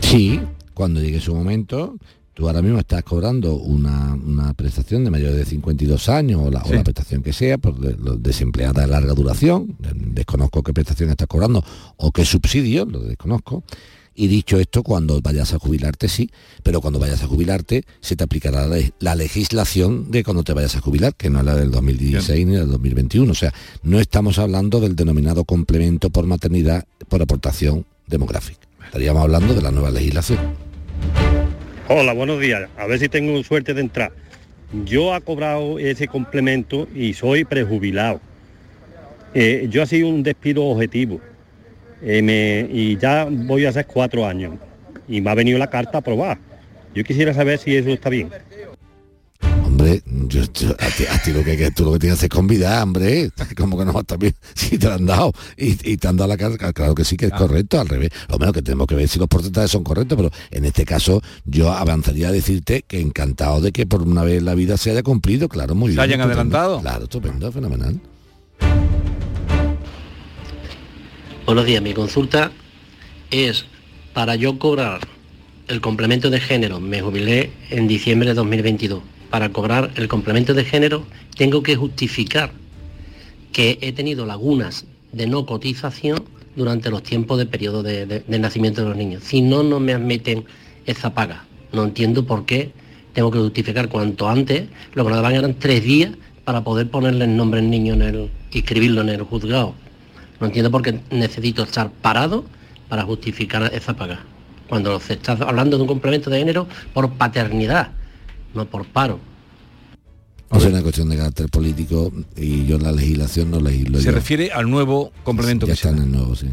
Sí, 0.00 0.40
cuando 0.74 1.00
llegue 1.00 1.20
su 1.20 1.34
momento, 1.34 1.96
tú 2.34 2.46
ahora 2.48 2.62
mismo 2.62 2.78
estás 2.78 3.02
cobrando 3.04 3.54
una, 3.56 4.14
una 4.14 4.54
prestación 4.54 5.04
de 5.04 5.10
mayores 5.10 5.36
de 5.36 5.44
52 5.44 6.08
años 6.08 6.40
o 6.42 6.50
la, 6.50 6.62
o 6.62 6.72
la 6.72 6.82
prestación 6.82 7.22
que 7.22 7.32
sea, 7.32 7.58
por 7.58 7.78
de- 7.78 7.96
desempleada 8.18 8.80
de 8.82 8.88
larga 8.88 9.12
duración, 9.12 9.76
desconozco 9.94 10.62
qué 10.62 10.72
prestación 10.72 11.10
estás 11.10 11.28
cobrando 11.28 11.62
o 11.98 12.10
qué 12.12 12.24
subsidio, 12.24 12.86
lo 12.86 13.00
desconozco. 13.00 13.62
Y 14.14 14.26
dicho 14.26 14.58
esto, 14.58 14.82
cuando 14.82 15.20
vayas 15.22 15.54
a 15.54 15.58
jubilarte, 15.58 16.08
sí, 16.08 16.30
pero 16.62 16.80
cuando 16.80 16.98
vayas 16.98 17.22
a 17.22 17.26
jubilarte 17.26 17.84
se 18.00 18.16
te 18.16 18.24
aplicará 18.24 18.66
la, 18.66 18.78
la 18.98 19.14
legislación 19.14 20.10
de 20.10 20.24
cuando 20.24 20.42
te 20.42 20.52
vayas 20.52 20.76
a 20.76 20.80
jubilar, 20.80 21.14
que 21.14 21.30
no 21.30 21.38
es 21.38 21.44
la 21.44 21.54
del 21.54 21.70
2016 21.70 22.46
ni 22.46 22.56
del 22.56 22.68
2021. 22.68 23.30
O 23.30 23.34
sea, 23.34 23.54
no 23.82 24.00
estamos 24.00 24.38
hablando 24.38 24.80
del 24.80 24.96
denominado 24.96 25.44
complemento 25.44 26.10
por 26.10 26.26
maternidad 26.26 26.84
por 27.08 27.22
aportación 27.22 27.86
demográfica. 28.06 28.60
Estaríamos 28.84 29.22
hablando 29.22 29.54
de 29.54 29.62
la 29.62 29.70
nueva 29.70 29.90
legislación. 29.90 30.38
Hola, 31.88 32.12
buenos 32.12 32.40
días. 32.40 32.68
A 32.76 32.86
ver 32.86 32.98
si 32.98 33.08
tengo 33.08 33.42
suerte 33.44 33.74
de 33.74 33.80
entrar. 33.80 34.12
Yo 34.84 35.14
he 35.14 35.20
cobrado 35.20 35.78
ese 35.78 36.08
complemento 36.08 36.88
y 36.94 37.14
soy 37.14 37.44
prejubilado. 37.44 38.20
Eh, 39.34 39.68
yo 39.70 39.82
he 39.82 39.86
sido 39.86 40.08
un 40.08 40.22
despido 40.22 40.64
objetivo 40.64 41.20
Eh, 42.02 42.22
me- 42.22 42.68
y 42.72 42.96
ya 42.96 43.26
voy 43.30 43.66
a 43.66 43.70
hacer 43.70 43.86
cuatro 43.86 44.26
años 44.26 44.54
y 45.08 45.20
me 45.20 45.30
ha 45.30 45.34
venido 45.34 45.58
la 45.58 45.68
carta 45.68 45.98
aprobada. 45.98 46.38
Yo 46.94 47.04
quisiera 47.04 47.32
saber 47.34 47.58
si 47.58 47.76
eso 47.76 47.90
está 47.90 48.08
bien. 48.08 48.30
Hombre, 49.64 50.02
yo, 50.28 50.42
yo- 50.52 50.70
a, 50.78 50.86
ti, 50.88 51.04
a 51.10 51.22
ti 51.22 51.32
lo 51.32 51.42
que, 51.44 51.56
que 51.56 51.70
tú 51.70 51.84
lo 51.84 51.92
que 51.92 52.00
tienes 52.00 52.18
que 52.18 52.26
hacer 52.26 52.32
es 52.32 52.36
convidar, 52.36 52.82
hombre. 52.82 53.30
Como 53.56 53.78
que 53.78 53.84
no, 53.84 54.02
también, 54.04 54.34
si 54.54 54.76
te 54.78 54.88
la 54.88 54.94
han 54.94 55.06
dado 55.06 55.32
y, 55.56 55.92
y 55.92 55.96
te 55.96 56.08
han 56.08 56.16
dado 56.16 56.28
la 56.28 56.36
carta, 56.36 56.72
claro 56.72 56.94
que 56.94 57.04
sí 57.04 57.16
que 57.16 57.26
es 57.26 57.32
correcto, 57.32 57.80
al 57.80 57.88
revés. 57.88 58.10
Lo 58.28 58.38
menos 58.38 58.52
que 58.54 58.62
tenemos 58.62 58.86
que 58.86 58.94
ver 58.96 59.08
si 59.08 59.18
los 59.18 59.28
porcentajes 59.28 59.70
son 59.70 59.84
correctos, 59.84 60.16
pero 60.16 60.30
en 60.50 60.64
este 60.64 60.84
caso 60.84 61.22
yo 61.44 61.70
avanzaría 61.72 62.28
a 62.28 62.32
decirte 62.32 62.82
que 62.86 63.00
encantado 63.00 63.60
de 63.60 63.72
que 63.72 63.86
por 63.86 64.02
una 64.02 64.22
vez 64.24 64.42
la 64.42 64.54
vida 64.54 64.76
se 64.76 64.90
haya 64.90 65.02
cumplido, 65.02 65.48
claro, 65.48 65.74
muy 65.74 65.90
¿Se 65.92 65.96
bien. 65.96 66.00
hayan 66.02 66.20
estupendo. 66.20 66.56
adelantado? 66.58 66.80
Claro, 66.80 67.04
estupendo, 67.04 67.52
fenomenal. 67.52 68.00
Buenos 71.50 71.66
días, 71.66 71.82
mi 71.82 71.94
consulta 71.94 72.52
es 73.32 73.64
para 74.14 74.36
yo 74.36 74.60
cobrar 74.60 75.00
el 75.66 75.80
complemento 75.80 76.30
de 76.30 76.38
género. 76.38 76.78
Me 76.78 77.02
jubilé 77.02 77.50
en 77.70 77.88
diciembre 77.88 78.28
de 78.28 78.34
2022. 78.36 79.02
Para 79.30 79.48
cobrar 79.48 79.90
el 79.96 80.06
complemento 80.06 80.54
de 80.54 80.64
género 80.64 81.04
tengo 81.36 81.64
que 81.64 81.74
justificar 81.74 82.52
que 83.52 83.78
he 83.80 83.90
tenido 83.90 84.26
lagunas 84.26 84.84
de 85.10 85.26
no 85.26 85.44
cotización 85.44 86.22
durante 86.54 86.88
los 86.88 87.02
tiempos 87.02 87.36
de 87.36 87.46
periodo 87.46 87.82
de, 87.82 88.22
nacimiento 88.28 88.82
de 88.82 88.88
los 88.90 88.96
niños. 88.96 89.24
Si 89.24 89.42
no, 89.42 89.64
no 89.64 89.80
me 89.80 89.92
admiten 89.92 90.44
esa 90.86 91.14
paga. 91.14 91.46
No 91.72 91.82
entiendo 91.82 92.24
por 92.26 92.46
qué 92.46 92.70
tengo 93.12 93.32
que 93.32 93.40
justificar 93.40 93.88
cuanto 93.88 94.28
antes. 94.28 94.68
Lo 94.94 95.02
que 95.02 95.10
nos 95.10 95.16
daban 95.16 95.34
eran 95.34 95.54
tres 95.54 95.82
días 95.82 96.12
para 96.44 96.62
poder 96.62 96.88
ponerle 96.88 97.24
el 97.24 97.36
nombre 97.36 97.58
al 97.58 97.68
niño 97.68 97.94
en 97.94 98.02
el, 98.02 98.30
inscribirlo 98.52 99.00
en 99.00 99.08
el 99.08 99.22
juzgado. 99.24 99.74
No 100.40 100.46
entiendo 100.46 100.70
por 100.70 100.82
qué 100.82 101.00
necesito 101.10 101.62
estar 101.62 101.90
parado 101.90 102.44
para 102.88 103.02
justificar 103.04 103.70
esa 103.74 103.94
paga. 103.94 104.24
Cuando 104.68 104.98
se 105.00 105.14
está 105.14 105.32
hablando 105.32 105.76
de 105.76 105.82
un 105.82 105.88
complemento 105.88 106.30
de 106.30 106.38
género 106.38 106.66
por 106.94 107.12
paternidad, 107.12 107.92
no 108.54 108.64
por 108.66 108.86
paro. 108.86 109.18
No 110.50 110.58
es 110.58 110.64
una 110.64 110.82
cuestión 110.82 111.08
de 111.08 111.16
carácter 111.16 111.48
político 111.48 112.12
y 112.36 112.66
yo 112.66 112.76
en 112.76 112.82
la 112.82 112.92
legislación 112.92 113.50
no 113.50 113.60
legislo. 113.60 113.98
Se 113.98 114.06
yo. 114.06 114.12
refiere 114.12 114.50
al 114.50 114.68
nuevo 114.68 115.12
complemento 115.22 115.66
ya 115.66 115.72
que 115.72 115.74
está 115.74 115.90
en 115.90 115.98
el 115.98 116.10
nuevo, 116.10 116.34
sí. 116.34 116.48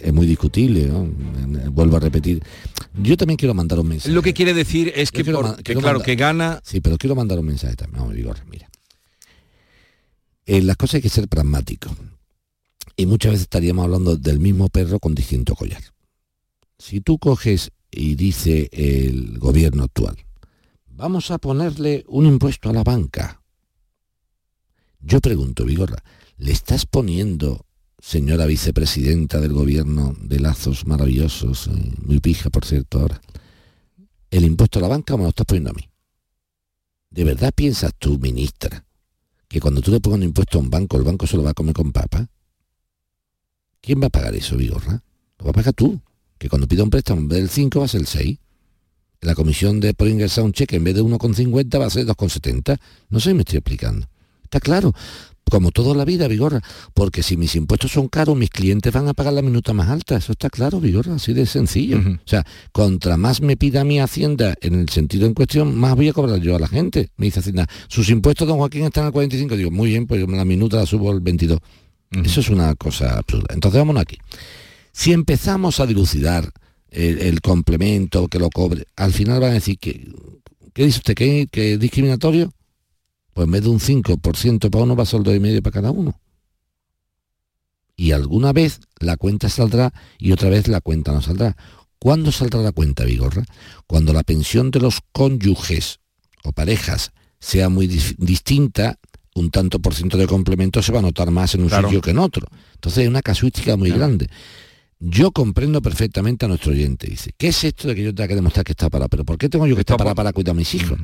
Es 0.00 0.12
muy 0.12 0.26
discutible, 0.26 0.86
¿no? 0.86 1.08
Vuelvo 1.70 1.96
a 1.96 2.00
repetir. 2.00 2.42
Yo 2.94 3.16
también 3.16 3.36
quiero 3.36 3.54
mandar 3.54 3.80
un 3.80 3.88
mensaje. 3.88 4.12
Lo 4.14 4.22
que 4.22 4.32
quiere 4.32 4.54
decir 4.54 4.92
es 4.94 5.10
que, 5.10 5.24
por- 5.24 5.62
claro, 5.62 6.00
que 6.00 6.14
gana... 6.14 6.60
Sí, 6.62 6.80
pero 6.80 6.98
quiero 6.98 7.16
mandar 7.16 7.38
un 7.38 7.46
mensaje 7.46 7.74
también. 7.74 8.00
Vamos, 8.00 8.14
Vigorra, 8.14 8.44
mira. 8.50 8.68
En 10.46 10.66
las 10.66 10.76
cosas 10.76 10.96
hay 10.96 11.02
que 11.02 11.08
ser 11.08 11.28
pragmático. 11.28 11.90
Y 12.96 13.06
muchas 13.06 13.32
veces 13.32 13.42
estaríamos 13.42 13.84
hablando 13.84 14.16
del 14.16 14.38
mismo 14.38 14.68
perro 14.68 14.98
con 14.98 15.14
distinto 15.14 15.54
collar. 15.54 15.82
Si 16.78 17.00
tú 17.00 17.18
coges 17.18 17.70
y 17.90 18.14
dice 18.16 18.68
el 18.72 19.38
gobierno 19.38 19.84
actual, 19.84 20.16
vamos 20.86 21.30
a 21.30 21.38
ponerle 21.38 22.04
un 22.08 22.26
impuesto 22.26 22.70
a 22.70 22.72
la 22.72 22.82
banca. 22.82 23.42
Yo 25.00 25.20
pregunto, 25.20 25.64
Vigorra, 25.64 26.02
¿le 26.38 26.52
estás 26.52 26.86
poniendo, 26.86 27.66
señora 27.98 28.46
vicepresidenta 28.46 29.40
del 29.40 29.52
gobierno 29.52 30.14
de 30.20 30.40
lazos 30.40 30.86
maravillosos, 30.86 31.68
eh, 31.68 31.92
muy 32.04 32.20
pija 32.20 32.50
por 32.50 32.64
cierto 32.64 33.00
ahora, 33.00 33.20
el 34.30 34.44
impuesto 34.44 34.78
a 34.78 34.82
la 34.82 34.88
banca 34.88 35.14
o 35.14 35.18
me 35.18 35.24
lo 35.24 35.30
estás 35.30 35.46
poniendo 35.46 35.70
a 35.70 35.74
mí? 35.74 35.88
¿De 37.10 37.24
verdad 37.24 37.52
piensas 37.54 37.92
tú, 37.98 38.18
ministra, 38.18 38.84
que 39.48 39.60
cuando 39.60 39.82
tú 39.82 39.90
le 39.90 40.00
pongas 40.00 40.18
un 40.18 40.24
impuesto 40.24 40.58
a 40.58 40.62
un 40.62 40.70
banco, 40.70 40.96
el 40.96 41.02
banco 41.02 41.26
se 41.26 41.36
lo 41.36 41.42
va 41.42 41.50
a 41.50 41.54
comer 41.54 41.74
con 41.74 41.92
papa? 41.92 42.28
¿Quién 43.82 44.00
va 44.00 44.06
a 44.06 44.10
pagar 44.10 44.34
eso, 44.34 44.56
Vigorra? 44.56 45.02
Lo 45.38 45.44
va 45.44 45.50
a 45.50 45.54
pagar 45.54 45.74
tú. 45.74 46.00
Que 46.38 46.48
cuando 46.48 46.68
pida 46.68 46.84
un 46.84 46.90
préstamo 46.90 47.20
en 47.20 47.28
vez 47.28 47.38
del 47.40 47.48
5 47.48 47.80
va 47.80 47.84
a 47.84 47.88
ser 47.88 48.00
el 48.00 48.06
6. 48.06 48.38
La 49.20 49.34
comisión 49.34 49.80
de 49.80 49.92
por 49.92 50.08
ingresar 50.08 50.44
un 50.44 50.52
cheque 50.52 50.76
en 50.76 50.84
vez 50.84 50.94
de 50.94 51.02
1,50 51.02 51.80
va 51.80 51.86
a 51.86 51.90
ser 51.90 52.06
2,70. 52.06 52.78
No 53.10 53.20
sé 53.20 53.30
si 53.30 53.34
me 53.34 53.40
estoy 53.40 53.58
explicando. 53.58 54.08
Está 54.44 54.60
claro. 54.60 54.92
Como 55.50 55.72
toda 55.72 55.96
la 55.96 56.04
vida, 56.04 56.28
Vigorra. 56.28 56.62
Porque 56.94 57.22
si 57.22 57.36
mis 57.36 57.56
impuestos 57.56 57.90
son 57.90 58.08
caros, 58.08 58.36
mis 58.36 58.50
clientes 58.50 58.92
van 58.92 59.08
a 59.08 59.14
pagar 59.14 59.32
la 59.32 59.42
minuta 59.42 59.72
más 59.72 59.88
alta. 59.88 60.16
Eso 60.16 60.32
está 60.32 60.48
claro, 60.48 60.80
Vigorra. 60.80 61.16
Así 61.16 61.32
de 61.32 61.46
sencillo. 61.46 61.98
O 61.98 62.28
sea, 62.28 62.44
contra 62.70 63.16
más 63.16 63.40
me 63.40 63.56
pida 63.56 63.84
mi 63.84 63.98
Hacienda 63.98 64.54
en 64.60 64.74
el 64.74 64.88
sentido 64.88 65.26
en 65.26 65.34
cuestión, 65.34 65.76
más 65.76 65.96
voy 65.96 66.08
a 66.08 66.12
cobrar 66.12 66.40
yo 66.40 66.54
a 66.54 66.60
la 66.60 66.68
gente. 66.68 67.10
Me 67.16 67.26
dice 67.26 67.40
Hacienda, 67.40 67.66
sus 67.88 68.08
impuestos, 68.10 68.46
don 68.46 68.58
Joaquín, 68.58 68.84
están 68.84 69.06
al 69.06 69.12
45. 69.12 69.56
Digo, 69.56 69.70
muy 69.70 69.90
bien, 69.90 70.06
pues 70.06 70.20
yo 70.20 70.26
la 70.28 70.44
minuta 70.44 70.76
la 70.76 70.86
subo 70.86 71.10
al 71.10 71.20
22. 71.20 71.58
Eso 72.12 72.40
es 72.40 72.48
una 72.50 72.74
cosa 72.74 73.18
absurda. 73.18 73.54
Entonces 73.54 73.78
vámonos 73.78 74.02
aquí. 74.02 74.18
Si 74.92 75.12
empezamos 75.12 75.80
a 75.80 75.86
dilucidar 75.86 76.52
el, 76.90 77.40
complemento 77.40 78.28
que 78.28 78.38
lo 78.38 78.50
cobre, 78.50 78.86
al 78.96 79.12
final 79.12 79.40
van 79.40 79.52
a 79.52 79.54
decir 79.54 79.78
que, 79.78 80.12
¿qué 80.74 80.84
dice 80.84 80.98
usted? 80.98 81.14
¿Que, 81.14 81.48
que 81.50 81.74
es 81.74 81.80
discriminatorio? 81.80 82.52
Pues 83.32 83.46
en 83.46 83.52
vez 83.52 83.62
de 83.62 83.70
un 83.70 83.80
5% 83.80 84.70
para 84.70 84.84
uno 84.84 84.94
va 84.94 85.04
a 85.04 85.06
ser 85.06 85.20
el 85.20 85.26
2,5% 85.26 85.62
para 85.62 85.72
cada 85.74 85.90
uno. 85.90 86.20
Y 87.96 88.12
alguna 88.12 88.52
vez 88.52 88.80
la 88.98 89.16
cuenta 89.16 89.48
saldrá 89.48 89.92
y 90.18 90.32
otra 90.32 90.50
vez 90.50 90.68
la 90.68 90.80
cuenta 90.80 91.12
no 91.12 91.22
saldrá. 91.22 91.56
¿Cuándo 91.98 92.32
saldrá 92.32 92.60
la 92.60 92.72
cuenta, 92.72 93.04
Vigorra? 93.04 93.44
Cuando 93.86 94.12
la 94.12 94.22
pensión 94.24 94.70
de 94.70 94.80
los 94.80 95.00
cónyuges 95.12 96.00
o 96.42 96.52
parejas 96.52 97.12
sea 97.38 97.68
muy 97.68 97.86
dis- 97.88 98.16
distinta, 98.18 98.98
un 99.34 99.50
tanto 99.50 99.78
por 99.80 99.94
ciento 99.94 100.16
de 100.18 100.26
complemento 100.26 100.82
se 100.82 100.92
va 100.92 100.98
a 100.98 101.02
notar 101.02 101.30
más 101.30 101.54
en 101.54 101.62
un 101.62 101.68
Claro. 101.68 101.88
sitio 101.88 102.00
que 102.00 102.10
en 102.10 102.18
otro. 102.18 102.46
Entonces 102.74 103.04
es 103.04 103.08
una 103.08 103.22
casuística 103.22 103.76
muy 103.76 103.90
grande. 103.90 104.28
Yo 105.04 105.32
comprendo 105.32 105.82
perfectamente 105.82 106.44
a 106.44 106.48
nuestro 106.48 106.70
oyente. 106.70 107.08
Dice, 107.08 107.32
¿qué 107.36 107.48
es 107.48 107.64
esto 107.64 107.88
de 107.88 107.96
que 107.96 108.04
yo 108.04 108.14
tenga 108.14 108.28
que 108.28 108.36
demostrar 108.36 108.64
que 108.64 108.70
está 108.70 108.88
para? 108.88 109.08
¿Pero 109.08 109.24
por 109.24 109.36
qué 109.36 109.48
tengo 109.48 109.66
yo 109.66 109.74
que 109.74 109.80
estar 109.80 109.96
para 109.96 110.14
para 110.14 110.32
cuidar 110.32 110.52
a 110.52 110.54
mis 110.54 110.72
hijos? 110.76 110.96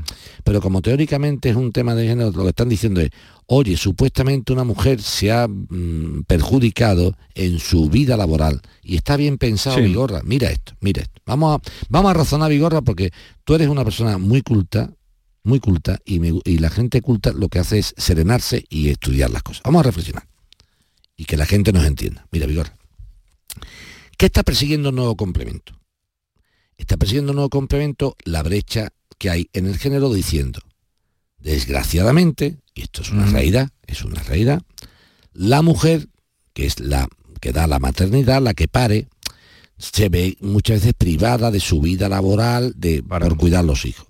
Pero 0.45 0.61
como 0.61 0.81
teóricamente 0.83 1.51
es 1.51 1.57
un 1.57 1.73
tema 1.73 1.97
de 1.97 2.07
género, 2.07 2.31
lo 2.31 2.45
que 2.45 2.51
están 2.51 2.69
diciendo 2.69 3.01
es, 3.01 3.11
oye, 3.47 3.77
supuestamente 3.77 4.53
una 4.53 4.63
mujer 4.63 5.03
se 5.03 5.33
ha 5.33 5.49
mm, 5.49 6.23
perjudicado 6.29 7.17
en 7.35 7.59
su 7.59 7.89
vida 7.89 8.17
laboral 8.17 8.61
y 8.85 8.95
está 8.95 9.17
bien 9.17 9.37
pensado, 9.37 9.79
Sí. 9.79 9.83
Vigorra. 9.83 10.21
Mira 10.25 10.49
esto, 10.49 10.75
mira 10.81 11.03
esto. 11.03 11.21
Vamos 11.27 11.57
a, 11.59 11.71
vamos 11.89 12.11
a 12.13 12.15
razonar, 12.15 12.51
Vigorra, 12.53 12.83
porque 12.83 13.11
tú 13.43 13.57
eres 13.57 13.67
una 13.67 13.83
persona 13.83 14.17
muy 14.19 14.43
culta, 14.43 14.93
muy 15.49 15.59
culta, 15.61 15.99
y, 16.05 16.21
me- 16.21 16.41
y 16.45 16.59
la 16.59 16.71
gente 16.71 17.01
culta 17.03 17.33
lo 17.33 17.49
que 17.49 17.59
hace 17.59 17.79
es 17.79 17.95
serenarse 17.97 18.65
y 18.69 18.91
estudiar 18.91 19.31
las 19.31 19.43
cosas. 19.43 19.63
Vamos 19.65 19.81
a 19.81 19.85
reflexionar. 19.85 20.29
Y 21.17 21.25
que 21.25 21.37
la 21.37 21.47
gente 21.47 21.73
nos 21.73 21.85
entienda. 21.85 22.27
Mira, 22.31 22.47
Vigorra. 22.47 22.77
¿Qué 24.17 24.27
está 24.27 24.43
persiguiendo 24.43 24.91
un 24.91 24.97
nuevo 24.97 25.17
complemento? 25.17 25.81
Está 26.77 26.97
persiguiendo 26.97 27.33
un 27.33 27.37
nuevo 27.37 27.51
complemento 27.51 28.17
la 28.25 28.43
brecha 28.43 28.91
que 29.19 29.31
hay 29.31 29.49
en 29.53 29.67
el 29.67 29.79
género 29.79 30.13
diciendo, 30.13 30.61
desgraciadamente, 31.39 32.59
y 32.75 32.83
esto 32.83 33.03
es 33.03 33.11
una 33.11 33.27
realidad, 33.27 33.71
es 33.87 34.05
una 34.05 34.23
realidad, 34.23 34.63
la 35.33 35.63
mujer, 35.63 36.09
que 36.53 36.67
es 36.67 36.79
la 36.81 37.09
que 37.41 37.53
da 37.53 37.67
la 37.67 37.79
maternidad, 37.79 38.43
la 38.43 38.55
que 38.55 38.69
pare, 38.69 39.09
se 39.79 40.09
ve 40.09 40.37
muchas 40.41 40.81
veces 40.81 40.95
privada 40.99 41.51
de 41.53 41.61
su 41.61 41.81
vida 41.81 42.09
laboral 42.09 42.73
de, 42.77 43.03
por 43.03 43.37
cuidar 43.37 43.65
los 43.65 43.85
hijos. 43.85 44.08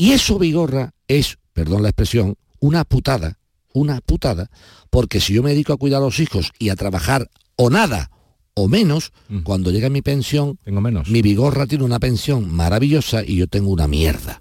Y 0.00 0.12
eso, 0.12 0.38
Vigorra, 0.38 0.94
es, 1.08 1.36
perdón 1.52 1.82
la 1.82 1.90
expresión, 1.90 2.34
una 2.58 2.84
putada, 2.84 3.38
una 3.74 4.00
putada, 4.00 4.50
porque 4.88 5.20
si 5.20 5.34
yo 5.34 5.42
me 5.42 5.50
dedico 5.50 5.74
a 5.74 5.76
cuidar 5.76 6.00
a 6.00 6.06
los 6.06 6.20
hijos 6.20 6.52
y 6.58 6.70
a 6.70 6.74
trabajar 6.74 7.28
o 7.56 7.68
nada 7.68 8.10
o 8.54 8.66
menos, 8.66 9.12
cuando 9.44 9.70
llega 9.70 9.90
mi 9.90 10.00
pensión, 10.00 10.58
Tengo 10.64 10.80
menos. 10.80 11.10
mi 11.10 11.20
Vigorra 11.20 11.66
tiene 11.66 11.84
una 11.84 11.98
pensión 11.98 12.50
maravillosa 12.50 13.22
y 13.22 13.36
yo 13.36 13.46
tengo 13.46 13.68
una 13.68 13.88
mierda, 13.88 14.40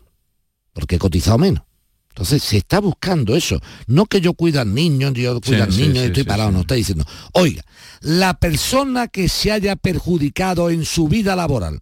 porque 0.72 0.96
he 0.96 1.00
cotizado 1.00 1.38
menos. 1.38 1.66
Entonces 2.08 2.42
se 2.42 2.56
está 2.56 2.80
buscando 2.80 3.36
eso. 3.36 3.60
No 3.86 4.06
que 4.06 4.22
yo 4.22 4.36
cuida 4.36 4.62
al 4.62 4.74
niño, 4.74 5.12
yo 5.12 5.42
cuido 5.42 5.64
al 5.64 5.74
sí, 5.74 5.82
niño 5.82 5.96
sí, 5.96 6.00
y 6.00 6.06
estoy 6.06 6.24
sí, 6.24 6.30
parado, 6.30 6.52
no 6.52 6.62
está 6.62 6.76
diciendo. 6.76 7.04
Oiga, 7.34 7.64
la 8.00 8.34
persona 8.40 9.10
que 9.10 9.28
se 9.28 9.52
haya 9.52 9.76
perjudicado 9.76 10.70
en 10.70 10.86
su 10.86 11.10
vida 11.10 11.36
laboral 11.36 11.82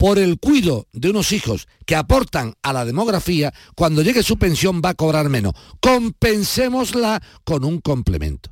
por 0.00 0.18
el 0.18 0.38
cuido 0.38 0.86
de 0.94 1.10
unos 1.10 1.30
hijos 1.30 1.68
que 1.84 1.94
aportan 1.94 2.54
a 2.62 2.72
la 2.72 2.86
demografía, 2.86 3.52
cuando 3.76 4.00
llegue 4.00 4.22
su 4.22 4.38
pensión 4.38 4.80
va 4.82 4.88
a 4.88 4.94
cobrar 4.94 5.28
menos. 5.28 5.52
Compensémosla 5.78 7.22
con 7.44 7.66
un 7.66 7.82
complemento. 7.82 8.48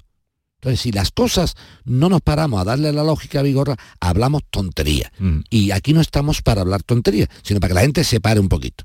Entonces, 0.56 0.78
si 0.78 0.92
las 0.92 1.10
cosas 1.10 1.54
no 1.86 2.10
nos 2.10 2.20
paramos 2.20 2.60
a 2.60 2.64
darle 2.64 2.92
la 2.92 3.02
lógica 3.02 3.40
a 3.40 3.42
Vigorra, 3.42 3.76
hablamos 3.98 4.42
tontería. 4.50 5.10
Mm. 5.18 5.38
Y 5.48 5.70
aquí 5.70 5.94
no 5.94 6.02
estamos 6.02 6.42
para 6.42 6.60
hablar 6.60 6.82
tontería, 6.82 7.26
sino 7.42 7.60
para 7.60 7.68
que 7.68 7.74
la 7.76 7.80
gente 7.80 8.04
se 8.04 8.20
pare 8.20 8.40
un 8.40 8.50
poquito. 8.50 8.84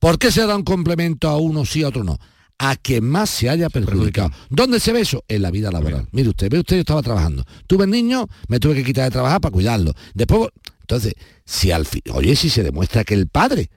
¿Por 0.00 0.18
qué 0.18 0.32
se 0.32 0.44
da 0.44 0.56
un 0.56 0.64
complemento 0.64 1.28
a 1.28 1.36
uno 1.36 1.64
sí, 1.64 1.84
a 1.84 1.88
otro 1.88 2.02
no? 2.02 2.18
A 2.58 2.74
quien 2.74 3.04
más 3.04 3.30
se 3.30 3.48
haya 3.48 3.70
perjudicado. 3.70 4.32
¿Dónde 4.50 4.80
se 4.80 4.92
ve 4.92 5.02
eso? 5.02 5.22
En 5.28 5.40
la 5.40 5.52
vida 5.52 5.70
laboral. 5.70 6.08
Mire 6.10 6.30
usted, 6.30 6.50
ve 6.50 6.58
usted, 6.58 6.76
yo 6.78 6.80
estaba 6.80 7.02
trabajando. 7.02 7.44
Tuve 7.68 7.86
niño, 7.86 8.26
me 8.48 8.58
tuve 8.58 8.74
que 8.74 8.82
quitar 8.82 9.04
de 9.04 9.12
trabajar 9.12 9.40
para 9.40 9.52
cuidarlo. 9.52 9.92
Después, 10.14 10.48
entonces, 10.88 11.14
si 11.44 11.72
al 11.72 11.84
fin, 11.84 12.02
oye, 12.12 12.36
si 12.36 12.48
se 12.48 12.62
demuestra 12.62 13.02
que 13.02 13.14
el 13.14 13.26
padre, 13.26 13.70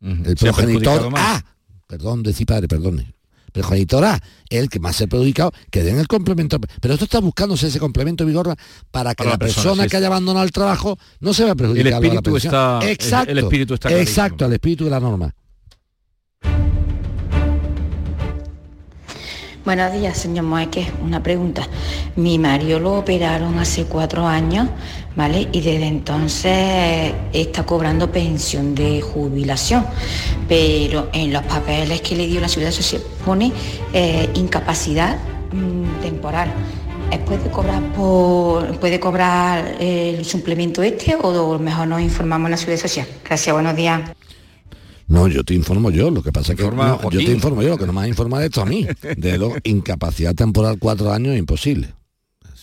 el 0.00 0.34
progenitor. 0.34 1.10
A, 1.14 1.44
perdón, 1.86 2.22
decir 2.22 2.46
padre, 2.46 2.68
perdone, 2.68 3.14
progenitor 3.52 4.02
A, 4.04 4.14
es 4.48 4.60
el 4.60 4.70
que 4.70 4.80
más 4.80 4.96
se 4.96 5.04
ha 5.04 5.06
perjudicado, 5.06 5.52
que 5.70 5.82
den 5.82 5.98
el 5.98 6.08
complemento. 6.08 6.58
Pero 6.80 6.94
esto 6.94 7.04
está 7.04 7.20
buscándose 7.20 7.66
ese 7.68 7.78
complemento, 7.78 8.24
Vigorra, 8.24 8.56
para 8.90 9.14
que 9.14 9.24
Para 9.24 9.30
la 9.32 9.38
persona, 9.38 9.62
persona 9.64 9.82
sí, 9.84 9.90
que 9.90 9.96
haya 9.98 10.06
abandonado 10.06 10.44
el 10.46 10.52
trabajo 10.52 10.98
no 11.20 11.34
se 11.34 11.44
vea 11.44 11.54
perjudicado. 11.54 11.96
a 11.96 12.00
la 12.00 12.06
espíritu 12.06 12.36
está- 12.38 12.78
el- 12.82 12.88
Exacto, 12.88 13.30
el 13.32 13.38
espíritu 13.38 13.74
está 13.74 13.88
clarísimo. 13.90 14.10
Exacto, 14.10 14.44
el 14.46 14.52
espíritu 14.54 14.84
de 14.84 14.90
la 14.90 15.00
norma. 15.00 15.34
Buenos 19.64 19.92
días, 19.94 20.18
señor 20.18 20.44
Moeque. 20.44 20.86
Una 21.02 21.22
pregunta. 21.22 21.66
Mi 22.16 22.38
marido 22.38 22.78
lo 22.80 22.92
operaron 22.98 23.58
hace 23.58 23.84
cuatro 23.86 24.26
años, 24.26 24.68
¿vale? 25.16 25.48
Y 25.52 25.60
desde 25.60 25.86
entonces 25.86 27.12
está 27.32 27.64
cobrando 27.64 28.10
pensión 28.10 28.74
de 28.74 29.00
jubilación. 29.00 29.84
Pero 30.48 31.08
en 31.12 31.32
los 31.32 31.42
papeles 31.44 32.00
que 32.00 32.16
le 32.16 32.26
dio 32.26 32.40
la 32.40 32.48
Seguridad 32.48 32.72
Social 32.72 33.02
pone 33.24 33.52
eh, 33.92 34.28
incapacidad 34.34 35.18
mm, 35.52 36.02
temporal. 36.02 36.52
¿Eh, 37.10 37.18
¿Puede 37.18 37.50
cobrar 37.50 37.82
por, 37.92 38.78
puede 38.78 38.98
cobrar 38.98 39.76
el 39.78 40.24
suplemento 40.24 40.82
este 40.82 41.16
o 41.20 41.58
mejor 41.58 41.86
nos 41.86 42.00
informamos 42.00 42.46
en 42.46 42.50
la 42.52 42.56
Seguridad 42.56 42.82
Social? 42.82 43.06
Gracias, 43.24 43.52
buenos 43.54 43.76
días. 43.76 44.10
No, 45.06 45.28
yo 45.28 45.44
te 45.44 45.52
informo 45.52 45.90
yo, 45.90 46.10
lo 46.10 46.22
que 46.22 46.32
pasa 46.32 46.52
es 46.52 46.58
que 46.58 46.64
no, 46.64 47.10
yo 47.10 47.18
te 47.18 47.30
informo 47.30 47.62
yo, 47.62 47.70
lo 47.70 47.78
que 47.78 47.86
no 47.86 47.92
me 47.92 47.98
va 47.98 48.04
a 48.04 48.08
informar 48.08 48.42
esto 48.42 48.62
a 48.62 48.64
mí. 48.64 48.86
De 49.16 49.36
lo 49.36 49.52
incapacidad 49.62 50.34
temporal 50.34 50.78
cuatro 50.78 51.12
años 51.12 51.36
imposible. 51.36 51.92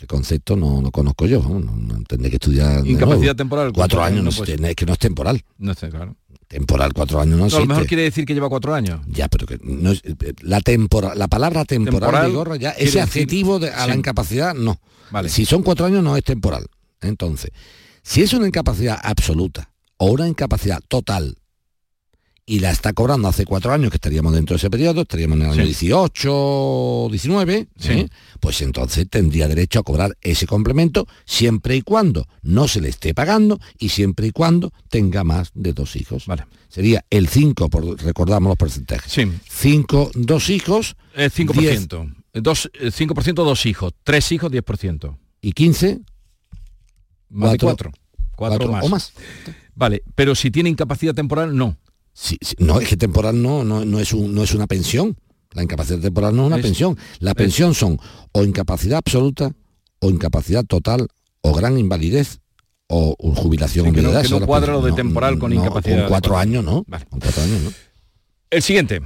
Ese 0.01 0.07
concepto 0.07 0.55
no 0.55 0.81
lo 0.81 0.89
conozco 0.89 1.27
yo, 1.27 1.43
no, 1.43 1.75
no 1.75 2.03
tendré 2.07 2.31
que 2.31 2.37
estudiar. 2.37 2.81
de 2.81 2.89
Incapacidad 2.89 3.35
temporal, 3.35 3.71
Cuatro 3.71 4.01
años, 4.01 4.23
no, 4.23 4.31
no 4.31 4.67
es 4.67 4.75
que 4.75 4.85
no 4.87 4.93
es 4.93 4.97
temporal. 4.97 5.39
No 5.59 5.75
sé, 5.75 5.89
claro. 5.89 6.15
Temporal, 6.47 6.91
cuatro 6.91 7.21
años 7.21 7.37
no 7.37 7.47
No, 7.47 7.55
a 7.55 7.59
lo 7.59 7.65
mejor 7.67 7.85
quiere 7.85 8.01
decir 8.01 8.25
que 8.25 8.33
lleva 8.33 8.49
cuatro 8.49 8.73
años. 8.73 8.99
Ya, 9.05 9.27
pero 9.27 9.45
que 9.45 9.59
no 9.61 9.91
es- 9.91 10.01
la 10.41 10.59
tempora, 10.61 11.13
la 11.13 11.27
palabra 11.27 11.65
temporal, 11.65 11.99
Temporal 11.99 12.27
Vigorra, 12.31 12.55
ya 12.55 12.71
quiere 12.73 12.89
ese 12.89 12.97
decir- 12.97 13.03
adjetivo 13.03 13.59
de, 13.59 13.69
a 13.69 13.85
la 13.85 13.93
incapacidad 13.95 14.55
no. 14.55 14.79
Vale. 15.11 15.29
Si 15.29 15.45
son 15.45 15.61
cuatro 15.61 15.85
años 15.85 16.03
no 16.03 16.17
es 16.17 16.23
temporal. 16.23 16.65
Entonces, 17.01 17.51
si 18.01 18.23
es 18.23 18.33
una 18.33 18.47
incapacidad 18.47 18.99
absoluta 19.03 19.71
o 19.97 20.07
una 20.09 20.27
incapacidad 20.27 20.79
total 20.87 21.37
y 22.51 22.59
la 22.59 22.69
está 22.69 22.91
cobrando 22.91 23.29
hace 23.29 23.45
cuatro 23.45 23.71
años, 23.71 23.91
que 23.91 23.95
estaríamos 23.95 24.33
dentro 24.33 24.55
de 24.55 24.57
ese 24.57 24.69
periodo, 24.69 25.03
estaríamos 25.03 25.37
en 25.37 25.43
el 25.45 25.51
año 25.51 25.61
Sí. 25.61 25.67
18, 25.67 27.07
19, 27.09 27.67
Sí. 27.77 27.91
¿eh? 27.93 28.09
pues 28.41 28.61
entonces 28.61 29.07
tendría 29.09 29.47
derecho 29.47 29.79
a 29.79 29.83
cobrar 29.83 30.17
ese 30.21 30.47
complemento 30.47 31.07
siempre 31.25 31.77
y 31.77 31.81
cuando 31.81 32.27
no 32.41 32.67
se 32.67 32.81
le 32.81 32.89
esté 32.89 33.13
pagando 33.13 33.57
y 33.79 33.87
siempre 33.89 34.27
y 34.27 34.31
cuando 34.31 34.73
tenga 34.89 35.23
más 35.23 35.51
de 35.53 35.71
dos 35.71 35.95
hijos. 35.95 36.25
Vale. 36.25 36.45
Sería 36.67 37.05
el 37.09 37.29
5, 37.29 37.69
por, 37.69 38.01
recordamos 38.03 38.49
los 38.49 38.57
porcentajes. 38.57 39.11
Sí. 39.11 39.31
5, 39.49 40.11
dos 40.15 40.49
hijos. 40.49 40.97
Eh, 41.15 41.29
5%. 41.29 42.13
Dos, 42.33 42.69
eh, 42.73 42.91
5% 42.91 43.33
dos 43.45 43.65
hijos. 43.65 43.93
Tres 44.03 44.29
hijos, 44.33 44.51
10%. 44.51 45.17
Y 45.41 45.53
15. 45.53 45.99
Más 47.29 47.51
de 47.53 47.57
Cuatro. 47.59 47.91
cuatro. 47.91 47.91
Cuatro, 48.35 48.57
Cuatro 48.67 48.71
más. 48.71 48.85
o 48.85 48.89
más. 48.89 49.13
Vale, 49.73 50.03
pero 50.15 50.35
si 50.35 50.51
tiene 50.51 50.69
incapacidad 50.69 51.13
temporal, 51.13 51.55
no. 51.55 51.77
Sí, 52.23 52.37
sí, 52.39 52.53
no, 52.59 52.79
es 52.79 52.87
que 52.87 52.97
temporal 52.97 53.41
no, 53.41 53.63
no, 53.63 53.83
no 53.83 53.99
es 53.99 54.13
un- 54.13 54.31
no 54.35 54.43
es 54.43 54.53
una 54.53 54.67
pensión. 54.67 55.17
La 55.53 55.63
incapacidad 55.63 55.99
temporal 55.99 56.35
no 56.35 56.43
es 56.43 56.47
una 56.47 56.57
Es- 56.57 56.61
pensión. 56.61 56.95
La 57.19 57.33
pensión 57.33 57.73
son 57.73 57.97
o 58.31 58.43
incapacidad 58.43 58.99
absoluta, 58.99 59.51
o 59.99 60.09
incapacidad 60.11 60.63
total, 60.63 61.07
o 61.41 61.51
gran 61.53 61.79
invalidez, 61.79 62.39
o, 62.87 63.15
jubilación 63.35 63.87
Sí, 63.87 63.91
que 63.93 64.01
no- 64.03 64.21
que 64.21 64.29
no 64.29 64.45
cuadra 64.45 64.73
lo 64.73 64.81
de 64.83 64.91
temporal 64.91 65.39
con 65.39 65.51
incapacidad 65.51 66.01
Con 66.01 66.09
cuatro 66.09 66.37
años, 66.37 66.63
¿no? 66.63 66.83
Vale. 66.87 67.05
Con 67.09 67.19
cuatro 67.19 67.41
años, 67.41 67.61
¿no? 67.63 67.71
El 68.51 68.61
siguiente. 68.61 69.01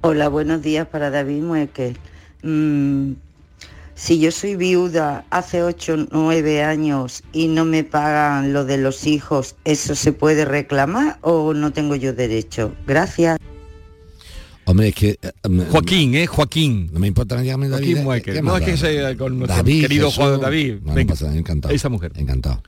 Hola, 0.00 0.28
buenos 0.28 0.60
días 0.62 0.86
para 0.88 1.10
David 1.10 1.42
Mueque. 1.42 1.96
Mm, 2.42 3.12
si 3.94 4.18
yo 4.18 4.30
soy 4.32 4.56
viuda 4.56 5.24
hace 5.30 5.62
8 5.62 5.94
o 5.94 6.06
9 6.10 6.62
años 6.62 7.22
y 7.32 7.46
no 7.48 7.64
me 7.64 7.84
pagan 7.84 8.52
lo 8.52 8.64
de 8.64 8.78
los 8.78 9.06
hijos, 9.06 9.54
¿eso 9.64 9.94
se 9.94 10.12
puede 10.12 10.44
reclamar 10.44 11.18
o 11.20 11.54
no 11.54 11.72
tengo 11.72 11.94
yo 11.94 12.12
derecho? 12.12 12.74
Gracias. 12.86 13.38
Hombre, 14.66 14.88
es 14.88 14.94
que... 14.94 15.18
eh, 15.20 15.66
Joaquín, 15.70 16.14
¿eh? 16.14 16.26
Joaquín. 16.26 16.88
No 16.92 16.98
me 16.98 17.06
importa, 17.06 17.36
me 17.36 17.44
llame 17.44 17.68
David. 17.68 17.84
Joaquín 17.84 17.98
¿eh? 17.98 18.02
Mueque. 18.04 18.32
¿Qué 18.32 18.42
No, 18.42 18.56
es 18.56 18.64
que 18.64 18.76
sea 18.78 19.14
con 19.16 19.38
nuestro 19.38 19.56
David, 19.56 19.82
querido 19.82 20.10
Jesús. 20.10 20.24
Juan 20.24 20.40
David. 20.40 20.76
No, 20.82 20.88
no 20.88 20.94
Venga. 20.94 21.12
pasa 21.12 21.36
encantado. 21.36 21.74
Esa 21.74 21.88
mujer. 21.90 22.12
Encantado. 22.16 22.62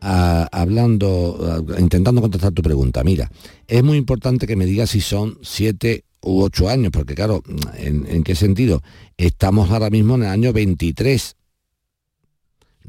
Ah, 0.00 0.48
hablando, 0.50 1.38
ah, 1.42 1.80
intentando 1.80 2.22
contestar 2.22 2.52
tu 2.52 2.62
pregunta, 2.62 3.04
mira, 3.04 3.30
es 3.68 3.84
muy 3.84 3.98
importante 3.98 4.46
que 4.46 4.56
me 4.56 4.64
digas 4.64 4.90
si 4.90 5.00
son 5.00 5.38
siete 5.42 6.04
u 6.22 6.42
ocho 6.42 6.68
años, 6.68 6.90
porque 6.90 7.14
claro, 7.14 7.42
¿en, 7.76 8.06
en 8.06 8.22
qué 8.24 8.34
sentido? 8.34 8.82
Estamos 9.18 9.70
ahora 9.70 9.90
mismo 9.90 10.14
en 10.14 10.22
el 10.22 10.28
año 10.28 10.52
23. 10.52 11.36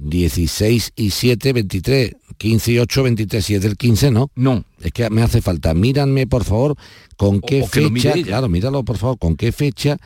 16 0.01 0.93
y 0.95 1.11
7, 1.11 1.53
23, 1.53 2.15
15 2.37 2.71
y 2.71 2.79
8, 2.79 3.03
23, 3.03 3.45
si 3.45 3.55
es 3.55 3.61
del 3.61 3.77
15, 3.77 4.11
no. 4.11 4.31
No. 4.35 4.63
Es 4.81 4.91
que 4.91 5.09
me 5.09 5.21
hace 5.21 5.41
falta, 5.41 5.73
míranme 5.73 6.25
por 6.27 6.43
favor 6.43 6.75
con 7.17 7.39
qué 7.39 7.61
o 7.61 7.89
mire 7.91 8.13
fecha, 8.13 8.25
claro, 8.25 8.49
míralo 8.49 8.83
por 8.83 8.97
favor, 8.97 9.19
con 9.19 9.35
qué 9.35 9.51
fecha 9.51 9.97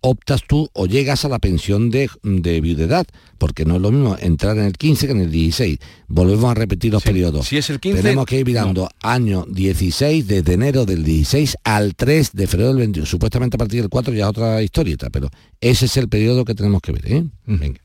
optas 0.00 0.42
tú 0.46 0.68
o 0.72 0.86
llegas 0.86 1.24
a 1.24 1.28
la 1.28 1.38
pensión 1.38 1.90
de, 1.90 2.08
de 2.22 2.60
viudedad, 2.60 3.06
porque 3.38 3.64
no 3.64 3.76
es 3.76 3.82
lo 3.82 3.90
mismo 3.90 4.16
entrar 4.20 4.56
en 4.58 4.64
el 4.64 4.72
15 4.74 5.06
que 5.06 5.12
en 5.12 5.20
el 5.20 5.30
16. 5.30 5.78
Volvemos 6.08 6.50
a 6.50 6.54
repetir 6.54 6.92
los 6.92 7.02
periodos. 7.02 7.46
Si 7.46 7.56
es 7.56 7.68
el 7.70 7.80
15, 7.80 8.02
Tenemos 8.02 8.26
que 8.26 8.38
ir 8.40 8.46
mirando 8.46 8.88
año 9.02 9.44
16, 9.48 10.26
desde 10.26 10.54
enero 10.54 10.86
del 10.86 11.04
16 11.04 11.56
al 11.64 11.94
3 11.94 12.32
de 12.32 12.46
febrero 12.46 12.68
del 12.68 12.78
21. 12.78 13.06
Supuestamente 13.06 13.56
a 13.56 13.58
partir 13.58 13.80
del 13.80 13.90
4 13.90 14.14
ya 14.14 14.24
es 14.24 14.30
otra 14.30 14.62
historieta, 14.62 15.10
pero 15.10 15.28
ese 15.60 15.86
es 15.86 15.96
el 15.96 16.08
periodo 16.08 16.44
que 16.44 16.54
tenemos 16.54 16.80
que 16.80 16.92
ver. 16.92 17.12
¿eh? 17.12 17.24
Venga. 17.46 17.80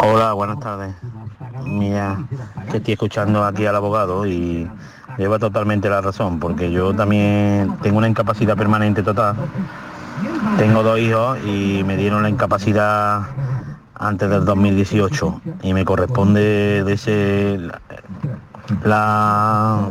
Hola, 0.00 0.32
buenas 0.32 0.60
tardes. 0.60 0.94
Mira, 1.64 2.18
que 2.70 2.76
estoy 2.76 2.92
escuchando 2.94 3.44
aquí 3.44 3.66
al 3.66 3.74
abogado 3.74 4.26
y 4.26 4.70
lleva 5.18 5.38
totalmente 5.38 5.88
la 5.90 6.00
razón, 6.00 6.38
porque 6.38 6.70
yo 6.70 6.94
también 6.94 7.76
tengo 7.82 7.98
una 7.98 8.08
incapacidad 8.08 8.56
permanente 8.56 9.02
total. 9.02 9.36
Tengo 10.56 10.82
dos 10.82 10.98
hijos 11.00 11.38
y 11.44 11.82
me 11.84 11.96
dieron 11.96 12.22
la 12.22 12.28
incapacidad 12.28 13.22
antes 13.94 14.30
del 14.30 14.44
2018 14.44 15.40
y 15.62 15.74
me 15.74 15.84
corresponde 15.84 16.84
de 16.84 16.92
ese 16.92 17.58
la, 18.84 19.88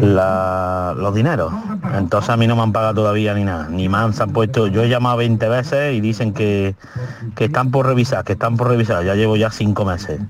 la- 0.00 0.94
los 0.96 1.14
dineros. 1.14 1.52
Entonces 1.96 2.30
a 2.30 2.36
mí 2.36 2.46
no 2.46 2.56
me 2.56 2.62
han 2.62 2.72
pagado 2.72 2.94
todavía 2.94 3.34
ni 3.34 3.44
nada, 3.44 3.68
ni 3.68 3.88
más 3.88 4.20
han 4.20 4.32
puesto, 4.32 4.66
yo 4.68 4.82
he 4.82 4.88
llamado 4.88 5.16
20 5.18 5.48
veces 5.48 5.94
y 5.94 6.00
dicen 6.00 6.32
que, 6.32 6.74
que 7.36 7.44
están 7.46 7.70
por 7.70 7.86
revisar, 7.86 8.24
que 8.24 8.32
están 8.34 8.56
por 8.56 8.68
revisar, 8.68 9.04
ya 9.04 9.14
llevo 9.14 9.36
ya 9.36 9.50
cinco 9.50 9.84
meses. 9.84 10.20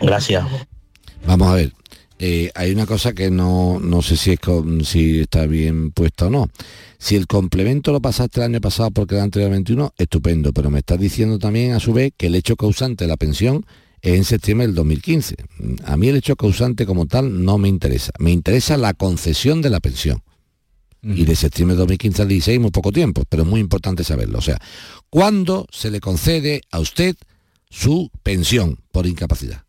Gracias. 0.00 0.44
Vamos 1.26 1.48
a 1.48 1.54
ver. 1.54 1.72
eh, 2.20 2.50
hay 2.54 2.72
una 2.72 2.86
cosa 2.86 3.12
que 3.12 3.30
no, 3.30 3.80
no 3.80 4.00
sé 4.00 4.16
si, 4.16 4.32
es 4.32 4.40
con- 4.40 4.84
si 4.84 5.20
está 5.20 5.46
bien 5.46 5.90
puesta 5.90 6.26
o 6.26 6.30
no. 6.30 6.48
Si 6.96 7.16
el 7.16 7.26
complemento 7.26 7.92
lo 7.92 8.00
pasaste 8.00 8.40
el 8.40 8.46
año 8.46 8.60
pasado 8.60 8.90
porque 8.92 9.16
era 9.16 9.24
anterior 9.24 9.48
al 9.48 9.54
21, 9.56 9.92
estupendo, 9.98 10.52
pero 10.52 10.70
me 10.70 10.78
estás 10.78 10.98
diciendo 10.98 11.38
también 11.38 11.72
a 11.72 11.80
su 11.80 11.92
vez 11.92 12.12
que 12.16 12.28
el 12.28 12.34
hecho 12.36 12.56
causante 12.56 13.04
de 13.04 13.08
la 13.08 13.16
pensión 13.16 13.66
en 14.04 14.24
septiembre 14.24 14.66
del 14.66 14.76
2015. 14.76 15.34
A 15.84 15.96
mí 15.96 16.08
el 16.08 16.16
hecho 16.16 16.36
causante 16.36 16.84
como 16.86 17.06
tal 17.06 17.42
no 17.44 17.56
me 17.58 17.68
interesa. 17.68 18.12
Me 18.18 18.30
interesa 18.32 18.76
la 18.76 18.92
concesión 18.94 19.62
de 19.62 19.70
la 19.70 19.80
pensión. 19.80 20.22
Y 21.06 21.24
de 21.26 21.36
septiembre 21.36 21.74
de 21.74 21.80
2015 21.80 22.22
al 22.22 22.28
16 22.28 22.60
muy 22.60 22.70
poco 22.70 22.90
tiempo, 22.90 23.24
pero 23.28 23.42
es 23.42 23.48
muy 23.48 23.60
importante 23.60 24.04
saberlo. 24.04 24.38
O 24.38 24.42
sea, 24.42 24.58
¿cuándo 25.10 25.66
se 25.70 25.90
le 25.90 26.00
concede 26.00 26.62
a 26.70 26.80
usted 26.80 27.14
su 27.68 28.10
pensión 28.22 28.78
por 28.90 29.06
incapacidad? 29.06 29.64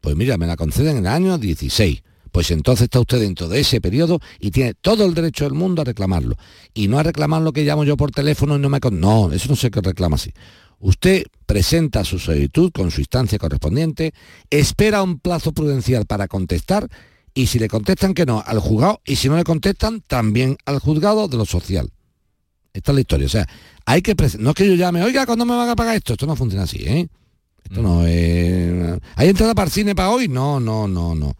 Pues 0.00 0.16
mira, 0.16 0.38
me 0.38 0.46
la 0.46 0.56
conceden 0.56 0.92
en 0.98 1.06
el 1.06 1.12
año 1.12 1.36
16. 1.36 2.02
Pues 2.32 2.50
entonces 2.50 2.84
está 2.84 3.00
usted 3.00 3.20
dentro 3.20 3.48
de 3.48 3.60
ese 3.60 3.82
periodo 3.82 4.18
y 4.40 4.50
tiene 4.50 4.72
todo 4.74 5.04
el 5.04 5.12
derecho 5.12 5.44
del 5.44 5.52
mundo 5.54 5.82
a 5.82 5.84
reclamarlo. 5.84 6.36
Y 6.72 6.88
no 6.88 6.98
a 6.98 7.02
reclamar 7.02 7.42
lo 7.42 7.52
que 7.52 7.64
llamo 7.64 7.84
yo 7.84 7.96
por 7.98 8.10
teléfono 8.10 8.56
y 8.56 8.58
no 8.58 8.68
me... 8.70 8.80
con- 8.80 8.98
No, 9.00 9.30
eso 9.32 9.48
no 9.50 9.56
sé 9.56 9.70
qué 9.70 9.80
reclama 9.82 10.16
así. 10.16 10.32
Usted 10.80 11.24
presenta 11.46 12.04
su 12.04 12.18
solicitud 12.18 12.70
con 12.72 12.90
su 12.90 13.00
instancia 13.00 13.38
correspondiente, 13.38 14.12
espera 14.50 15.02
un 15.02 15.18
plazo 15.18 15.52
prudencial 15.52 16.06
para 16.06 16.28
contestar 16.28 16.88
y 17.34 17.46
si 17.46 17.58
le 17.58 17.68
contestan 17.68 18.14
que 18.14 18.26
no, 18.26 18.42
al 18.44 18.60
juzgado 18.60 19.00
y 19.04 19.16
si 19.16 19.28
no 19.28 19.36
le 19.36 19.44
contestan, 19.44 20.02
también 20.06 20.56
al 20.66 20.78
juzgado 20.78 21.28
de 21.28 21.36
lo 21.36 21.46
social. 21.46 21.90
Esta 22.72 22.92
es 22.92 22.94
la 22.94 23.00
historia. 23.00 23.26
O 23.26 23.30
sea, 23.30 23.46
hay 23.86 24.02
que... 24.02 24.14
No 24.38 24.50
es 24.50 24.56
que 24.56 24.66
yo 24.66 24.74
llame, 24.74 25.02
oiga, 25.02 25.26
¿cuándo 25.26 25.44
me 25.44 25.56
van 25.56 25.68
a 25.68 25.76
pagar 25.76 25.96
esto? 25.96 26.12
Esto 26.12 26.26
no 26.26 26.36
funciona 26.36 26.64
así, 26.64 26.78
¿eh? 26.86 27.08
Esto 27.64 27.82
no 27.82 28.06
es... 28.06 29.00
¿Hay 29.16 29.28
entrada 29.28 29.54
para 29.54 29.66
el 29.66 29.72
cine 29.72 29.94
para 29.94 30.10
hoy? 30.10 30.28
No, 30.28 30.60
no, 30.60 30.86
no, 30.86 31.14
no. 31.14 31.34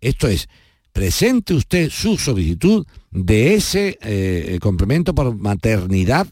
Esto 0.00 0.28
es, 0.28 0.48
presente 0.92 1.54
usted 1.54 1.88
su 1.90 2.18
solicitud 2.18 2.86
de 3.10 3.54
ese 3.54 3.98
eh, 4.02 4.58
complemento 4.60 5.14
por 5.14 5.34
maternidad, 5.36 6.26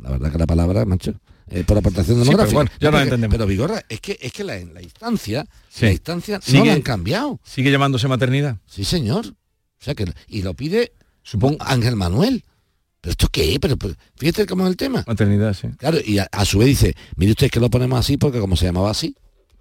la 0.00 0.10
verdad 0.10 0.32
que 0.32 0.38
la 0.38 0.46
palabra, 0.46 0.84
macho, 0.84 1.14
eh, 1.50 1.64
por 1.64 1.78
aportación 1.78 2.16
Sí, 2.18 2.24
demográfica. 2.24 2.46
pero 2.46 2.54
bueno, 2.58 2.70
ya 2.80 2.86
lo 2.88 2.92
Porque- 2.92 3.02
entendemos. 3.04 3.34
Pero 3.34 3.46
Vigorra, 3.46 3.84
es 3.88 4.00
que 4.00 4.18
es 4.20 4.32
que 4.32 4.44
la, 4.44 4.56
la 4.64 4.82
instancia, 4.82 5.46
Sí. 5.68 5.84
la 5.86 5.92
instancia 5.92 6.36
no 6.38 6.42
Sigue- 6.42 6.66
la 6.66 6.72
han 6.74 6.82
cambiado. 6.82 7.40
¿Sigue 7.44 7.70
llamándose 7.70 8.08
maternidad? 8.08 8.56
Sí, 8.66 8.84
señor. 8.84 9.26
O 9.26 9.84
sea 9.84 9.94
que 9.94 10.06
y 10.28 10.42
lo 10.42 10.54
pide 10.54 10.92
supongo 11.22 11.58
Ángel 11.60 11.96
Manuel. 11.96 12.44
¿Pero 13.00 13.10
esto 13.12 13.28
qué? 13.30 13.58
Pero, 13.60 13.76
pero 13.76 13.94
fíjate 14.16 14.46
cómo 14.46 14.64
es 14.64 14.70
el 14.70 14.76
tema. 14.76 15.04
Maternidad, 15.06 15.54
sí. 15.54 15.68
Claro, 15.78 15.98
y 16.04 16.18
a, 16.18 16.28
a 16.32 16.44
su 16.44 16.58
vez 16.58 16.68
dice, 16.68 16.94
mire 17.16 17.32
usted 17.32 17.50
que 17.50 17.60
lo 17.60 17.70
ponemos 17.70 17.98
así 18.00 18.16
porque 18.16 18.40
como 18.40 18.56
se 18.56 18.64
llamaba 18.66 18.90
así. 18.90 19.14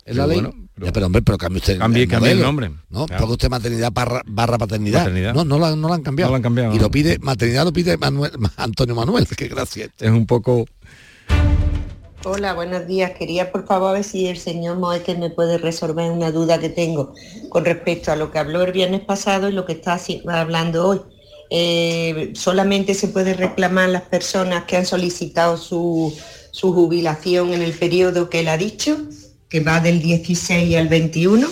Es 0.03 0.15
la 0.15 0.25
Pero 0.27 0.41
ley. 0.41 0.51
bueno, 0.51 0.67
Ya, 0.85 0.91
pero 0.91 1.05
hombre, 1.07 1.21
pero 1.21 1.37
cambie 1.37 1.59
usted 1.59 1.77
Cambie- 1.79 2.07
cambie 2.07 2.31
el 2.31 2.41
nombre. 2.41 2.71
¿no? 2.89 3.05
Claro. 3.07 3.21
Ponga 3.21 3.33
usted 3.33 3.49
maternidad 3.49 3.91
barra, 3.91 4.21
barra 4.25 4.57
paternidad. 4.57 4.99
Maternidad. 5.01 5.33
No, 5.33 5.43
no 5.45 5.57
la, 5.59 5.75
no 5.75 5.89
la 5.89 5.95
han 5.95 6.03
cambiado. 6.03 6.29
No 6.29 6.33
la 6.33 6.37
han 6.37 6.43
cambiado, 6.43 6.73
Y 6.73 6.77
no. 6.77 6.83
lo 6.83 6.91
pide, 6.91 7.17
maternidad 7.19 7.65
lo 7.65 7.73
pide 7.73 7.97
Manuel, 7.97 8.31
Antonio 8.57 8.95
Manuel. 8.95 9.27
Qué 9.27 9.47
gracia. 9.47 9.89
Es 9.99 10.11
un 10.11 10.25
poco... 10.25 10.65
Hola, 12.27 12.55
buenos 12.55 12.87
días. 12.87 13.11
Quería 13.11 13.51
por 13.51 13.67
favor 13.67 13.93
ver 13.93 14.03
si 14.03 14.25
el 14.25 14.37
señor 14.37 14.77
Moeque 14.77 15.13
me 15.13 15.29
puede 15.29 15.59
resolver 15.59 16.09
una 16.09 16.31
duda 16.31 16.59
que 16.59 16.69
tengo 16.69 17.13
con 17.49 17.65
respecto 17.65 18.11
a 18.11 18.15
lo 18.15 18.31
que 18.31 18.39
habló 18.39 18.63
el 18.63 18.71
viernes 18.71 19.01
pasado 19.01 19.47
y 19.47 19.51
lo 19.51 19.67
que 19.67 19.73
está 19.73 19.99
hablando 20.29 20.87
hoy. 20.87 21.01
Eh, 21.51 22.33
solamente 22.33 22.95
se 22.95 23.09
puede 23.09 23.35
reclamar 23.35 23.89
las 23.89 24.01
personas 24.01 24.63
que 24.63 24.75
han 24.75 24.87
solicitado 24.87 25.55
su, 25.55 26.17
su 26.49 26.73
jubilación 26.73 27.53
en 27.53 27.61
el 27.61 27.73
periodo 27.73 28.27
que 28.27 28.39
él 28.39 28.47
ha 28.47 28.57
dicho, 28.57 28.97
que 29.47 29.59
va 29.59 29.79
del 29.79 30.01
16 30.01 30.77
al 30.77 30.87
21. 30.87 31.47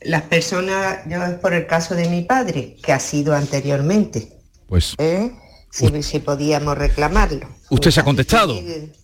Las 0.00 0.22
personas, 0.22 1.00
yo 1.06 1.22
es 1.22 1.34
por 1.34 1.52
el 1.52 1.66
caso 1.66 1.94
de 1.94 2.08
mi 2.08 2.22
padre, 2.22 2.78
que 2.82 2.92
ha 2.94 2.98
sido 2.98 3.34
anteriormente. 3.34 4.40
Pues 4.68 4.94
¿eh? 4.96 5.32
Si, 5.74 6.02
si 6.02 6.18
podíamos 6.18 6.76
reclamarlo. 6.76 7.48
usted 7.70 7.90
se 7.90 8.00
ha 8.00 8.04
contestado. 8.04 8.54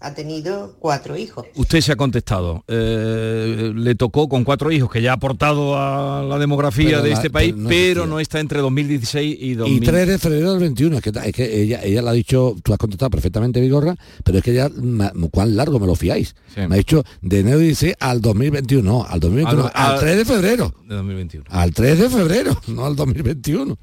Ha 0.01 0.13
tenido 0.13 0.77
cuatro 0.79 1.17
hijos. 1.17 1.47
Usted 1.55 1.81
se 1.81 1.93
ha 1.93 1.97
contestado. 1.97 2.63
Eh, 2.69 3.73
le 3.75 3.95
tocó 3.95 4.29
con 4.29 4.45
cuatro 4.45 4.71
hijos 4.71 4.91
que 4.91 5.01
ya 5.01 5.13
ha 5.13 5.15
aportado 5.15 5.79
a 5.79 6.23
la 6.23 6.39
demografía 6.39 6.89
Pero 6.91 7.03
de 7.03 7.09
la- 7.09 7.15
este 7.17 7.31
país, 7.31 7.53
pero 7.55 7.63
no 7.63 7.69
pero 7.71 7.81
existía. 8.03 8.07
no 8.07 8.21
está 8.21 8.41
entre 8.41 8.61
2016 8.61 9.37
y 9.41 9.55
2000. 9.55 9.83
Y 9.83 9.87
3 9.87 10.09
de 10.09 10.19
febrero 10.19 10.51
del 10.51 10.61
21, 10.61 10.97
es 10.99 11.03
que, 11.03 11.11
es 11.25 11.33
que 11.35 11.63
ella, 11.63 11.81
ella 11.83 12.03
lo 12.03 12.11
ha 12.11 12.13
dicho, 12.13 12.55
tú 12.63 12.75
has 12.75 12.79
contestado 12.79 13.09
perfectamente, 13.09 13.61
Vigorra, 13.63 13.97
pero 14.23 14.37
es 14.37 14.45
que 14.45 14.53
ya, 14.53 14.69
ma- 14.83 15.13
cuán 15.31 15.57
largo 15.57 15.81
me 15.81 15.87
lo 15.87 15.95
fiáis. 15.95 16.35
Me 16.55 16.75
ha 16.75 16.77
dicho 16.79 17.03
de 17.23 17.39
enero 17.41 17.59
16 17.61 17.95
al 17.99 18.21
2021, 18.21 18.83
no, 18.83 19.05
al 19.09 19.21
2021, 19.21 19.71
al, 19.73 19.93
Al- 19.95 20.01
3 20.01 20.17
de 20.19 20.25
febrero. 20.27 20.75
De 20.87 20.95
2021. 20.97 21.47
Al 21.49 21.73
3 21.73 21.99
de 21.99 22.11
febrero, 22.11 22.61
no 22.67 22.85
al 22.85 22.95
2021. 22.95 23.79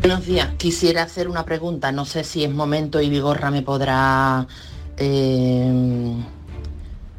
Buenos 0.00 0.24
días. 0.24 0.48
Quisiera 0.56 1.02
hacer 1.02 1.28
una 1.28 1.44
pregunta. 1.44 1.92
No 1.92 2.06
sé 2.06 2.24
si 2.24 2.42
es 2.42 2.50
momento 2.50 3.02
y 3.02 3.10
Vigorra 3.10 3.50
me 3.50 3.60
podrá... 3.60 4.46
eh, 4.96 6.14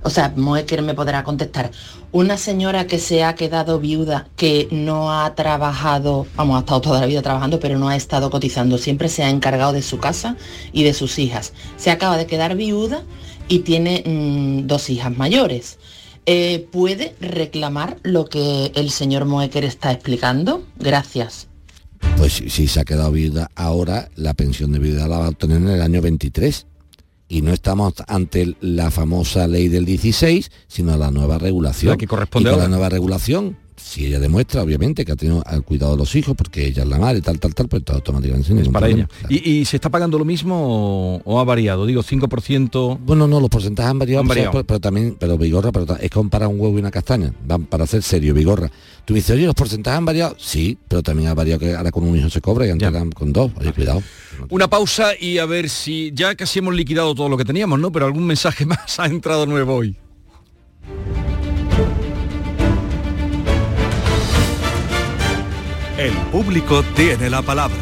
o 0.02 0.10
sea, 0.10 0.34
Moecker 0.36 0.82
me 0.82 0.96
podrá 0.96 1.24
contestar. 1.24 1.70
Una 2.12 2.38
señora 2.38 2.88
que 2.88 2.98
se 2.98 3.24
ha 3.24 3.36
quedado 3.36 3.80
viuda, 3.80 4.28
que 4.36 4.68
no 4.72 5.14
ha 5.14 5.36
trabajado, 5.36 6.26
vamos, 6.36 6.58
ha 6.58 6.60
estado 6.62 6.82
toda 6.82 7.02
la 7.02 7.06
vida 7.06 7.22
trabajando, 7.22 7.60
pero 7.60 7.78
no 7.78 7.88
ha 7.88 7.96
estado 7.96 8.32
cotizando, 8.32 8.80
siempre 8.80 9.10
se 9.10 9.22
ha 9.22 9.30
encargado 9.30 9.74
de 9.74 9.84
su 9.84 10.00
casa 10.00 10.36
y 10.74 10.84
de 10.84 10.96
sus 10.96 11.20
hijas. 11.20 11.54
Se 11.78 11.92
acaba 11.92 12.18
de 12.18 12.26
quedar 12.26 12.56
viuda 12.56 13.04
y 13.48 13.60
tiene 13.60 14.04
mm, 14.04 14.66
dos 14.66 14.90
hijas 14.90 15.16
mayores. 15.16 15.78
Eh, 16.26 16.68
¿Puede 16.72 17.16
reclamar 17.20 17.98
lo 18.02 18.26
que 18.26 18.72
el 18.74 18.90
señor 18.90 19.26
Moecker 19.26 19.66
está 19.66 19.92
explicando? 19.92 20.64
Gracias. 20.78 21.51
Pues 22.18 22.34
si, 22.34 22.50
si 22.50 22.68
se 22.68 22.80
ha 22.80 22.86
quedado 22.86 23.12
viuda 23.12 23.50
ahora, 23.56 24.10
la 24.16 24.34
pensión 24.34 24.72
de 24.72 24.80
viuda 24.80 25.08
la 25.08 25.18
va 25.20 25.26
a 25.26 25.30
obtener 25.30 25.58
en 25.58 25.70
el 25.70 25.82
año 25.82 26.02
23. 26.02 26.68
Y 27.28 27.42
no 27.42 27.54
estamos 27.54 27.94
ante 28.08 28.56
la 28.60 28.92
famosa 28.92 29.48
ley 29.48 29.70
del 29.70 29.86
16, 29.86 30.52
sino 30.68 30.98
la 30.98 31.12
nueva 31.12 31.38
regulación. 31.38 31.92
La 31.92 31.98
que 31.98 32.08
corresponde 32.08 32.50
y 32.50 32.52
con 32.52 32.60
ahora. 32.60 32.70
la 32.70 32.76
nueva 32.76 32.90
regulación, 32.90 33.58
si 33.84 34.06
ella 34.06 34.20
demuestra, 34.20 34.62
obviamente, 34.64 35.04
que 35.06 35.12
ha 35.12 35.16
tenido 35.16 35.44
al 35.46 35.64
cuidado 35.64 35.94
de 35.94 35.98
los 35.98 36.16
hijos, 36.16 36.36
porque 36.36 36.66
ella 36.68 36.84
es 36.84 36.90
la 36.90 36.98
madre, 36.98 37.22
tal, 37.22 37.40
tal, 37.40 37.54
tal, 37.56 37.68
pues 37.68 37.84
automáticamente. 37.88 38.54
ningún 38.54 38.72
para 38.72 38.88
ella. 38.88 39.08
¿Y, 39.30 39.50
y 39.60 39.66
se 39.66 39.78
está 39.78 39.90
pagando 39.90 40.18
lo 40.18 40.26
mismo 40.26 40.56
o, 41.16 41.22
o 41.26 41.40
ha 41.40 41.44
variado? 41.44 41.86
Digo, 41.86 42.02
5%... 42.04 43.00
Bueno, 43.06 43.28
no, 43.28 43.40
los 43.40 43.50
porcentajes 43.50 43.90
han 43.92 44.00
variado, 44.00 44.22
Han 44.22 44.28
pero- 44.28 44.36
variado. 44.36 44.52
Pero, 44.54 44.64
pero 44.66 44.80
también, 44.80 45.16
pero 45.20 45.38
Vigorra, 45.38 45.72
pero 45.72 45.98
es 45.98 46.10
comparar 46.10 46.48
un 46.50 46.60
huevo 46.60 46.76
y 46.78 46.80
una 46.82 46.92
castaña, 46.92 47.34
van 47.46 47.66
para 47.66 47.86
ser 47.88 48.04
serio, 48.04 48.34
Vigorra. 48.34 48.72
Tú 49.06 49.14
me 49.14 49.20
dices, 49.20 49.36
oye, 49.36 49.46
los 49.46 49.56
porcentajes 49.56 49.98
han 49.98 50.06
variado, 50.06 50.36
sí, 50.40 50.78
pero 50.88 51.02
también 51.04 51.30
ha 51.30 51.34
variado 51.34 51.60
que 51.60 51.74
ahora 51.76 51.92
con 51.92 52.04
un 52.04 52.16
hijo 52.16 52.30
se 52.30 52.40
cobra 52.42 52.68
y 52.68 52.70
antes 52.70 52.88
eran 52.88 53.12
con 53.12 53.34
dos, 53.34 53.52
oye, 53.60 53.74
cuidado. 53.74 54.02
Una 54.50 54.70
pausa 54.70 55.12
y 55.20 55.38
a 55.38 55.46
ver 55.46 55.70
si 55.70 56.12
ya 56.16 56.36
casi 56.36 56.60
hemos 56.60 56.74
liquidado 56.76 57.14
todo 57.16 57.28
lo 57.30 57.38
que 57.38 57.46
teníamos, 57.46 57.80
¿no? 57.80 57.92
Pero 57.92 58.06
algún 58.06 58.26
mensaje 58.26 58.66
más 58.68 59.00
ha 59.00 59.06
entrado 59.08 59.46
nuevo 59.46 59.76
hoy. 59.76 59.96
El 66.02 66.14
público 66.32 66.82
tiene 66.96 67.30
la 67.30 67.44
palabra. 67.44 67.78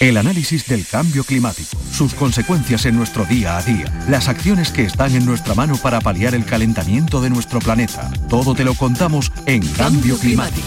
El 0.00 0.16
análisis 0.16 0.66
del 0.66 0.86
cambio 0.86 1.24
climático, 1.24 1.76
sus 1.92 2.14
consecuencias 2.14 2.86
en 2.86 2.96
nuestro 2.96 3.26
día 3.26 3.58
a 3.58 3.62
día, 3.62 3.84
las 4.08 4.28
acciones 4.28 4.70
que 4.70 4.84
están 4.84 5.14
en 5.14 5.26
nuestra 5.26 5.54
mano 5.54 5.76
para 5.76 6.00
paliar 6.00 6.34
el 6.34 6.46
calentamiento 6.46 7.20
de 7.20 7.28
nuestro 7.28 7.58
planeta. 7.58 8.10
Todo 8.30 8.54
te 8.54 8.64
lo 8.64 8.72
contamos 8.72 9.30
en 9.44 9.60
Cambio 9.74 10.18
Climático. 10.18 10.66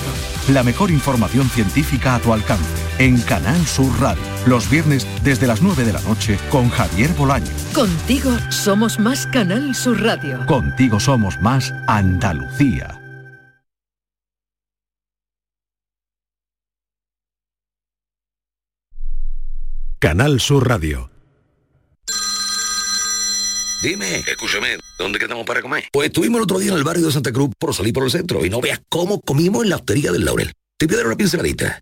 La 0.49 0.61
mejor 0.61 0.91
información 0.91 1.49
científica 1.49 2.13
a 2.13 2.19
tu 2.19 2.31
alcance. 2.31 2.63
En 2.99 3.19
Canal 3.21 3.65
Sur 3.65 3.99
Radio. 3.99 4.21
Los 4.45 4.69
viernes 4.69 5.07
desde 5.23 5.47
las 5.47 5.63
9 5.63 5.83
de 5.83 5.93
la 5.93 6.01
noche 6.01 6.37
con 6.51 6.69
Javier 6.69 7.11
Bolaño. 7.13 7.49
Contigo 7.73 8.37
somos 8.49 8.99
más 8.99 9.25
Canal 9.25 9.73
Sur 9.73 10.03
Radio. 10.03 10.45
Contigo 10.45 10.99
somos 10.99 11.41
más 11.41 11.73
Andalucía. 11.87 12.98
Canal 19.99 20.39
Sur 20.39 20.65
Radio. 20.65 21.11
Dime, 23.83 24.19
escúchame, 24.19 24.77
¿dónde 24.97 25.19
quedamos 25.19 25.45
para 25.45 25.61
comer? 25.61 25.89
Pues 25.91 26.07
estuvimos 26.07 26.37
el 26.37 26.43
otro 26.43 26.57
día 26.57 26.71
en 26.71 26.77
el 26.77 26.85
barrio 26.85 27.07
de 27.07 27.11
Santa 27.11 27.33
Cruz 27.33 27.49
por 27.59 27.75
salir 27.75 27.91
por 27.91 28.05
el 28.05 28.11
centro 28.11 28.45
y 28.45 28.49
no 28.49 28.61
veas 28.61 28.79
cómo 28.87 29.19
comimos 29.19 29.63
en 29.63 29.69
la 29.71 29.75
hostería 29.75 30.13
del 30.13 30.23
Laurel. 30.23 30.53
Te 30.77 30.85
voy 30.85 30.95
a 30.95 30.97
dar 30.99 31.07
una 31.07 31.17
pinceladita. 31.17 31.81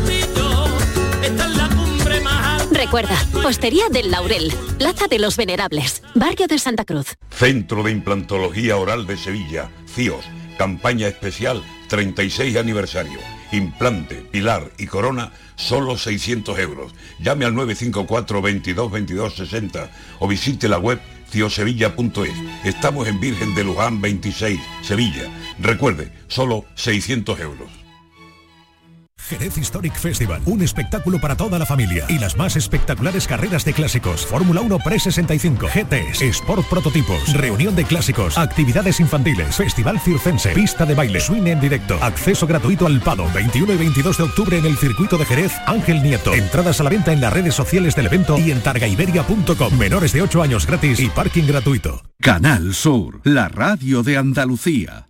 Recuerda, 2.81 3.15
Hostería 3.45 3.89
del 3.91 4.09
Laurel, 4.09 4.51
Plaza 4.79 5.05
de 5.07 5.19
los 5.19 5.37
Venerables, 5.37 6.01
Barrio 6.15 6.47
de 6.47 6.57
Santa 6.57 6.83
Cruz. 6.83 7.15
Centro 7.29 7.83
de 7.83 7.91
Implantología 7.91 8.75
Oral 8.75 9.05
de 9.05 9.17
Sevilla, 9.17 9.69
CIOS, 9.85 10.25
campaña 10.57 11.07
especial 11.07 11.61
36 11.89 12.57
aniversario. 12.57 13.19
Implante, 13.51 14.15
pilar 14.15 14.71
y 14.79 14.87
corona, 14.87 15.31
solo 15.57 15.95
600 15.95 16.57
euros. 16.57 16.91
Llame 17.19 17.45
al 17.45 17.53
954 17.53 18.41
22 18.41 18.91
22 18.91 19.35
60 19.35 19.91
o 20.17 20.27
visite 20.27 20.67
la 20.67 20.79
web 20.79 20.99
ciosevilla.es. 21.29 22.33
Estamos 22.63 23.07
en 23.07 23.19
Virgen 23.19 23.53
de 23.53 23.63
Luján 23.63 24.01
26, 24.01 24.59
Sevilla. 24.81 25.29
Recuerde, 25.59 26.11
solo 26.27 26.65
600 26.73 27.39
euros. 27.41 27.80
Jerez 29.31 29.57
Historic 29.57 29.95
Festival, 29.95 30.41
un 30.45 30.61
espectáculo 30.61 31.17
para 31.21 31.37
toda 31.37 31.57
la 31.57 31.65
familia 31.65 32.05
y 32.09 32.19
las 32.19 32.35
más 32.35 32.57
espectaculares 32.57 33.27
carreras 33.27 33.63
de 33.63 33.71
clásicos. 33.71 34.25
Fórmula 34.25 34.59
1 34.59 34.79
Pre-65, 34.79 35.69
GTS, 35.69 36.21
Sport 36.21 36.67
Prototipos, 36.67 37.31
reunión 37.33 37.73
de 37.73 37.85
clásicos, 37.85 38.37
actividades 38.37 38.99
infantiles, 38.99 39.55
Festival 39.55 40.01
Circense, 40.01 40.49
pista 40.49 40.85
de 40.85 40.95
baile, 40.95 41.21
swing 41.21 41.47
en 41.47 41.61
directo, 41.61 41.97
acceso 42.01 42.45
gratuito 42.45 42.85
al 42.87 42.99
Pado, 42.99 43.25
21 43.33 43.71
y 43.71 43.77
22 43.77 44.17
de 44.17 44.23
octubre 44.23 44.57
en 44.57 44.65
el 44.65 44.75
circuito 44.75 45.17
de 45.17 45.25
Jerez, 45.25 45.53
Ángel 45.65 46.03
Nieto. 46.03 46.33
Entradas 46.33 46.81
a 46.81 46.83
la 46.83 46.89
venta 46.89 47.13
en 47.13 47.21
las 47.21 47.31
redes 47.31 47.55
sociales 47.55 47.95
del 47.95 48.07
evento 48.07 48.37
y 48.37 48.51
en 48.51 48.59
targaiberia.com. 48.59 49.77
Menores 49.77 50.11
de 50.11 50.23
8 50.23 50.41
años 50.41 50.67
gratis 50.67 50.99
y 50.99 51.07
parking 51.07 51.45
gratuito. 51.45 52.01
Canal 52.19 52.73
Sur, 52.73 53.21
la 53.23 53.47
radio 53.47 54.03
de 54.03 54.17
Andalucía. 54.17 55.07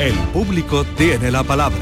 El 0.00 0.14
público 0.32 0.82
tiene 0.96 1.30
la 1.30 1.44
palabra. 1.44 1.76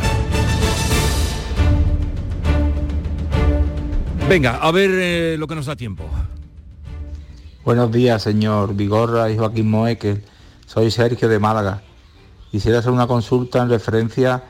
Venga, 4.28 4.56
a 4.56 4.72
ver 4.72 4.90
eh, 4.92 5.36
lo 5.38 5.46
que 5.46 5.54
nos 5.54 5.66
da 5.66 5.76
tiempo. 5.76 6.02
Buenos 7.64 7.92
días, 7.92 8.20
señor 8.20 8.74
Vigorra 8.74 9.30
y 9.30 9.38
Joaquín 9.38 9.70
Moeque. 9.70 10.24
Soy 10.66 10.90
Sergio 10.90 11.28
de 11.28 11.38
Málaga. 11.38 11.82
Quisiera 12.50 12.80
hacer 12.80 12.90
una 12.90 13.06
consulta 13.06 13.62
en 13.62 13.70
referencia 13.70 14.42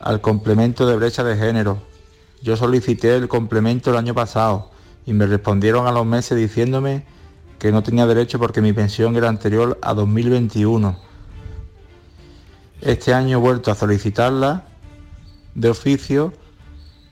al 0.00 0.20
complemento 0.20 0.84
de 0.88 0.96
brecha 0.96 1.22
de 1.22 1.36
género. 1.36 1.80
Yo 2.42 2.56
solicité 2.56 3.14
el 3.14 3.28
complemento 3.28 3.90
el 3.90 3.98
año 3.98 4.14
pasado 4.14 4.72
y 5.06 5.12
me 5.12 5.26
respondieron 5.26 5.86
a 5.86 5.92
los 5.92 6.04
meses 6.04 6.36
diciéndome 6.36 7.06
que 7.60 7.70
no 7.70 7.84
tenía 7.84 8.04
derecho 8.04 8.40
porque 8.40 8.60
mi 8.60 8.72
pensión 8.72 9.14
era 9.14 9.28
anterior 9.28 9.78
a 9.80 9.94
2021. 9.94 11.11
Este 12.82 13.14
año 13.14 13.38
he 13.38 13.40
vuelto 13.40 13.70
a 13.70 13.74
solicitarla 13.74 14.64
de 15.54 15.68
oficio 15.70 16.32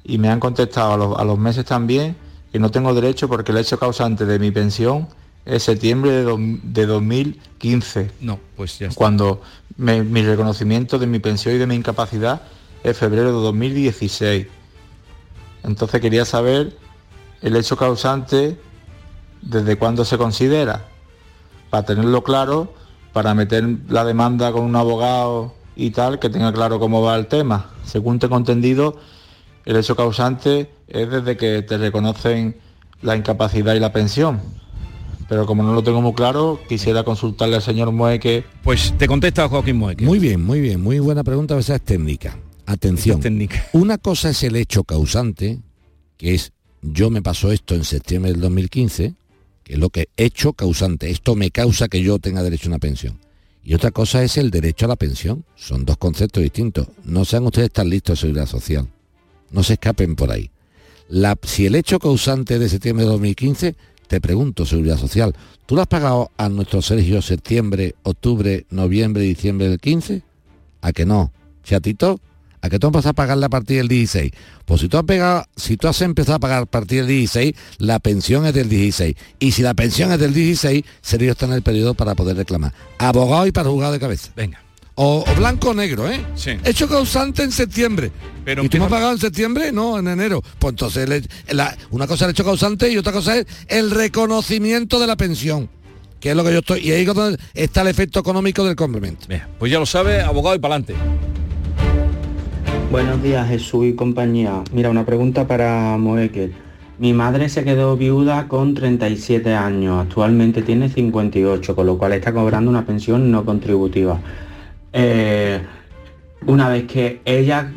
y 0.04 0.18
me 0.18 0.28
han 0.28 0.40
contestado 0.40 0.92
a 0.92 0.96
los, 0.96 1.18
a 1.18 1.24
los 1.24 1.38
meses 1.38 1.64
también 1.64 2.16
que 2.52 2.58
no 2.58 2.70
tengo 2.70 2.92
derecho 2.94 3.28
porque 3.28 3.52
el 3.52 3.58
hecho 3.58 3.78
causante 3.78 4.26
de 4.26 4.38
mi 4.38 4.50
pensión 4.50 5.08
es 5.46 5.62
septiembre 5.62 6.10
de, 6.10 6.22
do- 6.24 6.36
de 6.40 6.86
2015. 6.86 8.10
No, 8.20 8.40
pues 8.56 8.78
ya 8.78 8.88
está. 8.88 8.98
Cuando 8.98 9.42
me- 9.76 10.02
mi 10.02 10.22
reconocimiento 10.22 10.98
de 10.98 11.06
mi 11.06 11.18
pensión 11.20 11.54
y 11.54 11.58
de 11.58 11.66
mi 11.66 11.76
incapacidad 11.76 12.42
es 12.82 12.96
febrero 12.96 13.26
de 13.28 13.32
2016. 13.44 14.46
Entonces 15.62 16.00
quería 16.00 16.24
saber 16.24 16.76
el 17.42 17.54
hecho 17.56 17.76
causante 17.76 18.58
desde 19.42 19.76
cuándo 19.76 20.04
se 20.04 20.18
considera, 20.18 20.84
para 21.70 21.84
tenerlo 21.84 22.22
claro, 22.24 22.74
para 23.12 23.34
meter 23.34 23.64
la 23.88 24.04
demanda 24.04 24.50
con 24.52 24.62
un 24.62 24.76
abogado 24.76 25.54
y 25.76 25.90
tal, 25.90 26.18
que 26.18 26.28
tenga 26.28 26.52
claro 26.52 26.78
cómo 26.78 27.02
va 27.02 27.16
el 27.16 27.26
tema. 27.26 27.70
Según 27.84 28.18
tengo 28.18 28.36
entendido, 28.36 28.98
el 29.64 29.76
hecho 29.76 29.96
causante 29.96 30.70
es 30.88 31.10
desde 31.10 31.36
que 31.36 31.62
te 31.62 31.78
reconocen 31.78 32.56
la 33.02 33.16
incapacidad 33.16 33.74
y 33.74 33.80
la 33.80 33.92
pensión. 33.92 34.40
Pero 35.28 35.46
como 35.46 35.62
no 35.62 35.72
lo 35.72 35.82
tengo 35.82 36.02
muy 36.02 36.12
claro, 36.12 36.60
quisiera 36.68 37.04
consultarle 37.04 37.56
al 37.56 37.62
señor 37.62 37.92
Mueque. 37.92 38.44
Pues 38.64 38.94
te 38.98 39.06
contesta 39.06 39.48
Joaquín 39.48 39.76
Mueque. 39.76 40.04
Muy 40.04 40.18
bien, 40.18 40.44
muy 40.44 40.60
bien, 40.60 40.82
muy 40.82 40.98
buena 40.98 41.22
pregunta, 41.22 41.54
a 41.54 41.58
veces 41.58 41.76
es 41.76 41.82
técnica. 41.82 42.36
Atención. 42.66 43.20
Una 43.72 43.98
cosa 43.98 44.30
es 44.30 44.42
el 44.42 44.56
hecho 44.56 44.84
causante, 44.84 45.58
que 46.16 46.34
es 46.34 46.52
yo 46.82 47.10
me 47.10 47.22
pasó 47.22 47.52
esto 47.52 47.74
en 47.74 47.84
septiembre 47.84 48.32
del 48.32 48.40
2015, 48.40 49.14
que 49.62 49.72
es 49.72 49.78
lo 49.78 49.90
que 49.90 50.08
hecho 50.16 50.52
causante, 50.52 51.10
esto 51.10 51.34
me 51.34 51.50
causa 51.50 51.88
que 51.88 52.02
yo 52.02 52.18
tenga 52.18 52.42
derecho 52.42 52.68
a 52.68 52.70
una 52.70 52.78
pensión. 52.78 53.18
Y 53.62 53.74
otra 53.74 53.90
cosa 53.90 54.22
es 54.22 54.36
el 54.36 54.50
derecho 54.50 54.86
a 54.86 54.88
la 54.88 54.96
pensión. 54.96 55.44
Son 55.54 55.84
dos 55.84 55.96
conceptos 55.96 56.42
distintos. 56.42 56.88
No 57.04 57.24
sean 57.24 57.44
ustedes 57.44 57.70
tan 57.70 57.88
listos 57.88 58.18
de 58.18 58.20
seguridad 58.20 58.46
social. 58.46 58.88
No 59.50 59.62
se 59.62 59.74
escapen 59.74 60.16
por 60.16 60.30
ahí. 60.30 60.50
Si 61.42 61.66
el 61.66 61.74
hecho 61.74 61.98
causante 61.98 62.58
de 62.58 62.68
septiembre 62.68 63.04
de 63.04 63.10
2015, 63.10 63.74
te 64.06 64.20
pregunto, 64.20 64.64
Seguridad 64.64 64.98
Social, 64.98 65.34
¿tú 65.66 65.74
lo 65.74 65.82
has 65.82 65.88
pagado 65.88 66.30
a 66.36 66.48
nuestro 66.48 66.82
Sergio 66.82 67.20
septiembre, 67.22 67.94
octubre, 68.02 68.66
noviembre, 68.70 69.22
diciembre 69.22 69.68
del 69.68 69.78
15? 69.78 70.22
¿A 70.80 70.92
que 70.92 71.04
no? 71.04 71.32
¿Chatito? 71.64 72.20
¿A 72.62 72.68
que 72.68 72.78
tú 72.78 72.88
empiezas 72.88 73.10
a 73.10 73.12
pagarle 73.14 73.46
a 73.46 73.48
partir 73.48 73.78
del 73.78 73.88
16? 73.88 74.32
Pues 74.66 74.80
si 74.82 74.88
tú 74.88 74.98
has 74.98 75.04
pegado, 75.04 75.44
si 75.56 75.76
tú 75.76 75.88
has 75.88 76.00
empezado 76.02 76.36
a 76.36 76.38
pagar 76.40 76.62
a 76.62 76.66
partir 76.66 76.98
del 76.98 77.08
16, 77.08 77.54
la 77.78 77.98
pensión 78.00 78.44
es 78.46 78.52
del 78.54 78.68
16. 78.68 79.16
Y 79.38 79.52
si 79.52 79.62
la 79.62 79.74
pensión 79.74 80.12
es 80.12 80.18
del 80.18 80.34
16, 80.34 80.84
Sergio 81.00 81.32
está 81.32 81.46
en 81.46 81.54
el 81.54 81.62
periodo 81.62 81.94
para 81.94 82.14
poder 82.14 82.36
reclamar. 82.36 82.72
Abogado 82.98 83.46
y 83.46 83.52
para 83.52 83.70
juzgado 83.70 83.92
de 83.94 84.00
cabeza. 84.00 84.30
Venga. 84.36 84.62
O, 84.96 85.24
o 85.26 85.34
blanco 85.36 85.70
o 85.70 85.74
negro, 85.74 86.10
¿eh? 86.10 86.20
Sí. 86.34 86.50
Hecho 86.64 86.86
causante 86.86 87.42
en 87.42 87.52
septiembre. 87.52 88.12
Pero 88.44 88.62
¿Y 88.62 88.68
tú 88.68 88.76
me 88.76 88.84
has 88.84 88.90
pagado 88.90 89.12
en 89.12 89.18
septiembre? 89.18 89.72
No, 89.72 89.98
en 89.98 90.08
enero. 90.08 90.42
Pues 90.58 90.72
entonces 90.72 91.08
el- 91.08 91.56
la- 91.56 91.74
una 91.90 92.06
cosa 92.06 92.24
es 92.24 92.28
el 92.28 92.30
hecho 92.32 92.44
causante 92.44 92.90
y 92.90 92.98
otra 92.98 93.12
cosa 93.12 93.38
es 93.38 93.46
el 93.68 93.90
reconocimiento 93.90 95.00
de 95.00 95.06
la 95.06 95.16
pensión. 95.16 95.70
Que 96.20 96.30
es 96.32 96.36
lo 96.36 96.44
que 96.44 96.52
yo 96.52 96.58
estoy. 96.58 96.80
Y 96.86 96.92
ahí 96.92 97.06
está 97.54 97.80
el 97.80 97.88
efecto 97.88 98.20
económico 98.20 98.62
del 98.64 98.76
complemento. 98.76 99.26
Pues 99.58 99.72
ya 99.72 99.78
lo 99.78 99.86
sabe, 99.86 100.20
abogado 100.20 100.54
y 100.54 100.58
pa'lante. 100.58 100.94
Buenos 102.90 103.22
días, 103.22 103.48
Jesús 103.48 103.86
y 103.86 103.92
compañía. 103.94 104.62
Mira, 104.72 104.90
una 104.90 105.06
pregunta 105.06 105.46
para 105.46 105.96
Moekel. 105.96 106.52
Mi 106.98 107.12
madre 107.12 107.48
se 107.48 107.64
quedó 107.64 107.96
viuda 107.96 108.46
con 108.48 108.74
37 108.74 109.54
años, 109.54 110.02
actualmente 110.02 110.62
tiene 110.62 110.88
58, 110.88 111.74
con 111.74 111.86
lo 111.86 111.96
cual 111.96 112.12
está 112.12 112.32
cobrando 112.32 112.70
una 112.70 112.84
pensión 112.84 113.30
no 113.30 113.44
contributiva. 113.44 114.20
Eh, 114.92 115.60
una 116.46 116.68
vez 116.68 116.84
que 116.84 117.20
ella 117.24 117.70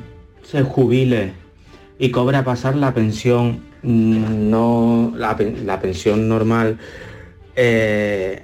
se 0.43 0.63
jubile 0.63 1.33
y 1.99 2.09
cobre 2.09 2.37
a 2.37 2.43
pasar 2.43 2.75
la 2.75 2.93
pensión, 2.93 3.61
mm, 3.83 4.49
no 4.49 5.13
la, 5.15 5.37
pen- 5.37 5.65
la 5.65 5.79
pensión 5.79 6.27
normal, 6.27 6.79
eh, 7.55 8.41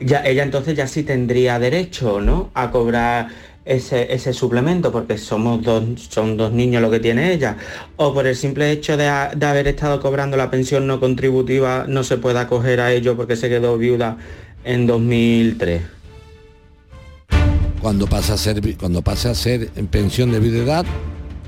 ella 0.00 0.42
entonces 0.42 0.74
ya 0.76 0.86
sí 0.86 1.04
tendría 1.04 1.58
derecho, 1.58 2.20
¿no? 2.20 2.50
A 2.54 2.70
cobrar 2.70 3.28
ese, 3.70 4.12
ese 4.12 4.32
suplemento, 4.32 4.90
porque 4.90 5.16
somos 5.16 5.62
dos, 5.62 5.84
son 6.10 6.36
dos 6.36 6.52
niños 6.52 6.82
lo 6.82 6.90
que 6.90 6.98
tiene 7.00 7.32
ella. 7.32 7.56
O 7.96 8.12
por 8.12 8.26
el 8.26 8.34
simple 8.34 8.70
hecho 8.72 8.96
de, 8.96 9.06
ha- 9.06 9.30
de 9.34 9.46
haber 9.46 9.68
estado 9.68 10.00
cobrando 10.00 10.36
la 10.36 10.50
pensión 10.50 10.86
no 10.86 10.98
contributiva, 10.98 11.84
no 11.88 12.02
se 12.02 12.16
puede 12.18 12.38
acoger 12.40 12.80
a 12.80 12.92
ello 12.92 13.16
porque 13.16 13.36
se 13.36 13.48
quedó 13.48 13.78
viuda 13.78 14.16
en 14.64 14.86
2003. 14.86 15.82
Cuando 17.80 18.06
pasa 18.06 18.34
a 18.34 18.36
ser 18.36 18.60
cuando 18.76 19.00
pase 19.02 19.28
a 19.30 19.34
ser 19.34 19.70
en 19.76 19.86
pensión 19.86 20.32
de 20.32 20.40
viudedad 20.40 20.84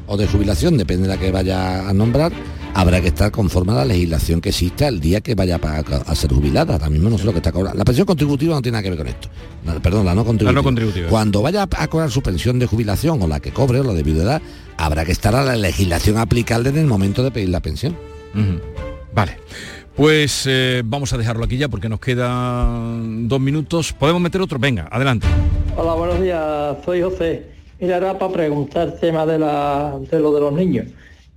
o 0.07 0.17
de 0.17 0.27
jubilación, 0.27 0.79
depende 0.79 1.03
de 1.09 1.15
la 1.15 1.21
que 1.21 1.31
vaya 1.31 1.89
a 1.89 1.93
nombrar, 1.93 2.33
habrá 2.75 3.01
que 3.01 3.09
estar 3.09 3.31
conforme 3.31 3.73
a 3.73 3.77
la 3.77 3.85
legislación 3.85 4.41
que 4.41 4.51
exista 4.51 4.89
el 4.89 5.01
día 5.01 5.21
que 5.21 5.35
vaya 5.35 5.61
a, 5.63 6.15
ser 6.15 6.33
jubilada. 6.33 6.75
Ahora 6.75 6.91
mismo 6.91 7.11
no 7.11 7.19
sé 7.19 7.25
lo 7.25 7.33
que 7.33 7.39
está 7.39 7.53
cobrando. 7.53 7.79
La 7.79 7.85
pensión 7.85 8.07
contributiva 8.07 8.55
no 8.55 8.63
tiene 8.63 8.75
nada 8.77 8.83
que 8.83 8.91
ver 8.91 8.99
con 8.99 9.09
esto. 9.09 9.29
La- 9.67 9.81
perdón, 9.81 10.07
la 10.07 10.15
no 10.15 10.25
contributiva. 10.25 10.63
contributiva. 10.63 11.09
Cuando 11.09 11.43
vaya 11.43 11.69
a 11.71 11.89
cobrar 11.89 12.11
su 12.11 12.23
pensión 12.23 12.59
de 12.59 12.67
jubilación 12.67 13.21
o 13.23 13.27
la 13.27 13.41
que 13.41 13.53
cobre 13.53 13.81
o 13.81 13.85
la 13.85 13.93
de 13.93 14.03
viudedad, 14.03 14.41
habrá 14.77 15.05
que 15.05 15.13
estar 15.13 15.35
a 15.35 15.43
la 15.43 15.57
legislación 15.57 16.19
aplicable 16.19 16.71
en 16.71 16.79
el 16.79 16.87
momento 16.87 17.23
de 17.23 17.31
pedir 17.31 17.49
la 17.51 17.61
pensión. 17.61 17.97
Vale. 19.15 19.37
Pues 19.95 20.45
eh, 20.49 20.83
vamos 20.87 21.13
a 21.13 21.19
dejarlo 21.19 21.45
aquí 21.45 21.59
ya 21.59 21.69
porque 21.69 21.89
nos 21.89 22.01
quedan 22.01 23.29
dos 23.29 23.41
minutos. 23.41 23.93
¿Podemos 23.93 24.23
meter 24.23 24.41
otro? 24.41 24.59
Venga, 24.59 24.89
adelante. 24.91 25.27
Hola, 25.77 25.95
buenos 25.95 26.21
días, 26.23 26.77
soy 26.85 27.03
José. 27.03 27.53
Mira, 27.79 27.99
era 27.99 28.19
para 28.19 28.33
preguntar 28.33 28.89
el 28.89 29.01
tema 29.01 29.27
de, 29.27 29.39
la, 29.39 29.99
de 30.11 30.19
lo 30.19 30.33
de 30.33 30.41
los 30.41 30.53
niños. 30.55 30.87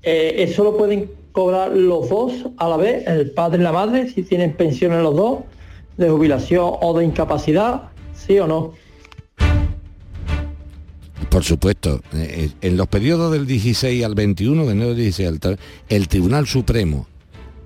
Eh, 0.02 0.36
¿Eso 0.48 0.64
lo 0.64 0.78
pueden 0.78 1.10
cobrar 1.36 1.76
los 1.76 2.10
dos 2.10 2.32
a 2.58 2.70
la 2.70 2.78
vez, 2.78 3.06
el 3.08 3.30
padre 3.32 3.60
y 3.60 3.64
la 3.64 3.74
madre, 3.74 4.10
si 4.10 4.24
tienen 4.24 4.54
pensiones 4.54 5.04
los 5.04 5.16
dos, 5.16 5.40
de 5.98 6.10
jubilación 6.10 6.72
o 6.82 6.98
de 6.98 7.04
incapacidad? 7.04 7.90
¿Sí 8.16 8.40
o 8.40 8.48
no? 8.48 8.74
Por 11.30 11.44
supuesto, 11.44 12.02
eh, 12.14 12.48
eh, 12.48 12.50
en 12.62 12.78
los 12.78 12.88
periodos 12.88 13.34
del 13.34 13.46
16 13.46 14.06
al 14.06 14.16
21, 14.16 14.66
de 14.66 14.72
enero 14.72 14.88
del 14.88 14.98
16 14.98 15.28
al 15.44 15.60
el 15.90 16.08
Tribunal 16.08 16.48
Supremo, 16.48 17.06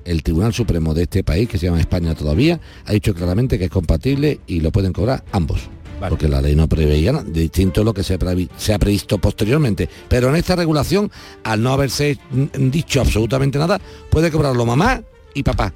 el 0.03 0.23
Tribunal 0.23 0.51
Supremo 0.51 0.95
de 0.95 1.03
este 1.03 1.23
país, 1.23 1.47
que 1.47 1.59
se 1.59 1.67
llama 1.67 1.79
España 1.79 2.15
todavía, 2.15 2.59
ha 2.85 2.93
dicho 2.93 3.13
claramente 3.13 3.59
que 3.59 3.65
es 3.65 3.71
compatible 3.71 4.39
y 4.47 4.61
lo 4.61 4.71
pueden 4.71 4.93
cobrar 4.93 5.23
ambos. 5.31 5.69
Porque 6.07 6.27
la 6.27 6.41
ley 6.41 6.55
no 6.55 6.67
preveía 6.67 7.11
nada, 7.11 7.25
distinto 7.27 7.81
a 7.81 7.83
lo 7.83 7.93
que 7.93 8.03
se 8.03 8.17
se 8.57 8.73
ha 8.73 8.79
previsto 8.79 9.17
posteriormente. 9.17 9.89
Pero 10.07 10.29
en 10.29 10.35
esta 10.35 10.55
regulación, 10.55 11.11
al 11.43 11.61
no 11.61 11.73
haberse 11.73 12.17
dicho 12.31 13.01
absolutamente 13.01 13.59
nada, 13.59 13.79
puede 14.09 14.31
cobrarlo 14.31 14.65
mamá 14.65 15.03
y 15.33 15.43
papá. 15.43 15.73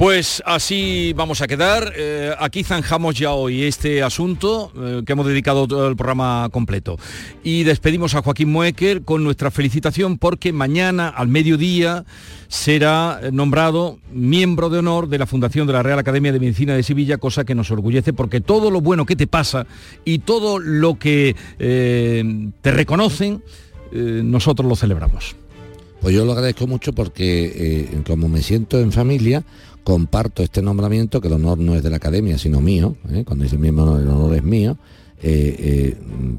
Pues 0.00 0.42
así 0.46 1.12
vamos 1.14 1.42
a 1.42 1.46
quedar. 1.46 1.92
Eh, 1.94 2.32
aquí 2.38 2.64
zanjamos 2.64 3.18
ya 3.18 3.32
hoy 3.32 3.64
este 3.64 4.02
asunto 4.02 4.72
eh, 4.74 5.02
que 5.04 5.12
hemos 5.12 5.26
dedicado 5.26 5.68
todo 5.68 5.88
el 5.88 5.94
programa 5.94 6.48
completo. 6.50 6.96
Y 7.44 7.64
despedimos 7.64 8.14
a 8.14 8.22
Joaquín 8.22 8.50
Muecker 8.50 9.02
con 9.02 9.22
nuestra 9.22 9.50
felicitación 9.50 10.16
porque 10.16 10.54
mañana 10.54 11.10
al 11.10 11.28
mediodía 11.28 12.06
será 12.48 13.20
nombrado 13.30 13.98
miembro 14.10 14.70
de 14.70 14.78
honor 14.78 15.06
de 15.06 15.18
la 15.18 15.26
Fundación 15.26 15.66
de 15.66 15.74
la 15.74 15.82
Real 15.82 15.98
Academia 15.98 16.32
de 16.32 16.40
Medicina 16.40 16.74
de 16.74 16.82
Sevilla, 16.82 17.18
cosa 17.18 17.44
que 17.44 17.54
nos 17.54 17.70
orgullece 17.70 18.14
porque 18.14 18.40
todo 18.40 18.70
lo 18.70 18.80
bueno 18.80 19.04
que 19.04 19.16
te 19.16 19.26
pasa 19.26 19.66
y 20.06 20.20
todo 20.20 20.58
lo 20.58 20.98
que 20.98 21.36
eh, 21.58 22.48
te 22.62 22.70
reconocen, 22.70 23.44
nosotros 23.92 24.66
lo 24.66 24.76
celebramos. 24.76 25.36
Pues 26.00 26.14
yo 26.14 26.24
lo 26.24 26.32
agradezco 26.32 26.66
mucho 26.66 26.94
porque 26.94 28.02
como 28.06 28.26
me 28.26 28.40
siento 28.40 28.80
en 28.80 28.90
familia, 28.92 29.44
comparto 29.84 30.42
este 30.42 30.62
nombramiento, 30.62 31.20
que 31.20 31.28
el 31.28 31.34
honor 31.34 31.58
no 31.58 31.74
es 31.74 31.82
de 31.82 31.90
la 31.90 31.96
academia, 31.96 32.38
sino 32.38 32.60
mío, 32.60 32.96
¿eh? 33.10 33.24
cuando 33.24 33.44
dice 33.44 33.58
miembro 33.58 33.98
el 33.98 34.08
honor 34.08 34.36
es 34.36 34.42
mío, 34.42 34.76
eh, 35.22 35.56
eh, 35.58 35.96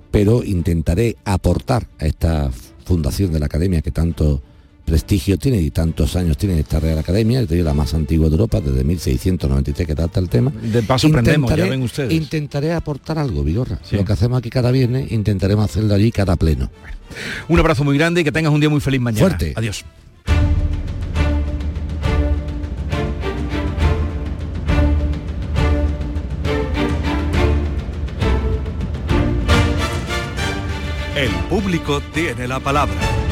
pero 0.09 0.43
intentaré 0.43 1.15
aportar 1.25 1.87
a 1.99 2.05
esta 2.05 2.51
fundación 2.85 3.31
de 3.31 3.39
la 3.39 3.45
academia 3.45 3.81
que 3.81 3.91
tanto 3.91 4.41
prestigio 4.85 5.37
tiene 5.37 5.61
y 5.61 5.69
tantos 5.69 6.15
años 6.15 6.37
tiene 6.37 6.59
esta 6.59 6.79
Real 6.79 6.97
Academia, 6.97 7.39
es 7.41 7.49
la 7.49 7.73
más 7.73 7.93
antigua 7.93 8.27
de 8.27 8.33
Europa, 8.33 8.59
desde 8.59 8.83
1693 8.83 9.87
que 9.87 9.95
trata 9.95 10.19
el 10.19 10.27
tema. 10.27 10.51
De 10.51 10.83
paso 10.83 11.07
aprendemos, 11.07 11.55
ya 11.55 11.65
ven 11.65 11.83
ustedes. 11.83 12.11
Intentaré 12.11 12.73
aportar 12.73 13.17
algo, 13.17 13.43
Vigorra. 13.43 13.79
Lo 13.91 14.03
que 14.03 14.13
hacemos 14.13 14.39
aquí 14.39 14.49
cada 14.49 14.71
viernes, 14.71 15.11
intentaremos 15.11 15.65
hacerlo 15.65 15.93
allí 15.93 16.11
cada 16.11 16.35
pleno. 16.35 16.69
Un 17.47 17.59
abrazo 17.59 17.83
muy 17.83 17.97
grande 17.97 18.21
y 18.21 18.23
que 18.23 18.31
tengas 18.31 18.51
un 18.51 18.59
día 18.59 18.69
muy 18.69 18.81
feliz 18.81 18.99
mañana. 18.99 19.27
Fuerte. 19.27 19.53
Adiós. 19.55 19.85
Público 31.51 31.99
tiene 32.13 32.47
la 32.47 32.61
palabra. 32.61 33.30